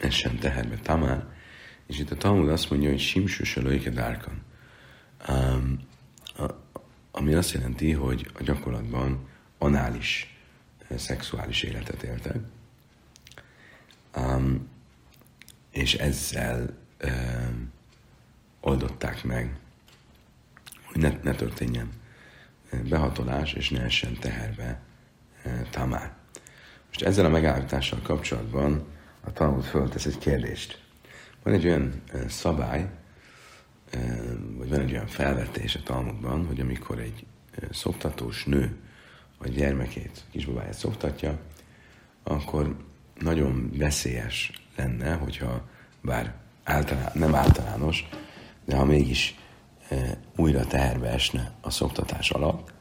essen 0.00 0.38
teherbe 0.38 0.76
Tamár, 0.76 1.26
és 1.86 1.98
itt 1.98 2.10
a 2.10 2.16
Talmud 2.16 2.48
azt 2.48 2.70
mondja, 2.70 2.88
hogy 2.88 3.00
simsus 3.00 3.56
a 3.56 3.60
lőke 3.60 3.90
dárkan. 3.90 4.46
Um, 5.28 5.86
ami 7.10 7.34
azt 7.34 7.52
jelenti, 7.52 7.92
hogy 7.92 8.30
a 8.34 8.42
gyakorlatban 8.42 9.28
anális 9.58 10.38
szexuális 10.96 11.62
életet 11.62 12.02
éltek, 12.02 12.36
um, 14.16 14.68
és 15.70 15.94
ezzel 15.94 16.76
um, 17.04 17.72
oldották 18.60 19.24
meg, 19.24 19.56
hogy 20.84 21.02
ne, 21.02 21.12
ne 21.22 21.34
történjen 21.34 21.90
eh, 22.70 22.80
behatolás, 22.80 23.52
és 23.52 23.70
ne 23.70 23.82
essen 23.82 24.14
teherbe 24.14 24.80
uh, 25.44 25.68
Tamár. 25.70 26.12
Most 26.86 27.02
ezzel 27.02 27.24
a 27.24 27.28
megállítással 27.28 28.00
kapcsolatban 28.02 28.86
a 29.20 29.32
Talmud 29.32 29.64
föltesz 29.64 30.06
egy 30.06 30.18
kérdést. 30.18 30.82
Van 31.42 31.54
egy 31.54 31.66
olyan 31.66 32.02
szabály, 32.28 32.90
vagy 34.56 34.68
van 34.68 34.80
egy 34.80 34.92
olyan 34.92 35.06
felvetés 35.06 35.74
a 35.74 35.82
Talmudban, 35.82 36.46
hogy 36.46 36.60
amikor 36.60 36.98
egy 36.98 37.26
szoktatós 37.70 38.44
nő 38.44 38.76
a 39.38 39.48
gyermekét, 39.48 40.24
kisbabáját 40.30 40.74
szoktatja, 40.74 41.38
akkor 42.22 42.76
nagyon 43.18 43.70
veszélyes 43.76 44.52
lenne, 44.76 45.12
hogyha 45.12 45.68
bár 46.00 46.34
általán, 46.64 47.10
nem 47.14 47.34
általános, 47.34 48.08
de 48.64 48.76
ha 48.76 48.84
mégis 48.84 49.34
újra 50.36 50.66
teherbe 50.66 51.08
esne 51.08 51.52
a 51.60 51.70
szoktatás 51.70 52.30
alatt, 52.30 52.72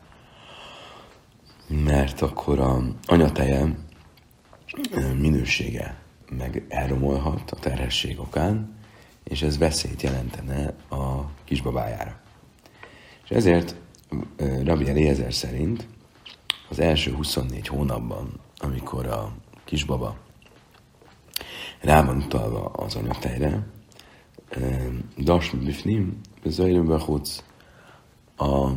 mert 1.67 2.21
akkor 2.21 2.59
a 2.59 2.83
anyateje 3.05 3.75
minősége 5.17 5.97
meg 6.29 6.65
elromolhat 6.69 7.51
a 7.51 7.55
terhesség 7.55 8.19
okán, 8.19 8.76
és 9.29 9.41
ez 9.41 9.57
veszélyt 9.57 10.01
jelentene 10.01 10.73
a 10.89 11.31
kisbabájára. 11.43 12.19
És 13.23 13.29
ezért 13.29 13.75
Rabbi 14.63 14.89
Eliezer 14.89 15.33
szerint 15.33 15.87
az 16.69 16.79
első 16.79 17.13
24 17.13 17.67
hónapban, 17.67 18.39
amikor 18.57 19.05
a 19.05 19.31
kisbaba 19.63 20.17
rá 21.81 22.03
van 22.03 22.17
utalva 22.17 22.65
az 22.65 22.95
anyatejre, 22.95 23.67
Dasmi 25.17 25.65
Bifnim, 25.65 26.19
Zajlő 26.45 26.93
a 28.37 28.71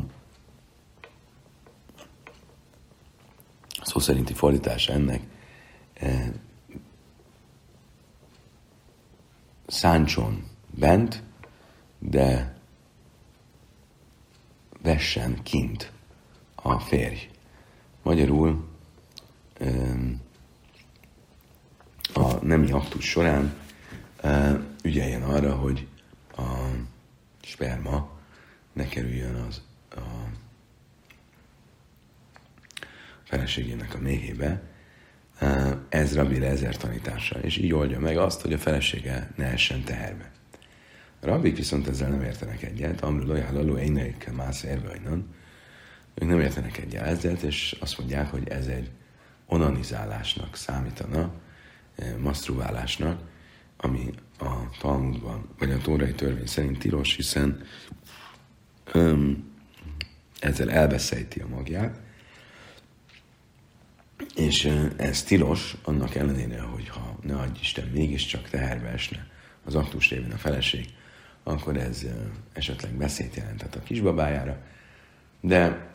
szó 3.83 3.99
szerinti 3.99 4.33
fordítása 4.33 4.93
ennek 4.93 5.23
száncson 9.81 10.45
bent, 10.71 11.23
de 11.99 12.59
vessen 14.83 15.43
kint 15.43 15.93
a 16.55 16.79
férj. 16.79 17.29
Magyarul 18.03 18.69
a 22.15 22.45
nemi 22.45 22.71
aktus 22.71 23.09
során 23.09 23.55
ügyeljen 24.83 25.23
arra, 25.23 25.57
hogy 25.57 25.89
a 26.37 26.53
sperma 27.41 28.11
ne 28.73 28.89
kerüljön 28.89 29.35
az 29.35 29.63
a 29.91 30.01
feleségének 33.23 33.95
a 33.95 33.99
méhébe. 33.99 34.70
Ez 35.89 36.15
Rabbi 36.15 36.39
Lezer 36.39 36.77
tanítása, 36.77 37.39
és 37.39 37.57
így 37.57 37.73
oldja 37.73 38.01
meg 38.01 38.17
azt, 38.17 38.41
hogy 38.41 38.53
a 38.53 38.59
felesége 38.59 39.31
ne 39.37 39.45
essen 39.45 39.85
teherbe. 39.85 40.31
A 41.21 41.27
viszont 41.57 41.89
ezzel 41.89 42.09
nem 42.09 42.23
értenek 42.23 42.63
egyet, 42.63 43.01
amru 43.01 43.27
lojálaló 43.27 43.79
éneikkel 43.79 44.35
mász 44.35 44.63
érve 44.63 44.89
ők 46.15 46.29
nem 46.29 46.41
értenek 46.41 46.79
egyet 46.79 47.03
ezzel, 47.03 47.37
és 47.43 47.77
azt 47.81 47.99
mondják, 47.99 48.31
hogy 48.31 48.49
ez 48.49 48.67
egy 48.67 48.91
onanizálásnak 49.47 50.57
számítana, 50.57 51.33
masztruválásnak, 52.19 53.21
ami 53.77 54.11
a 54.39 54.71
Talmudban, 54.79 55.49
vagy 55.59 55.71
a 55.71 55.79
tórai 55.79 56.13
törvény 56.13 56.47
szerint 56.47 56.79
tilos, 56.79 57.17
hiszen 57.17 57.63
öm, 58.93 59.51
ezzel 60.41 60.71
elbeszejti 60.71 61.41
a 61.41 61.49
magját, 61.49 62.01
és 64.41 64.65
ez 64.97 65.23
tilos, 65.23 65.77
annak 65.83 66.15
ellenére, 66.15 66.61
hogy 66.61 66.89
ha 66.89 67.19
ne 67.23 67.35
adj 67.35 67.59
Isten 67.61 67.89
mégiscsak 67.93 68.49
teherbe 68.49 68.89
esne 68.89 69.27
az 69.65 69.75
aktus 69.75 70.11
révén 70.11 70.33
a 70.33 70.37
feleség, 70.37 70.87
akkor 71.43 71.77
ez 71.77 72.07
esetleg 72.53 72.93
beszélt 72.93 73.35
jelentett 73.35 73.75
a 73.75 73.83
kisbabájára, 73.83 74.63
de 75.41 75.89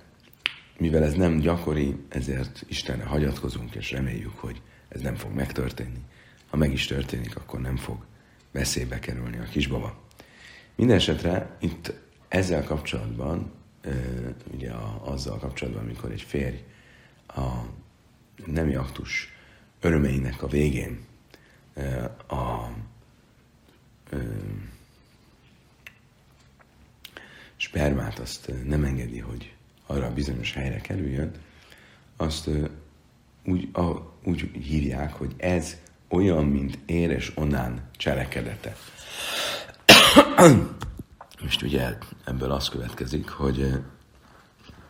mivel 0.77 1.03
ez 1.03 1.13
nem 1.13 1.39
gyakori, 1.39 1.95
ezért 2.09 2.65
Istenre 2.67 3.03
hagyatkozunk, 3.03 3.75
és 3.75 3.91
reméljük, 3.91 4.37
hogy 4.37 4.61
ez 4.87 5.01
nem 5.01 5.15
fog 5.15 5.31
megtörténni. 5.31 5.99
Ha 6.49 6.57
meg 6.57 6.71
is 6.71 6.85
történik, 6.85 7.35
akkor 7.35 7.61
nem 7.61 7.75
fog 7.77 8.05
veszélybe 8.51 8.99
kerülni 8.99 9.37
a 9.37 9.43
kisbaba. 9.43 10.03
Mindenesetre 10.75 11.57
itt 11.59 11.93
ezzel 12.27 12.63
kapcsolatban, 12.63 13.51
ugye 14.53 14.71
azzal 15.03 15.37
kapcsolatban, 15.37 15.83
amikor 15.83 16.11
egy 16.11 16.21
férj 16.21 16.63
a 17.27 17.49
nemi 18.45 18.75
aktus 18.75 19.33
örömeinek 19.79 20.43
a 20.43 20.47
végén 20.47 21.05
a, 22.27 22.35
a 22.35 22.71
spermát 27.55 28.19
azt 28.19 28.51
nem 28.65 28.83
engedi, 28.83 29.19
hogy 29.19 29.53
arra 29.85 30.05
a 30.05 30.13
bizonyos 30.13 30.53
helyre 30.53 30.81
kerüljön, 30.81 31.31
azt 32.17 32.49
úgy, 33.43 33.69
a, 33.73 34.13
úgy 34.23 34.39
hívják, 34.41 35.13
hogy 35.13 35.33
ez 35.37 35.75
olyan, 36.07 36.45
mint 36.45 36.77
éres 36.85 37.31
onán 37.35 37.89
cselekedete. 37.97 38.75
Most 41.41 41.61
ugye 41.61 41.97
ebből 42.25 42.51
az 42.51 42.69
következik, 42.69 43.29
hogy 43.29 43.81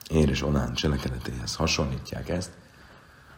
éres 0.10 0.42
onán 0.42 0.74
cselekedetéhez 0.74 1.56
hasonlítják 1.56 2.30
ezt, 2.30 2.52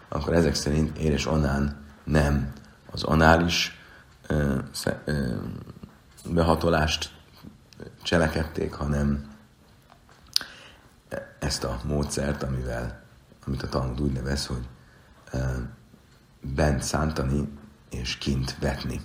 akkor 0.08 0.34
ezek 0.34 0.56
szerint 0.56 0.98
éres 0.98 1.26
onán 1.26 1.86
nem 2.04 2.54
az 2.92 3.04
anális 3.04 3.82
ö, 4.28 4.58
ö, 5.06 5.36
behatolást 6.30 7.12
cselekedték, 8.04 8.74
hanem 8.74 9.36
ezt 11.40 11.64
a 11.64 11.80
módszert, 11.84 12.44
amivel, 12.44 13.04
amit 13.46 13.64
a 13.64 13.70
Talmud 13.70 14.02
úgy 14.02 14.12
nevez, 14.12 14.46
hogy 14.46 14.68
e, 15.32 15.40
bent 16.42 16.84
szántani 16.84 17.50
és 17.90 18.18
kint 18.18 18.58
vetni. 18.60 19.02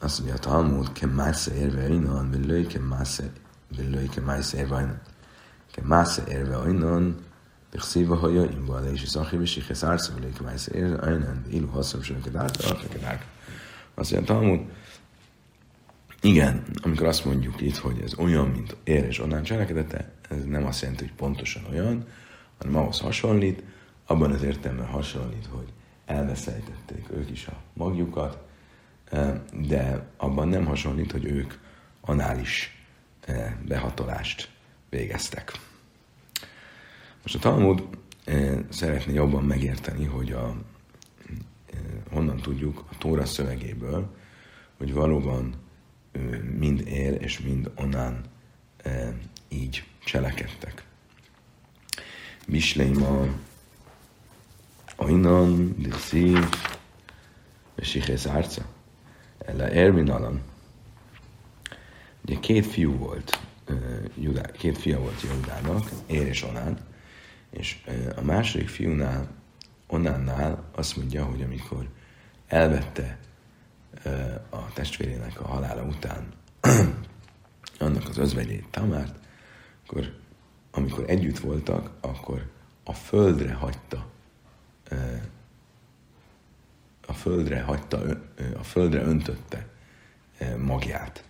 Azt 0.00 0.18
mondja 0.18 0.36
a 0.36 0.38
Talmud, 0.38 0.92
ke 0.92 1.06
másze 1.06 1.54
érve 1.54 1.88
innen, 1.88 2.30
belőj 2.30 2.66
ke 2.66 2.78
másze, 2.78 3.24
belőj 3.76 4.06
ke 4.06 4.20
másze 4.20 4.56
érve 4.56 4.80
innen. 4.80 5.00
Ke 5.72 5.82
másze 5.82 6.22
érve 6.28 6.68
innen, 6.68 7.16
בכסיבה 7.73 8.15
היה 8.27 8.43
עם 8.43 8.67
בעלי 8.67 8.97
שזכי 8.97 9.37
ושיחס 9.37 9.83
ארצה 9.83 10.15
ולהיכנס 10.15 10.69
עיר 10.69 11.05
עינן, 11.05 11.41
ואילו 11.45 11.67
חוסם 11.71 12.03
של 12.03 12.21
כדארתא, 12.21 12.63
כדארתא. 12.93 13.23
Azt 13.95 14.11
mondja, 14.11 14.33
Talmud, 14.33 14.59
igen, 16.21 16.63
amikor 16.81 17.07
azt 17.07 17.25
mondjuk 17.25 17.61
itt, 17.61 17.77
hogy 17.77 18.01
ez 18.01 18.13
olyan, 18.17 18.47
mint 18.47 18.75
ér 18.83 19.03
és 19.03 19.19
onnán 19.19 19.43
cselekedete, 19.43 20.11
ez 20.29 20.43
nem 20.45 20.65
azt 20.65 20.81
jelenti, 20.81 21.03
hogy 21.03 21.13
pontosan 21.13 21.63
olyan, 21.71 22.05
hanem 22.57 22.75
ahhoz 22.75 22.99
hasonlít, 22.99 23.63
abban 24.05 24.31
az 24.31 24.43
értelemben 24.43 24.87
hasonlít, 24.87 25.47
hogy 25.49 25.73
elveszejtették 26.05 27.05
ők 27.11 27.29
is 27.29 27.47
a 27.47 27.61
magjukat, 27.73 28.37
de 29.67 30.07
abban 30.17 30.47
nem 30.47 30.65
hasonlít, 30.65 31.11
hogy 31.11 31.25
ők 31.25 31.53
anális 32.01 32.85
behatolást 33.67 34.49
végeztek. 34.89 35.59
Most 37.22 37.34
a 37.34 37.38
Talmud 37.38 37.82
szeretné 38.68 39.12
jobban 39.12 39.44
megérteni, 39.44 40.04
hogy 40.04 40.32
a, 40.32 40.56
honnan 42.10 42.36
tudjuk 42.36 42.84
a 42.90 42.98
Tóra 42.98 43.24
szövegéből, 43.24 44.14
hogy 44.76 44.92
valóban 44.92 45.54
mind 46.58 46.80
ér 46.86 47.22
és 47.22 47.40
mind 47.40 47.70
onnan 47.74 48.24
így 49.48 49.84
cselekedtek. 50.04 50.84
Misleima 52.46 53.26
Ainan, 54.96 55.76
és 57.74 57.88
Sihész 57.88 58.26
Árca. 58.26 58.62
Ele 59.38 59.70
Ermin 59.70 60.10
Alan. 60.10 60.42
Ugye 62.24 62.38
két 62.40 62.66
fiú 62.66 62.96
volt, 62.96 63.38
Judá, 64.14 64.50
két 64.50 64.78
fia 64.78 64.98
volt 64.98 65.22
Judának, 65.22 65.90
Ér 66.06 66.26
és 66.26 66.42
Onán, 66.42 66.78
és 67.50 67.84
a 68.16 68.22
második 68.22 68.68
fiúnál, 68.68 69.28
Onánnál 69.86 70.64
azt 70.74 70.96
mondja, 70.96 71.24
hogy 71.24 71.42
amikor 71.42 71.88
elvette 72.46 73.18
a 74.50 74.72
testvérének 74.72 75.40
a 75.40 75.46
halála 75.46 75.82
után 75.82 76.26
annak 77.78 78.08
az 78.08 78.18
özvegyét, 78.18 78.66
Tamárt, 78.70 79.14
akkor 79.86 80.16
amikor 80.70 81.04
együtt 81.06 81.38
voltak, 81.38 81.90
akkor 82.00 82.50
a 82.84 82.92
földre 82.92 83.52
hagyta 83.52 84.06
a 87.08 87.12
földre 87.12 87.62
hagyta, 87.62 88.00
a 88.58 88.62
földre 88.62 89.02
öntötte 89.02 89.66
magját. 90.58 91.24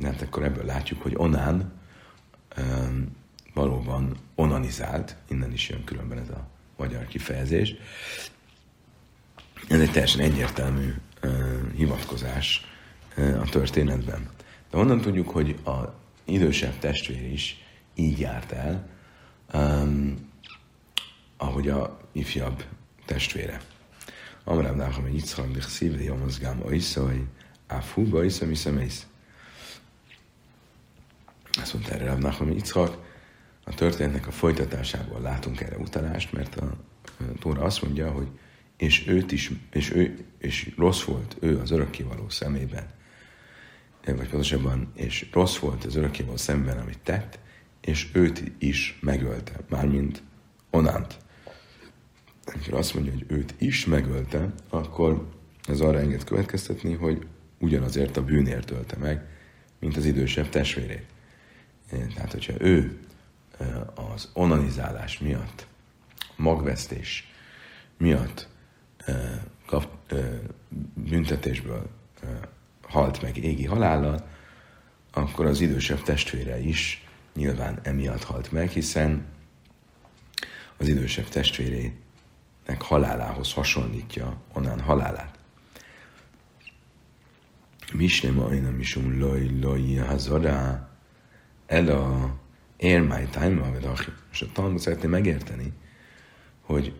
Mert 0.00 0.22
akkor 0.22 0.42
ebből 0.42 0.64
látjuk, 0.64 1.02
hogy 1.02 1.14
Onán 1.16 1.72
valóban 3.54 4.16
onanizált, 4.34 5.16
innen 5.28 5.52
is 5.52 5.68
jön 5.68 5.84
különben 5.84 6.18
ez 6.18 6.28
a 6.28 6.48
magyar 6.76 7.06
kifejezés. 7.06 7.74
Ez 9.68 9.80
egy 9.80 9.90
teljesen 9.90 10.20
egyértelmű 10.20 10.94
hivatkozás 11.76 12.66
a 13.16 13.48
történetben. 13.50 14.28
De 14.70 14.78
onnan 14.78 15.00
tudjuk, 15.00 15.28
hogy 15.28 15.58
a 15.64 15.94
idősebb 16.24 16.78
testvér 16.78 17.32
is 17.32 17.64
így 17.94 18.18
járt 18.18 18.52
el, 18.52 18.88
um, 19.54 20.30
ahogy 21.36 21.68
a 21.68 22.00
ifjabb 22.12 22.64
testvére. 23.04 23.60
Amrám 24.44 24.76
Nacham 24.76 25.04
egy 25.04 25.14
Yitzchak 25.14 25.50
dich 25.50 25.66
szívre 25.66 26.02
jomozgám 26.02 26.62
oiszai, 26.64 27.24
áfú 27.66 28.04
bajszam 28.04 28.50
iszem 28.50 28.78
ész. 28.78 29.06
Azt 31.60 31.72
mondta 31.72 31.92
erre 31.92 32.04
Rav 32.04 32.18
Nacham 32.18 32.50
Yitzchak, 32.50 33.11
a 33.64 33.74
történetnek 33.74 34.26
a 34.26 34.30
folytatásából 34.30 35.20
látunk 35.20 35.60
erre 35.60 35.76
utalást, 35.76 36.32
mert 36.32 36.56
a, 36.56 36.64
a 37.18 37.38
Tóra 37.38 37.62
azt 37.62 37.82
mondja, 37.82 38.10
hogy 38.10 38.28
és 38.76 39.06
őt 39.06 39.32
is, 39.32 39.50
és, 39.72 39.92
ő, 39.92 40.24
és 40.38 40.72
rossz 40.76 41.02
volt 41.02 41.36
ő 41.40 41.58
az 41.58 41.70
örökkévaló 41.70 42.28
szemében, 42.28 42.86
vagy 44.04 44.28
pontosabban, 44.28 44.92
és 44.94 45.28
rossz 45.32 45.56
volt 45.56 45.84
az 45.84 45.94
örökkévaló 45.94 46.36
szemben, 46.36 46.78
amit 46.78 46.98
tett, 46.98 47.38
és 47.80 48.08
őt 48.12 48.42
is 48.58 48.98
megölte, 49.00 49.52
mármint 49.68 50.22
Onánt. 50.70 51.16
Amikor 52.44 52.74
azt 52.74 52.94
mondja, 52.94 53.12
hogy 53.12 53.24
őt 53.28 53.54
is 53.58 53.86
megölte, 53.86 54.52
akkor 54.68 55.28
ez 55.68 55.80
arra 55.80 55.98
enged 55.98 56.24
következtetni, 56.24 56.92
hogy 56.92 57.26
ugyanazért 57.58 58.16
a 58.16 58.24
bűnért 58.24 58.70
ölte 58.70 58.96
meg, 58.96 59.26
mint 59.80 59.96
az 59.96 60.04
idősebb 60.04 60.48
testvérét. 60.48 61.06
Tehát, 62.14 62.32
hogyha 62.32 62.52
ő 62.58 62.98
az 64.12 64.28
onanizálás 64.32 65.18
miatt, 65.18 65.66
a 66.18 66.42
magvesztés 66.42 67.32
miatt 67.96 68.48
kap, 69.66 70.14
büntetésből 70.94 71.90
halt 72.82 73.22
meg 73.22 73.36
égi 73.36 73.64
halállal, 73.64 74.28
akkor 75.12 75.46
az 75.46 75.60
idősebb 75.60 76.02
testvére 76.02 76.58
is 76.58 77.06
nyilván 77.34 77.78
emiatt 77.82 78.22
halt 78.22 78.52
meg, 78.52 78.68
hiszen 78.68 79.26
az 80.76 80.88
idősebb 80.88 81.28
testvérének 81.28 82.82
halálához 82.82 83.52
hasonlítja 83.52 84.36
onnan 84.52 84.80
halálát. 84.80 85.38
Misnem 87.92 88.40
aina 88.40 88.70
misum 88.70 89.18
loj 89.18 89.58
loj 89.60 89.94
hazara 89.94 90.88
el 91.66 91.88
a 91.88 92.34
érmáj 92.82 93.28
time 93.30 93.70
És 94.32 94.42
a 94.42 94.46
Talmud 94.52 94.78
szeretné 94.78 95.08
megérteni, 95.08 95.72
hogy 96.60 96.94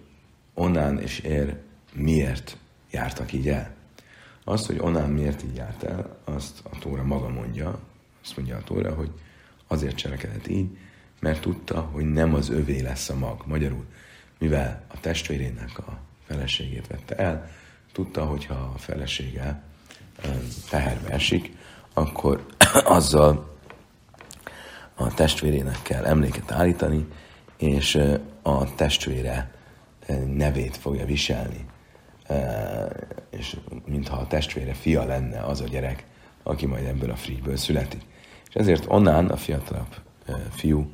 onnan 0.54 0.98
és 0.98 1.18
ér 1.18 1.56
miért 1.92 2.56
jártak 2.90 3.32
így 3.32 3.48
el. 3.48 3.74
Azt, 4.44 4.66
hogy 4.66 4.78
onnan 4.78 5.10
miért 5.10 5.42
így 5.42 5.56
járt 5.56 5.82
el, 5.82 6.18
azt 6.24 6.60
a 6.70 6.78
Tóra 6.78 7.02
maga 7.02 7.28
mondja, 7.28 7.78
azt 8.22 8.36
mondja 8.36 8.56
a 8.56 8.62
Tóra, 8.62 8.94
hogy 8.94 9.10
azért 9.66 9.96
cselekedett 9.96 10.48
így, 10.48 10.78
mert 11.20 11.40
tudta, 11.40 11.80
hogy 11.80 12.04
nem 12.04 12.34
az 12.34 12.48
övé 12.48 12.80
lesz 12.80 13.08
a 13.08 13.16
mag. 13.16 13.42
Magyarul, 13.46 13.84
mivel 14.38 14.84
a 14.88 15.00
testvérének 15.00 15.78
a 15.78 15.98
feleségét 16.26 16.86
vette 16.86 17.14
el, 17.16 17.50
tudta, 17.92 18.24
hogy 18.24 18.44
ha 18.44 18.54
a 18.54 18.78
felesége 18.78 19.62
teherbe 20.70 21.08
esik, 21.08 21.56
akkor 21.92 22.46
azzal 22.84 23.51
a 25.02 25.14
testvérének 25.14 25.78
kell 25.82 26.04
emléket 26.04 26.50
állítani, 26.50 27.06
és 27.56 27.98
a 28.42 28.74
testvére 28.74 29.54
nevét 30.26 30.76
fogja 30.76 31.04
viselni. 31.04 31.66
És 33.30 33.56
mintha 33.84 34.16
a 34.16 34.26
testvére 34.26 34.74
fia 34.74 35.04
lenne 35.04 35.40
az 35.40 35.60
a 35.60 35.68
gyerek, 35.68 36.06
aki 36.42 36.66
majd 36.66 36.86
ebből 36.86 37.10
a 37.10 37.16
frigyből 37.16 37.56
születik. 37.56 38.02
És 38.48 38.54
ezért 38.54 38.84
onnan 38.88 39.26
a 39.28 39.36
fiatalabb 39.36 39.96
fiú 40.50 40.92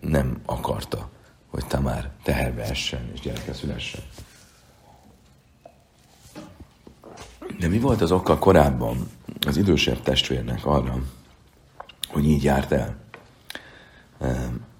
nem 0.00 0.40
akarta, 0.46 1.08
hogy 1.46 1.66
Tamár 1.66 2.10
teherbe 2.22 2.62
essen 2.62 3.10
és 3.14 3.20
gyereke 3.20 3.52
szülessen. 3.52 4.02
De 7.58 7.68
mi 7.68 7.78
volt 7.78 8.00
az 8.00 8.12
oka 8.12 8.38
korábban 8.38 9.10
az 9.46 9.56
idősebb 9.56 10.02
testvérnek 10.02 10.66
arra, 10.66 11.02
hogy 12.10 12.24
így 12.24 12.42
járt 12.42 12.72
el? 12.72 12.96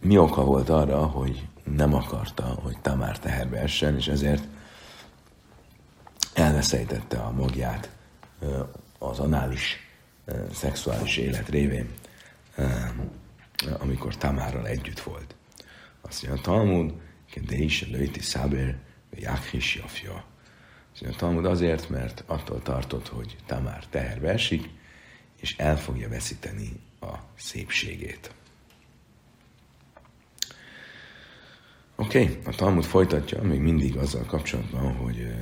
Mi 0.00 0.18
oka 0.18 0.44
volt 0.44 0.68
arra, 0.68 1.06
hogy 1.06 1.48
nem 1.64 1.94
akarta, 1.94 2.42
hogy 2.42 2.78
Tamár 2.80 3.18
teherbe 3.18 3.58
essen, 3.58 3.96
és 3.96 4.08
ezért 4.08 4.44
elveszejtette 6.34 7.18
a 7.18 7.30
magját 7.30 7.90
az 8.98 9.18
anális 9.18 9.88
szexuális 10.52 11.16
élet 11.16 11.48
révén, 11.48 11.90
amikor 13.78 14.16
Tamárral 14.16 14.66
együtt 14.66 15.00
volt. 15.00 15.34
Azt 16.00 16.22
mondja 16.22 16.40
a 16.40 16.44
Talmud, 16.44 16.92
de 17.46 17.56
is 17.56 17.88
lőti 17.88 18.20
száber, 18.20 18.78
jákhis 19.14 19.76
jafja. 19.76 20.24
Azt 20.92 21.02
mondja 21.02 21.18
a 21.18 21.20
Talmud 21.20 21.44
azért, 21.44 21.88
mert 21.88 22.24
attól 22.26 22.62
tartott, 22.62 23.08
hogy 23.08 23.36
Tamár 23.46 23.86
teherbe 23.86 24.28
esik, 24.28 24.68
és 25.40 25.56
el 25.56 25.78
fogja 25.78 26.08
veszíteni 26.08 26.88
a 27.00 27.14
szépségét. 27.36 28.30
Oké, 31.96 32.22
okay, 32.22 32.38
a 32.44 32.54
Talmud 32.54 32.84
folytatja 32.84 33.42
még 33.42 33.60
mindig 33.60 33.96
azzal 33.96 34.24
kapcsolatban, 34.24 34.96
hogy 34.96 35.34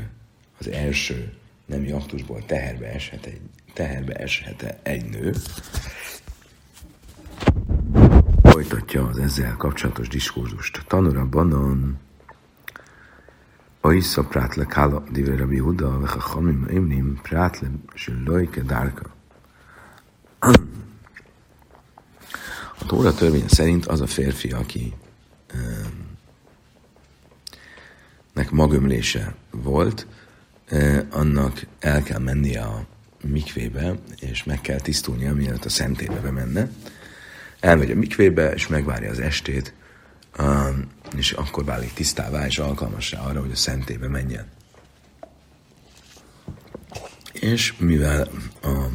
az 0.59 0.69
első 0.69 1.35
nemi 1.67 1.91
aktusból 1.91 2.45
teherbe 2.47 2.93
eshet 2.93 3.27
egy, 3.27 3.41
teherbe 3.73 4.15
eshet 4.15 4.79
egy 4.83 5.05
nő. 5.05 5.35
Folytatja 8.43 9.07
az 9.07 9.19
ezzel 9.19 9.57
kapcsolatos 9.57 10.09
diskurzust. 10.09 10.85
Tanura 10.87 11.27
banan 11.27 11.99
Oisza 13.81 14.25
prátle 14.25 14.65
kála 14.65 15.05
dive 15.13 15.37
Rabbi 15.37 15.59
Huda, 15.59 15.99
vecha 15.99 16.19
chamim 16.19 16.67
imnim 16.71 17.19
prátle 17.23 17.71
sülojke 17.95 18.63
dárka. 18.63 19.15
A 22.79 22.85
Tóra 22.87 23.15
törvény 23.15 23.49
szerint 23.49 23.87
az 23.87 24.01
a 24.01 24.07
férfi, 24.07 24.51
aki 24.51 24.95
um, 25.55 26.17
nek 28.33 28.51
magömlése 28.51 29.35
volt, 29.51 30.07
annak 31.11 31.67
el 31.79 32.03
kell 32.03 32.19
mennie 32.19 32.63
a 32.63 32.87
mikvébe, 33.23 33.95
és 34.21 34.45
meg 34.45 34.61
kell 34.61 34.81
tisztulnia, 34.81 35.35
mielőtt 35.35 35.65
a 35.65 35.69
szentébe 35.69 36.21
bemenne. 36.21 36.71
Elmegy 37.61 37.91
a 37.91 37.95
mikvébe, 37.95 38.53
és 38.53 38.67
megvárja 38.67 39.11
az 39.11 39.19
estét, 39.19 39.73
és 41.17 41.33
akkor 41.33 41.65
válik 41.65 41.93
tisztává, 41.93 42.47
és 42.47 42.59
alkalmassá 42.59 43.21
arra, 43.21 43.41
hogy 43.41 43.51
a 43.51 43.57
szentébe 43.57 44.09
menjen. 44.09 44.47
És 47.33 47.75
mivel 47.79 48.29
a, 48.63 48.87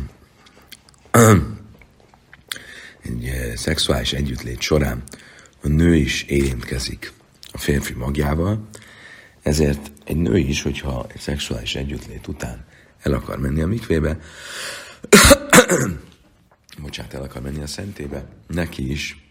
egy 3.03 3.53
szexuális 3.55 4.13
együttlét 4.13 4.61
során 4.61 5.03
a 5.61 5.67
nő 5.67 5.95
is 5.95 6.23
érintkezik 6.23 7.11
a 7.51 7.57
férfi 7.57 7.93
magjával, 7.93 8.67
ezért 9.41 9.91
egy 10.05 10.17
nő 10.17 10.37
is, 10.37 10.61
hogyha 10.61 11.05
egy 11.13 11.19
szexuális 11.19 11.75
együttlét 11.75 12.27
után 12.27 12.65
el 13.01 13.13
akar 13.13 13.39
menni 13.39 13.61
a 13.61 13.67
mikvébe, 13.67 14.17
bocsánat, 16.81 17.13
el 17.13 17.21
akar 17.21 17.41
menni 17.41 17.61
a 17.61 17.67
szentébe, 17.67 18.25
neki 18.47 18.91
is 18.91 19.29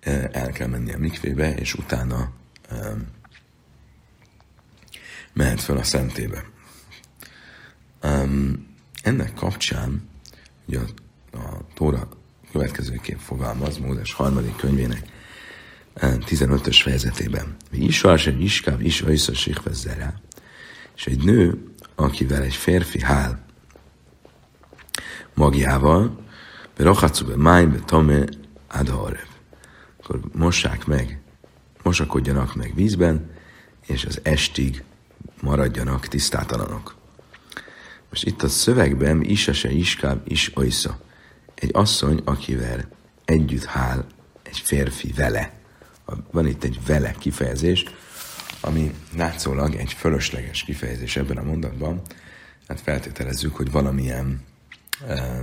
eh, 0.00 0.24
el 0.32 0.50
kell 0.50 0.66
menni 0.66 0.92
a 0.92 0.98
mikvébe, 0.98 1.54
és 1.54 1.74
utána 1.74 2.32
um, 2.70 3.08
mehet 5.32 5.60
fel 5.60 5.76
a 5.76 5.82
szentébe. 5.82 6.44
Um, 8.02 8.66
ennek 9.02 9.34
kapcsán, 9.34 10.08
ugye 10.66 10.78
a, 10.78 10.84
a 11.32 11.72
Tóra 11.74 12.08
következőképp 12.52 13.18
fogalmaz, 13.18 13.78
Mózes 13.78 14.12
harmadik 14.12 14.56
könyvének 14.56 15.06
15-ös 16.00 16.80
fejezetében. 16.82 17.56
Isvás 17.70 18.26
egy 18.26 18.42
iskáv 18.42 18.80
is 18.80 19.00
ajsza 19.00 19.34
sikvezzere. 19.34 20.20
És 20.96 21.06
egy 21.06 21.24
nő, 21.24 21.64
akivel 21.94 22.42
egy 22.42 22.54
férfi 22.54 23.00
hál 23.00 23.44
magjával, 25.34 26.20
be 26.76 26.84
be 27.26 27.36
májbe 27.36 27.78
tome 27.78 28.24
adharev. 28.68 29.26
Akkor 30.00 30.20
mossák 30.32 30.86
meg, 30.86 31.20
mosakodjanak 31.82 32.54
meg 32.54 32.74
vízben, 32.74 33.30
és 33.86 34.04
az 34.04 34.20
estig 34.22 34.84
maradjanak 35.40 36.08
tisztátalanok. 36.08 36.94
Most 38.10 38.26
itt 38.26 38.42
a 38.42 38.48
szövegben 38.48 39.22
isa 39.22 39.52
se 39.52 39.70
iskáv 39.70 40.18
is 40.24 40.50
oisza. 40.54 41.00
Egy 41.62 41.70
asszony, 41.72 42.20
akivel 42.24 42.88
együtt 43.24 43.64
hál 43.64 44.06
egy 44.42 44.58
férfi 44.58 45.12
vele 45.16 45.60
van 46.30 46.46
itt 46.46 46.64
egy 46.64 46.78
vele 46.86 47.14
kifejezés, 47.18 47.84
ami 48.60 48.94
látszólag 49.16 49.74
egy 49.74 49.92
fölösleges 49.92 50.62
kifejezés 50.62 51.16
ebben 51.16 51.36
a 51.36 51.42
mondatban. 51.42 52.00
Hát 52.68 52.80
feltételezzük, 52.80 53.56
hogy 53.56 53.70
valamilyen 53.70 54.44
e, 55.08 55.42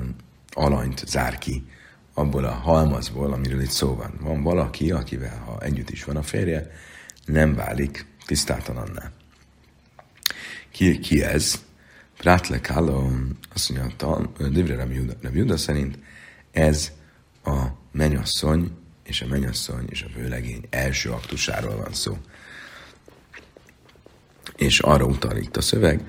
alanyt 0.51 1.03
zár 1.07 1.37
ki 1.37 1.65
abból 2.13 2.43
a 2.43 2.51
halmazból, 2.51 3.33
amiről 3.33 3.61
itt 3.61 3.69
szó 3.69 3.95
van. 3.95 4.13
Van 4.21 4.43
valaki, 4.43 4.91
akivel, 4.91 5.37
ha 5.37 5.61
együtt 5.61 5.89
is 5.89 6.03
van 6.03 6.15
a 6.15 6.23
férje, 6.23 6.71
nem 7.25 7.55
válik 7.55 8.05
tisztátalanná. 8.25 9.11
Ki, 10.71 10.99
ki 10.99 11.23
ez? 11.23 11.67
Prátle 12.17 12.61
Kálom, 12.61 13.37
azt 13.53 13.69
mondja, 13.69 14.31
Divre 14.49 14.87
Juda 15.31 15.57
szerint 15.57 15.97
ez 16.51 16.91
a 17.43 17.65
menyasszony, 17.91 18.71
és 19.03 19.21
a 19.21 19.27
menyasszony 19.27 19.85
és 19.89 20.01
a 20.01 20.19
vőlegény 20.19 20.67
első 20.69 21.11
aktusáról 21.11 21.75
van 21.75 21.93
szó. 21.93 22.17
És 24.55 24.79
arra 24.79 25.05
utal 25.05 25.37
itt 25.37 25.57
a 25.57 25.61
szöveg, 25.61 26.05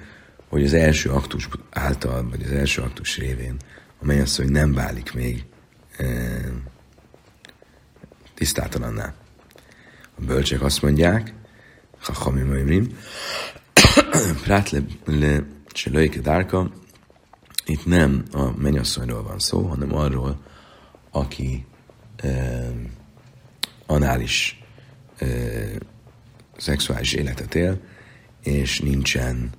hogy 0.48 0.64
az 0.64 0.72
első 0.72 1.10
aktus 1.10 1.48
által, 1.70 2.28
vagy 2.28 2.42
az 2.42 2.50
első 2.50 2.82
aktus 2.82 3.16
révén 3.18 3.56
a 3.98 4.04
menyasszony 4.04 4.48
nem 4.48 4.72
válik 4.72 5.12
még 5.12 5.44
e, 5.96 6.06
tisztátalanná. 8.34 9.14
A 10.14 10.20
bölcsek 10.24 10.62
azt 10.62 10.82
mondják, 10.82 11.34
ha 11.98 12.12
hami 12.12 12.42
majmrim, 12.42 12.98
prát 14.42 14.70
le, 14.70 14.80
le 15.04 16.06
dárka, 16.22 16.70
itt 17.70 17.86
nem 17.86 18.24
a 18.32 18.50
menyasszonyról 18.56 19.22
van 19.22 19.38
szó, 19.38 19.62
hanem 19.62 19.94
arról, 19.94 20.40
aki 21.10 21.64
eh, 22.16 22.70
anális 23.86 24.62
eh, 25.16 25.72
szexuális 26.56 27.12
életet 27.12 27.54
él, 27.54 27.80
és 28.42 28.80
nincsen 28.80 29.50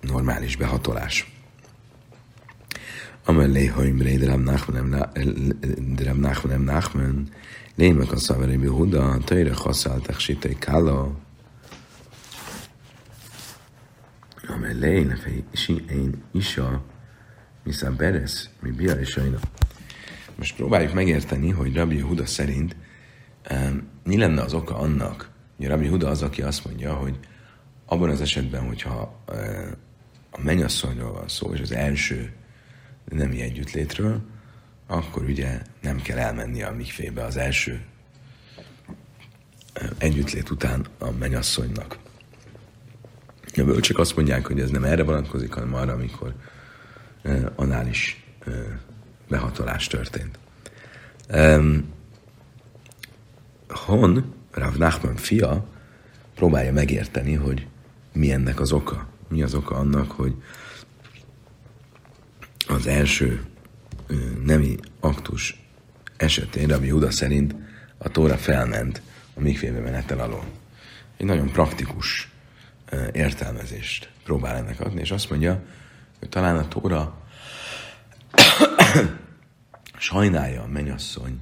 normális 0.00 0.56
behatolás. 0.56 1.32
Amelé, 3.24 3.66
ha 3.66 3.84
imré, 3.84 4.16
de 4.16 4.26
Rab 4.26 4.40
Nachman 6.18 6.60
Nachman, 6.60 7.28
lémek 7.74 8.12
a 8.12 8.18
szavere 8.18 8.68
Huda, 8.68 9.18
tőre 9.24 9.54
haszáltak 9.54 10.18
sitei 10.18 10.56
kála, 10.58 11.16
si 15.52 15.84
én 15.90 16.22
isa, 16.32 16.82
misza 17.64 17.90
beres, 17.90 18.50
mi 18.60 18.70
bia 18.70 18.92
és 18.92 19.08
sajna. 19.08 19.38
Most 20.34 20.56
próbáljuk 20.56 20.92
megérteni, 20.92 21.50
hogy 21.50 21.74
Rabbi 21.74 22.00
Huda 22.00 22.26
szerint 22.26 22.76
um, 23.50 23.88
mi 24.04 24.16
lenne 24.16 24.42
az 24.42 24.54
oka 24.54 24.76
annak, 24.76 25.30
hogy 25.56 25.66
Rabbi 25.66 25.86
Huda 25.86 26.08
az, 26.08 26.22
aki 26.22 26.42
azt 26.42 26.64
mondja, 26.64 26.94
hogy 26.94 27.18
abban 27.86 28.10
az 28.10 28.20
esetben, 28.20 28.66
hogyha 28.66 29.22
uh, 29.28 29.36
a 30.30 30.40
mennyasszonyról 30.42 31.12
van 31.12 31.28
szó, 31.28 31.54
és 31.54 31.60
az 31.60 31.72
első 31.72 32.32
nemi 33.04 33.40
együttlétről, 33.40 34.20
akkor 34.86 35.24
ugye 35.24 35.62
nem 35.80 36.00
kell 36.00 36.18
elmenni 36.18 36.62
a 36.62 36.72
mikfébe 36.72 37.24
az 37.24 37.36
első 37.36 37.84
együttlét 39.98 40.50
után 40.50 40.86
a 40.98 41.10
mennyasszonynak. 41.10 41.98
A 43.60 43.64
bölcsök 43.64 43.98
azt 43.98 44.16
mondják, 44.16 44.46
hogy 44.46 44.60
ez 44.60 44.70
nem 44.70 44.84
erre 44.84 45.02
vonatkozik, 45.02 45.52
hanem 45.52 45.74
arra, 45.74 45.92
amikor 45.92 46.34
anális 47.54 48.24
behatolás 49.28 49.86
történt. 49.86 50.38
Um, 51.32 51.96
Hon, 53.68 54.34
Rav 54.50 54.76
Nachman 54.76 55.16
fia, 55.16 55.66
próbálja 56.34 56.72
megérteni, 56.72 57.34
hogy 57.34 57.66
mi 58.12 58.32
ennek 58.32 58.60
az 58.60 58.72
oka. 58.72 59.06
Mi 59.28 59.42
az 59.42 59.54
oka 59.54 59.74
annak, 59.74 60.10
hogy 60.10 60.34
az 62.68 62.86
első 62.86 63.44
nemi 64.44 64.76
aktus 65.00 65.62
esetén 66.16 66.68
Rabbi 66.68 66.88
Huda 66.88 67.10
szerint 67.10 67.54
a 67.98 68.08
tóra 68.08 68.36
felment 68.36 69.02
a 69.34 69.40
mikvébe 69.40 69.80
menetel 69.80 70.20
alól. 70.20 70.44
Egy 71.16 71.26
nagyon 71.26 71.50
praktikus 71.52 72.30
értelmezést 73.12 74.10
próbál 74.24 74.56
ennek 74.56 74.80
adni, 74.80 75.00
és 75.00 75.10
azt 75.10 75.30
mondja, 75.30 75.62
hogy 76.18 76.28
talán 76.28 76.56
a 76.56 76.68
tóra 76.68 77.22
sajnálja 79.98 80.62
a 80.62 80.66
menyasszony 80.66 81.40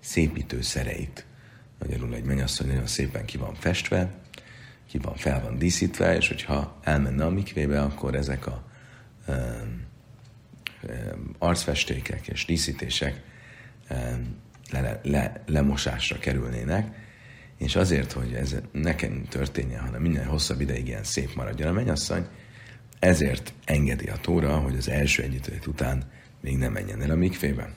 szépítő 0.00 0.62
szereit. 0.62 1.26
Magyarul 1.78 2.14
egy 2.14 2.24
menyasszony 2.24 2.66
nagyon 2.66 2.86
szépen 2.86 3.24
ki 3.24 3.36
van 3.36 3.54
festve, 3.54 4.10
ki 4.88 4.98
van, 4.98 5.16
fel 5.16 5.40
van 5.42 5.58
díszítve, 5.58 6.16
és 6.16 6.28
hogyha 6.28 6.78
elmenne 6.82 7.24
a 7.24 7.30
mikvébe, 7.30 7.82
akkor 7.82 8.14
ezek 8.14 8.46
a 8.46 8.62
um, 9.28 9.86
um, 10.82 11.34
arcfestékek 11.38 12.26
és 12.26 12.44
díszítések 12.44 13.22
um, 13.90 14.36
le, 14.70 15.00
le, 15.02 15.42
lemosásra 15.46 16.18
kerülnének, 16.18 16.97
és 17.58 17.76
azért, 17.76 18.12
hogy 18.12 18.32
ez 18.32 18.56
nekem 18.72 19.24
történjen, 19.28 19.80
hanem 19.80 20.02
minden 20.02 20.26
hosszabb 20.26 20.60
ideig 20.60 20.86
ilyen 20.86 21.04
szép 21.04 21.34
maradjon 21.34 21.68
a 21.68 21.72
mennyasszony, 21.72 22.26
ezért 22.98 23.52
engedi 23.64 24.06
a 24.06 24.16
tóra, 24.20 24.58
hogy 24.58 24.76
az 24.76 24.88
első 24.88 25.22
együttőjét 25.22 25.66
után 25.66 26.10
még 26.40 26.58
nem 26.58 26.72
menjen 26.72 27.02
el 27.02 27.10
a 27.10 27.14
mikvébe. 27.14 27.72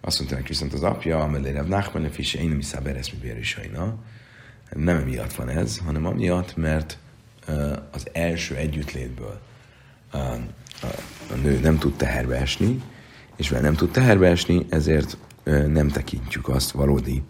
Azt 0.00 0.18
mondta 0.18 0.36
neki 0.36 0.48
viszont 0.48 0.72
az 0.72 0.82
apja, 0.82 1.20
amelé 1.20 1.50
Rav 1.50 1.66
Nachman 1.66 2.02
le 2.02 2.08
fise 2.08 2.38
én 2.38 2.48
miszá 2.50 2.78
beres 2.78 3.12
mi 3.12 3.18
bérisajna. 3.18 3.98
Nem 4.70 4.96
emiatt 4.96 5.34
van 5.34 5.48
ez, 5.48 5.78
hanem 5.78 6.06
amiatt, 6.06 6.56
mert 6.56 6.98
az 7.90 8.06
első 8.12 8.56
együttlétből 8.56 9.40
a, 10.12 11.34
nő 11.42 11.60
nem 11.60 11.78
tud 11.78 11.96
teherbe 11.96 12.36
esni, 12.36 12.82
és 13.36 13.48
mivel 13.48 13.64
nem 13.64 13.74
tud 13.74 13.90
teherbe 13.90 14.28
esni, 14.28 14.66
ezért 14.68 15.16
nem 15.66 15.88
tekintjük 15.88 16.48
azt 16.48 16.70
valódi 16.70 17.22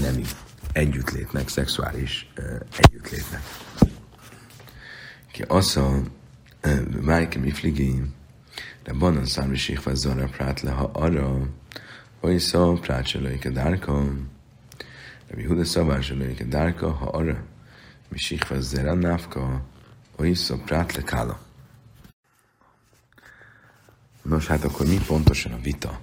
nemi 0.00 0.22
együttlétnek, 0.72 1.48
szexuális 1.48 2.32
együttlétnek. 2.76 3.42
Ki 5.32 5.42
az 5.42 5.76
a 5.76 6.02
Mike 7.00 7.38
Mifligi, 7.38 8.02
de 8.82 8.92
banan 8.92 9.26
számri 9.26 9.56
sikva 9.56 9.94
zara 9.94 10.26
prát 10.26 10.60
le, 10.60 10.70
ha 10.70 10.90
arra, 10.92 11.48
szó 12.36 12.78
prát 12.78 13.06
se 13.06 13.18
lőjke 13.18 13.50
dárka, 13.50 14.04
Rabbi 15.28 15.44
Huda 15.44 15.64
szabár 15.64 16.02
se 16.02 16.14
lőjke 16.14 16.44
dárka, 16.44 16.90
ha 16.90 17.06
arra, 17.06 17.44
mi 18.08 18.18
sikva 18.18 18.60
zera 18.60 18.94
návka, 18.94 19.64
szó 20.32 20.56
prát 20.56 20.94
le 20.94 21.02
kála. 21.02 21.40
Nos, 24.22 24.46
hát 24.46 24.64
akkor 24.64 24.86
mi 24.86 24.98
pontosan 25.06 25.52
a 25.52 25.60
vita 25.60 26.00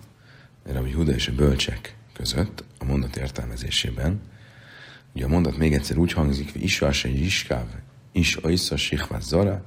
Rabbi 0.63 0.91
Huda 0.91 1.11
és 1.11 1.27
a 1.27 1.35
bölcsek 1.35 1.95
között 2.13 2.63
a 2.79 2.85
mondat 2.85 3.17
értelmezésében? 3.17 4.21
Ugye 5.13 5.25
a 5.25 5.27
mondat 5.27 5.57
még 5.57 5.73
egyszer 5.73 5.97
úgy 5.97 6.11
hangzik, 6.11 6.51
hogy 6.51 6.63
isva 6.63 6.91
se 6.91 7.09
iskáv, 7.09 7.65
is 8.11 8.43
oisza 8.43 8.77
sikva 8.77 9.19
zara, 9.19 9.65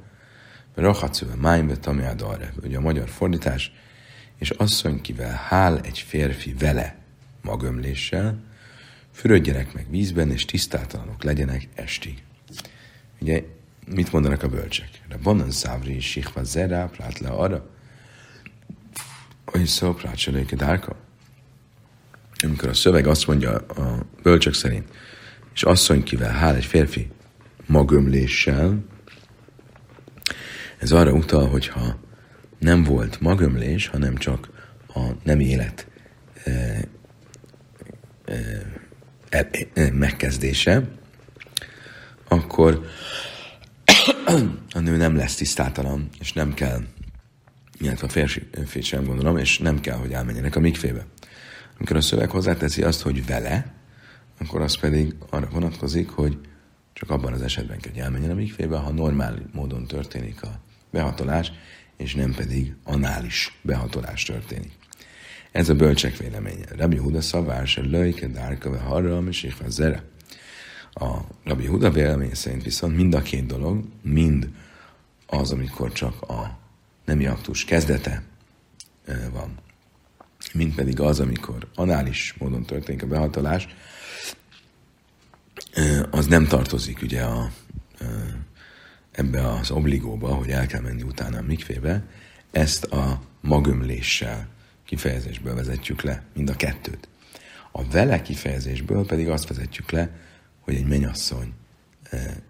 Rachatszöve 0.75 1.35
májnbe 1.35 1.77
tamjád 1.77 2.23
arra. 2.23 2.49
Ugye 2.63 2.77
a 2.77 2.81
magyar 2.81 3.09
fordítás, 3.09 3.73
és 4.39 4.51
asszony, 4.51 5.01
kivel 5.01 5.35
hál 5.35 5.81
egy 5.81 5.99
férfi 5.99 6.55
vele 6.59 6.97
magömléssel, 7.43 8.43
fürödjenek 9.13 9.73
meg 9.73 9.87
vízben, 9.91 10.31
és 10.31 10.45
tisztátalanok 10.45 11.23
legyenek 11.23 11.69
estig. 11.75 12.23
Ugye, 13.21 13.43
mit 13.87 14.13
mondanak 14.13 14.43
a 14.43 14.49
bölcsek? 14.49 14.89
De 15.09 15.17
banan 15.17 15.51
szávri 15.51 16.01
sikva 16.01 16.45
zerá, 16.45 16.87
prát 16.87 17.19
le 17.19 17.29
arra, 17.29 17.71
hogy 19.47 19.67
szó 19.67 19.95
prát 19.95 20.57
dárka. 20.57 20.97
Amikor 22.43 22.69
a 22.69 22.75
szöveg 22.75 23.07
azt 23.07 23.27
mondja 23.27 23.51
a 23.57 24.07
bölcsök 24.23 24.55
szerint, 24.55 24.89
és 25.55 25.63
asszony, 25.63 26.03
kivel 26.03 26.33
hál 26.33 26.55
egy 26.55 26.65
férfi 26.65 27.11
magömléssel, 27.67 28.85
ez 30.79 30.93
arra 30.93 31.13
utal, 31.13 31.49
hogyha 31.49 32.01
nem 32.59 32.83
volt 32.83 33.21
magömlés, 33.21 33.87
hanem 33.87 34.17
csak 34.17 34.51
a 34.95 35.01
nem 35.23 35.41
élet 35.41 35.87
e, 36.45 36.51
e, 38.25 38.39
e, 39.29 39.49
e, 39.75 39.91
megkezdése, 39.93 40.89
akkor 42.29 42.85
a 44.73 44.79
nő 44.79 44.97
nem 44.97 45.17
lesz 45.17 45.35
tisztátalan, 45.35 46.09
és 46.21 46.33
nem 46.33 46.55
kell, 46.55 46.81
illetve 47.79 48.07
a 48.07 48.11
férfi 48.11 48.81
sem 48.81 49.05
gondolom, 49.05 49.37
és 49.37 49.59
nem 49.59 49.81
kell, 49.81 49.97
hogy 49.97 50.13
elmenjenek 50.13 50.57
a 50.57 50.61
mikfébe. 50.61 51.07
Amikor 51.77 51.97
a 51.97 52.01
szöveg 52.01 52.31
hozzáteszi 52.31 52.83
azt, 52.83 53.03
hogy 53.03 53.27
vele, 53.27 53.82
akkor 54.43 54.61
az 54.61 54.75
pedig 54.75 55.15
arra 55.31 55.49
vonatkozik, 55.53 56.09
hogy 56.09 56.39
csak 56.93 57.11
abban 57.11 57.33
az 57.33 57.43
esetben 57.43 57.79
kell, 57.79 57.93
hogy 57.93 58.01
elmenjen 58.01 58.31
a 58.31 58.35
mikfébe, 58.35 58.77
ha 58.77 58.91
normál 58.91 59.39
módon 59.53 59.87
történik 59.87 60.43
a 60.43 60.61
behatolás, 60.91 61.53
és 61.97 62.15
nem 62.15 62.35
pedig 62.35 62.75
anális 62.85 63.59
behatolás 63.63 64.23
történik. 64.23 64.73
Ez 65.53 65.69
a 65.69 65.75
bölcsek 65.75 66.17
véleménye. 66.17 66.65
Rabbi 66.77 66.97
Huda 66.97 67.21
szavár 67.21 67.67
se 67.67 67.81
löjke 67.81 68.27
dárka 68.27 68.79
harra, 68.79 69.23
és 69.29 69.55
zere. 69.69 70.03
A 70.93 71.19
Rabbi 71.45 71.67
Huda 71.67 71.91
vélemény 71.91 72.35
szerint 72.35 72.63
viszont 72.63 72.97
mind 72.97 73.15
a 73.15 73.23
két 73.23 73.47
dolog, 73.47 73.85
mind 74.03 74.49
az, 75.27 75.51
amikor 75.51 75.93
csak 75.93 76.23
a 76.23 76.59
nemi 77.05 77.27
aktus 77.27 77.65
kezdete 77.65 78.23
van, 79.33 79.59
mind 80.53 80.75
pedig 80.75 81.01
az, 81.01 81.21
amikor 81.21 81.69
anális 81.75 82.35
módon 82.39 82.65
történik 82.65 83.03
a 83.03 83.07
behatolás, 83.07 83.69
az 86.11 86.27
nem 86.27 86.47
tartozik 86.47 87.03
ugye 87.03 87.23
a 87.23 87.51
ebbe 89.11 89.49
az 89.49 89.71
obligóba, 89.71 90.35
hogy 90.35 90.51
el 90.51 90.67
kell 90.67 90.81
menni 90.81 91.03
utána 91.03 91.39
a 91.39 91.43
mikvébe, 91.43 92.03
ezt 92.51 92.85
a 92.85 93.23
magömléssel 93.41 94.49
kifejezésből 94.85 95.55
vezetjük 95.55 96.03
le, 96.03 96.23
mind 96.35 96.51
a 96.51 96.57
kettőt. 96.57 97.09
A 97.73 97.89
vele 97.89 98.23
kifejezésből 98.23 99.07
pedig 99.07 99.29
azt 99.29 99.49
vezetjük 99.49 99.91
le, 99.91 100.11
hogy 100.61 100.75
egy 100.75 100.87
menyasszony 100.87 101.53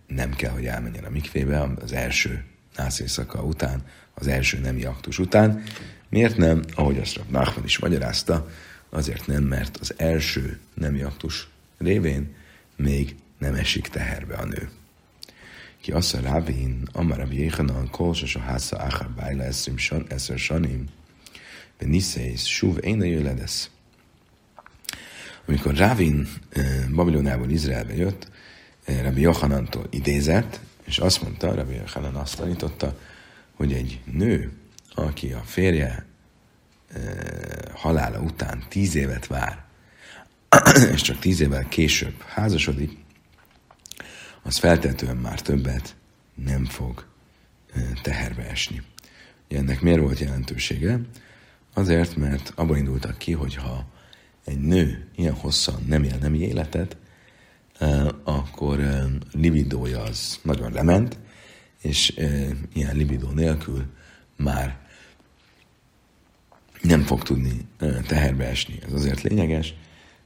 nem 0.07 0.35
kell, 0.35 0.51
hogy 0.51 0.67
elmenjen 0.67 1.05
a 1.05 1.11
mikvébe 1.11 1.61
az 1.83 1.93
első 1.93 2.45
nászészaka 2.77 3.43
után, 3.43 3.83
az 4.15 4.27
első 4.27 4.59
nemi 4.59 4.85
aktus 4.85 5.19
után. 5.19 5.63
Miért 6.09 6.37
nem? 6.37 6.63
Ahogy 6.75 6.99
azt 6.99 7.17
Rav 7.17 7.27
Nachman 7.29 7.65
is 7.65 7.79
magyarázta, 7.79 8.49
azért 8.91 9.27
nem, 9.27 9.43
mert 9.43 9.77
az 9.77 9.95
első 9.97 10.59
nemi 10.75 11.03
aktus 11.03 11.49
révén 11.79 12.35
még 12.83 13.15
nem 13.39 13.55
esik 13.55 13.89
teherbe 13.89 14.35
a 14.35 14.45
nő. 14.45 14.71
Ki 15.81 15.93
azt 15.93 16.15
a 16.15 16.21
rávén, 16.21 16.89
amarab 16.93 17.33
jéhanan 17.33 17.91
kolsos 17.91 18.35
a 18.35 18.41
házza 18.41 18.79
áhar 18.79 19.11
bájla 19.11 19.43
eszim 19.43 19.77
san, 19.77 20.07
eszer 20.09 20.39
sanim, 20.39 20.89
de 21.79 22.37
súv 22.37 22.85
én 22.85 23.01
a 23.01 23.05
jöledesz. 23.05 23.71
Amikor 25.47 25.75
Rávin 25.75 26.29
eh, 26.51 26.85
Babilonából 26.95 27.51
Izraelbe 27.51 27.95
jött, 27.95 28.29
eh, 28.85 29.03
Rabbi 29.03 29.21
Jochanantól 29.21 29.87
idézett, 29.91 30.61
és 30.85 30.99
azt 30.99 31.23
mondta, 31.23 31.55
Rabbi 31.55 31.75
Jochanan 31.75 32.15
azt 32.15 32.37
tanította, 32.37 32.99
hogy 33.53 33.73
egy 33.73 34.01
nő, 34.13 34.53
aki 34.95 35.33
a 35.33 35.43
férje 35.45 36.07
eh, 36.95 37.01
halála 37.75 38.21
után 38.21 38.65
tíz 38.69 38.95
évet 38.95 39.27
vár, 39.27 39.65
és 40.95 41.01
csak 41.01 41.19
tíz 41.19 41.41
évvel 41.41 41.69
később 41.69 42.23
házasodik, 42.23 42.97
az 44.43 44.57
feltetően 44.57 45.17
már 45.17 45.41
többet 45.41 45.97
nem 46.35 46.65
fog 46.65 47.05
teherbe 48.03 48.49
esni. 48.49 48.83
Ennek 49.49 49.81
miért 49.81 50.01
volt 50.01 50.19
jelentősége? 50.19 51.01
Azért, 51.75 52.17
mert 52.17 52.53
abban 52.55 52.77
indultak 52.77 53.19
ki, 53.19 53.33
hogy 53.33 53.55
ha 53.55 53.87
egy 54.45 54.61
nő 54.61 55.09
ilyen 55.17 55.35
hosszan 55.35 55.83
nem 55.87 56.03
él 56.03 56.17
nemi 56.21 56.39
életet, 56.39 56.97
akkor 58.25 58.81
libidója 59.33 60.03
az 60.03 60.41
nagyon 60.43 60.73
lement, 60.73 61.19
és 61.83 62.15
ilyen 62.73 62.97
libidó 62.97 63.31
nélkül 63.31 63.85
már 64.37 64.81
nem 66.83 67.03
fog 67.03 67.23
tudni 67.23 67.67
teherbe 68.07 68.45
esni. 68.45 68.79
Ez 68.87 68.93
azért 68.93 69.23
lényeges, 69.23 69.75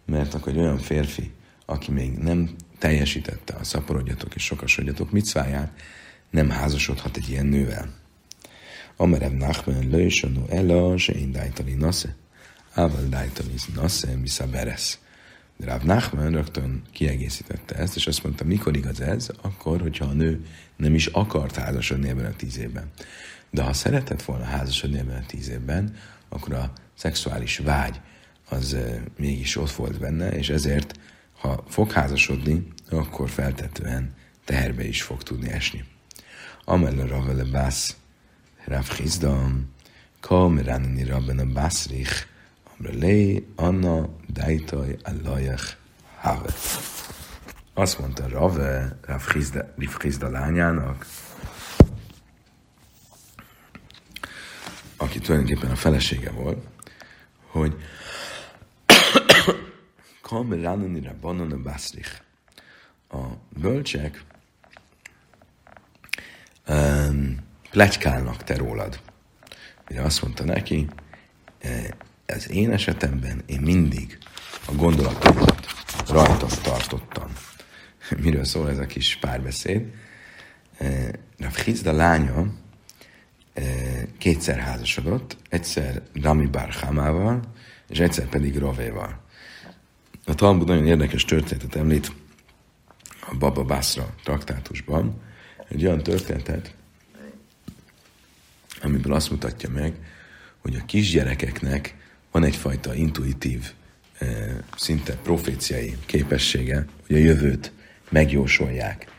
mert 0.07 0.35
akkor 0.35 0.53
egy 0.53 0.59
olyan 0.59 0.79
férfi, 0.79 1.33
aki 1.67 1.93
még 1.93 2.13
nem 2.13 2.51
teljesítette 2.79 3.55
a 3.55 3.65
szaporodjatok 3.65 4.35
és 4.35 4.45
sokasodjatok 4.45 5.11
micváját, 5.11 5.81
nem 6.31 6.51
házasodhat 6.51 7.17
egy 7.17 7.29
ilyen 7.29 7.47
nővel. 7.47 7.95
Amerev 8.97 9.33
Nachmen 9.33 9.89
lősönő 9.89 10.45
ela, 10.49 10.99
se 10.99 11.13
én 11.13 11.33
dájtani 11.33 11.75
nasze, 11.75 12.17
ával 12.75 13.05
dájtani 13.09 13.55
nasze, 13.75 14.17
misza 14.17 14.47
beresz. 14.47 14.99
De 15.57 15.67
Rav 15.67 15.83
Nachman 15.83 16.31
rögtön 16.31 16.83
kiegészítette 16.93 17.75
ezt, 17.75 17.97
és 17.97 18.07
azt 18.07 18.23
mondta, 18.23 18.45
mikor 18.45 18.77
igaz 18.77 19.01
ez? 19.01 19.29
Akkor, 19.43 19.81
hogyha 19.81 20.05
a 20.05 20.13
nő 20.13 20.47
nem 20.77 20.95
is 20.95 21.07
akart 21.07 21.57
házasodni 21.57 22.09
ebben 22.09 22.25
a 22.25 22.37
tíz 22.37 22.59
évben. 22.59 22.91
De 23.51 23.63
ha 23.63 23.73
szeretett 23.73 24.23
volna 24.23 24.45
házasodni 24.45 24.99
ebben 24.99 25.23
a 25.23 25.27
tíz 25.27 25.49
évben, 25.49 25.97
akkor 26.29 26.55
a 26.55 26.73
szexuális 26.95 27.59
vágy 27.59 28.01
az 28.49 28.77
mégis 29.17 29.57
ott 29.57 29.71
volt 29.71 29.99
benne, 29.99 30.29
és 30.31 30.49
ezért, 30.49 30.95
ha 31.39 31.65
fog 31.69 31.91
házasodni, 31.91 32.67
akkor 32.91 33.31
feltetően 33.31 34.15
teherbe 34.45 34.85
is 34.85 35.03
fog 35.03 35.23
tudni 35.23 35.49
esni. 35.49 35.85
Amelle 36.65 37.07
ravele 37.07 37.45
bász 37.45 37.97
Rav 38.65 38.89
Chizdam, 38.89 39.75
kam 40.21 40.59
ranni 40.59 41.05
rabben 41.05 41.39
a 41.39 41.45
bászrich, 41.45 42.27
Amrele 42.79 43.43
Anna 43.57 44.09
Daitai 44.29 44.97
Allajach 45.03 45.77
Have. 46.17 46.55
Azt 47.75 47.99
mondta 47.99 48.29
Rave, 48.29 48.99
Rav 49.03 49.23
Chizda 49.99 50.31
lányának, 50.31 51.07
aki 54.97 55.19
tulajdonképpen 55.19 55.71
a 55.71 55.77
felesége 55.77 56.31
volt, 56.31 56.67
hogy 57.47 57.77
Kam 60.27 60.53
Ranani 60.63 61.01
Rabbanon 61.01 61.53
a 61.53 61.57
Basrich. 61.57 62.11
A 63.09 63.17
bölcsek 63.61 64.25
um, 66.69 67.37
plegykálnak 67.71 68.45
te 68.45 68.57
rólad. 68.57 69.01
Ugye 69.91 70.01
azt 70.01 70.23
mondta 70.23 70.45
neki, 70.45 70.89
az 72.27 72.51
én 72.51 72.71
esetemben 72.71 73.43
én 73.47 73.61
mindig 73.61 74.19
a 74.67 74.75
gondolatomat 74.75 75.67
rajta 76.09 76.47
tartottam. 76.63 77.33
Miről 78.23 78.45
szól 78.45 78.71
ez 78.71 78.79
a 78.79 78.87
kis 78.87 79.17
párbeszéd? 79.17 79.93
Eh, 80.79 81.09
a 81.39 81.61
Hizda 81.65 81.93
lánya 81.93 82.47
eh, 83.53 84.03
kétszer 84.19 84.59
házasodott, 84.59 85.37
egyszer 85.49 86.03
Rami 86.23 86.47
Barhamával, 86.47 87.41
és 87.89 87.99
egyszer 87.99 88.29
pedig 88.29 88.59
Rovéval. 88.59 89.25
A 90.29 90.35
Talmud 90.35 90.67
nagyon 90.67 90.87
érdekes 90.87 91.25
történetet 91.25 91.75
említ 91.75 92.13
a 93.21 93.37
Baba 93.39 93.65
Basra 93.65 94.15
traktátusban, 94.23 95.23
egy 95.69 95.87
olyan 95.87 96.03
történetet, 96.03 96.75
amiből 98.83 99.13
azt 99.13 99.31
mutatja 99.31 99.69
meg, 99.69 99.95
hogy 100.59 100.75
a 100.75 100.85
kisgyerekeknek 100.87 101.95
van 102.31 102.45
egyfajta 102.45 102.95
intuitív, 102.95 103.73
eh, 104.19 104.57
szinte 104.77 105.17
proféciai 105.17 105.97
képessége, 106.07 106.85
hogy 107.07 107.17
a 107.17 107.19
jövőt 107.19 107.73
megjósolják. 108.09 109.11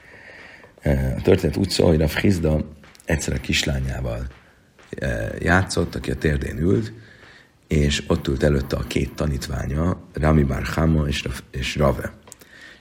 Eh, 0.80 1.14
a 1.18 1.22
történet 1.22 1.58
úgy 1.58 1.70
szól, 1.70 1.88
hogy 1.88 2.02
a 2.02 2.08
Frizda 2.08 2.76
egyszer 3.06 3.34
a 3.34 3.40
kislányával 3.40 4.28
eh, 4.90 5.30
játszott, 5.40 5.96
aki 5.96 6.12
a 6.12 6.18
térdén 6.18 6.58
ült, 6.58 6.92
és 7.68 8.04
ott 8.08 8.28
ült 8.28 8.44
előtte 8.44 8.76
a 8.76 8.88
két 8.88 9.14
tanítványa, 9.14 10.02
Rami 10.14 10.44
Bar 10.44 10.64
Hama 10.64 11.08
és, 11.08 11.28
és 11.52 11.76
Rave. 11.76 12.14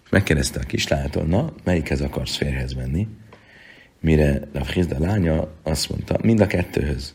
És 0.05 0.11
megkérdezte 0.11 0.61
a 0.61 0.67
kislányától, 0.67 1.25
na, 1.25 1.53
melyikhez 1.65 2.01
akarsz 2.01 2.37
férhez 2.37 2.73
menni? 2.73 3.09
Mire 4.01 4.49
a 4.55 4.65
Frizda 4.65 4.99
lánya 4.99 5.49
azt 5.63 5.89
mondta, 5.89 6.19
mind 6.23 6.41
a 6.41 6.47
kettőhöz. 6.47 7.15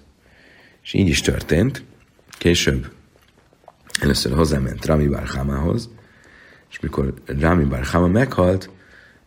És 0.83 0.93
így 0.93 1.07
is 1.07 1.21
történt. 1.21 1.83
Később 2.37 2.91
Először 4.01 4.33
hozzáment 4.33 4.85
Rami 4.85 5.07
Barhamához, 5.07 5.89
és 6.69 6.79
mikor 6.79 7.13
Rami 7.25 7.63
Barhama 7.63 8.07
meghalt, 8.07 8.69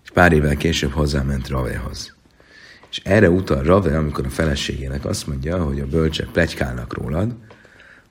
és 0.05 0.11
pár 0.11 0.33
évvel 0.33 0.57
később 0.57 0.91
hozzáment 0.91 1.49
Ravehoz. 1.49 2.15
És 2.91 3.01
erre 3.05 3.31
utal 3.31 3.63
Rave, 3.63 3.99
amikor 3.99 4.27
a 4.27 4.31
feleségének 4.31 5.05
azt 5.05 5.27
mondja, 5.27 5.65
hogy 5.65 5.81
a 5.81 5.87
bölcsek 5.87 6.27
plegykálnak 6.27 6.95
rólad, 6.95 7.37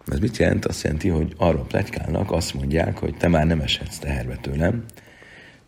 ez 0.08 0.20
mit 0.20 0.38
jelent? 0.38 0.66
Azt 0.66 0.84
jelenti, 0.84 1.08
hogy 1.08 1.34
arról 1.38 1.66
plegykálnak, 1.66 2.32
azt 2.32 2.54
mondják, 2.54 2.98
hogy 2.98 3.16
te 3.18 3.28
már 3.28 3.46
nem 3.46 3.60
eshetsz 3.60 3.98
teherbe 3.98 4.36
tőlem, 4.36 4.84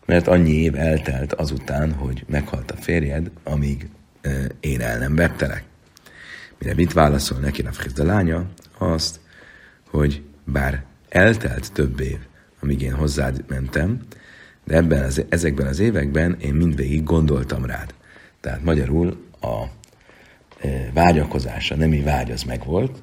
mert 0.06 0.26
annyi 0.28 0.52
év 0.52 0.74
eltelt 0.74 1.32
azután, 1.32 1.92
hogy 1.92 2.24
meghalt 2.28 2.70
a 2.70 2.76
férjed, 2.76 3.30
amíg 3.42 3.88
én 4.60 4.80
el 4.80 4.98
nem 4.98 5.14
vettelek. 5.14 5.64
Mire 6.58 6.74
mit 6.74 6.92
válaszol 6.92 7.38
neki 7.38 7.64
a 7.96 8.02
lánya? 8.02 8.46
Azt, 8.78 9.20
hogy 9.88 10.22
bár 10.44 10.84
eltelt 11.08 11.72
több 11.72 12.00
év, 12.00 12.18
amíg 12.60 12.82
én 12.82 12.94
hozzád 12.94 13.44
mentem, 13.48 14.00
de 14.64 14.74
ebben 14.74 15.04
az, 15.04 15.24
ezekben 15.28 15.66
az 15.66 15.78
években 15.78 16.36
én 16.40 16.54
mindvégig 16.54 17.04
gondoltam 17.04 17.64
rád. 17.64 17.94
Tehát 18.40 18.64
magyarul 18.64 19.24
a 19.40 19.64
e, 20.60 20.90
vágyakozása, 20.92 21.74
nemi 21.74 22.00
vágy 22.00 22.30
az 22.30 22.42
megvolt, 22.42 23.02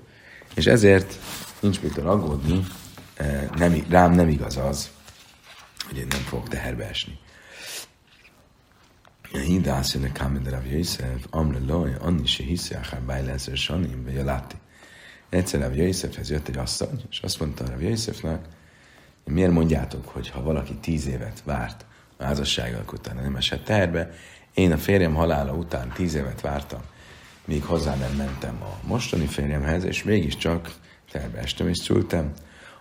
és 0.54 0.66
ezért 0.66 1.20
nincs 1.60 1.82
mit 1.82 1.97
aggódni, 1.97 2.66
e, 3.16 3.49
nem, 3.56 3.86
rám 3.89 4.14
nem 4.14 4.30
igaz 4.30 4.58
az, 4.58 4.89
hogy 5.88 5.97
én 5.97 6.08
nem 6.10 6.20
fogok 6.22 6.47
teherbe 6.47 6.89
esni. 6.89 7.20
Hidász 9.32 9.93
jönne 9.93 10.12
kámen 10.12 10.43
Rav 10.43 10.66
Yosef, 10.66 11.26
amre 11.30 11.60
loj, 11.68 11.95
anni 11.99 12.26
se 12.26 12.43
hiszi, 12.43 12.74
akár 12.74 13.01
bájlászer 13.01 13.58
sanim, 13.58 14.04
vagy 14.04 14.24
láti. 14.24 14.56
Egyszer 15.30 15.60
Rav 15.60 15.76
Yosefhez 15.76 16.30
jött 16.30 16.47
egy 16.47 16.58
asszony, 16.58 17.01
és 17.10 17.20
azt 17.20 17.39
mondta 17.39 17.70
Rav 17.70 17.82
Yosefnek, 17.82 18.45
miért 19.26 19.51
mondjátok, 19.51 20.08
hogy 20.08 20.30
ha 20.30 20.41
valaki 20.41 20.76
tíz 20.76 21.08
évet 21.08 21.41
várt 21.43 21.86
a 22.18 22.24
házassággal 22.24 22.84
utána 22.93 23.22
nem 23.22 23.36
esett 23.36 23.64
terbe, 23.64 24.12
én 24.54 24.72
a 24.72 24.78
férjem 24.78 25.14
halála 25.14 25.54
után 25.54 25.91
tíz 25.93 26.16
évet 26.16 26.41
vártam, 26.41 26.82
míg 27.46 27.64
hozzá 27.64 27.96
nem 27.96 28.12
mentem 28.12 28.62
a 28.62 28.88
mostani 28.88 29.26
férjemhez, 29.26 29.84
és 29.84 30.04
mégiscsak 30.04 30.74
terbe 31.12 31.39
estem 31.39 31.68
és 31.68 31.78
szültem. 31.78 32.34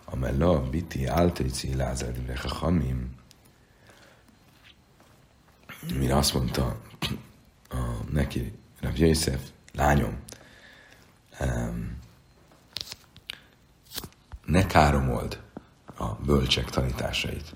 A 0.04 0.16
mella 0.16 0.60
biti 0.60 1.06
áltéci 1.06 1.74
lázad 1.74 2.16
hamim. 2.48 3.14
Mire 5.98 6.16
azt 6.16 6.34
mondta 6.34 6.80
a, 7.70 7.76
neki 8.10 8.52
Rav 8.80 8.96
Yosef, 8.96 9.40
lányom, 9.72 10.18
um, 11.40 11.98
ne 14.44 14.66
káromold 14.66 15.42
a 15.96 16.14
bölcsek 16.14 16.70
tanításait. 16.70 17.54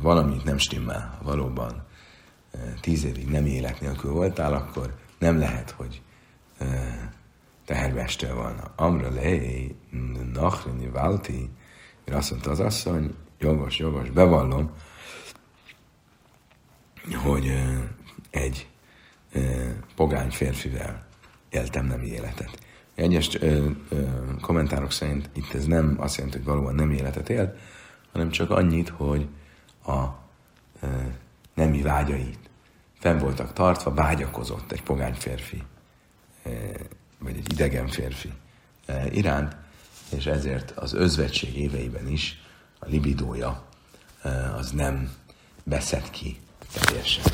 Valamit 0.00 0.44
nem 0.44 0.58
stimmel, 0.58 1.18
valóban 1.22 1.86
tíz 2.80 3.04
évig 3.04 3.26
nem 3.26 3.46
élet 3.46 3.80
nélkül 3.80 4.12
voltál, 4.12 4.54
akkor 4.54 5.01
nem 5.22 5.38
lehet, 5.38 5.70
hogy 5.70 6.02
teherbe 7.64 8.00
estél 8.00 8.34
volna. 8.34 8.72
Amra 8.76 9.10
lei, 9.10 9.76
nachrini 10.32 10.88
válti, 10.88 11.50
mire 12.04 12.16
azt 12.16 12.30
mondta 12.30 12.50
az 12.50 12.60
asszony, 12.60 13.14
jogos, 13.38 13.78
jogos, 13.78 14.10
bevallom, 14.10 14.70
hogy 17.14 17.62
egy 18.30 18.68
pogány 19.96 20.30
férfivel 20.30 21.06
éltem 21.50 21.86
nem 21.86 22.02
életet. 22.02 22.58
Egyes 22.94 23.38
kommentárok 24.40 24.92
szerint 24.92 25.30
itt 25.32 25.52
ez 25.52 25.66
nem 25.66 25.96
azt 25.98 26.16
jelenti, 26.16 26.36
hogy 26.38 26.46
valóban 26.46 26.74
nem 26.74 26.90
életet 26.90 27.28
élt, 27.28 27.58
hanem 28.12 28.30
csak 28.30 28.50
annyit, 28.50 28.88
hogy 28.88 29.28
a 29.86 30.04
ö, 30.80 30.86
nemi 31.54 31.82
vágyait 31.82 32.41
fenn 33.02 33.18
voltak 33.18 33.52
tartva, 33.52 33.94
vágyakozott 33.94 34.72
egy 34.72 34.82
pogány 34.82 35.14
férfi, 35.14 35.62
eh, 36.42 36.52
vagy 37.18 37.36
egy 37.36 37.52
idegen 37.52 37.88
férfi 37.88 38.32
eh, 38.86 39.16
iránt, 39.16 39.56
és 40.16 40.26
ezért 40.26 40.70
az 40.70 40.92
özvegység 40.92 41.56
éveiben 41.56 42.08
is 42.08 42.42
a 42.78 42.88
libidója 42.88 43.64
eh, 44.22 44.56
az 44.58 44.70
nem 44.70 45.12
beszed 45.64 46.10
ki 46.10 46.40
teljesen. 46.72 47.24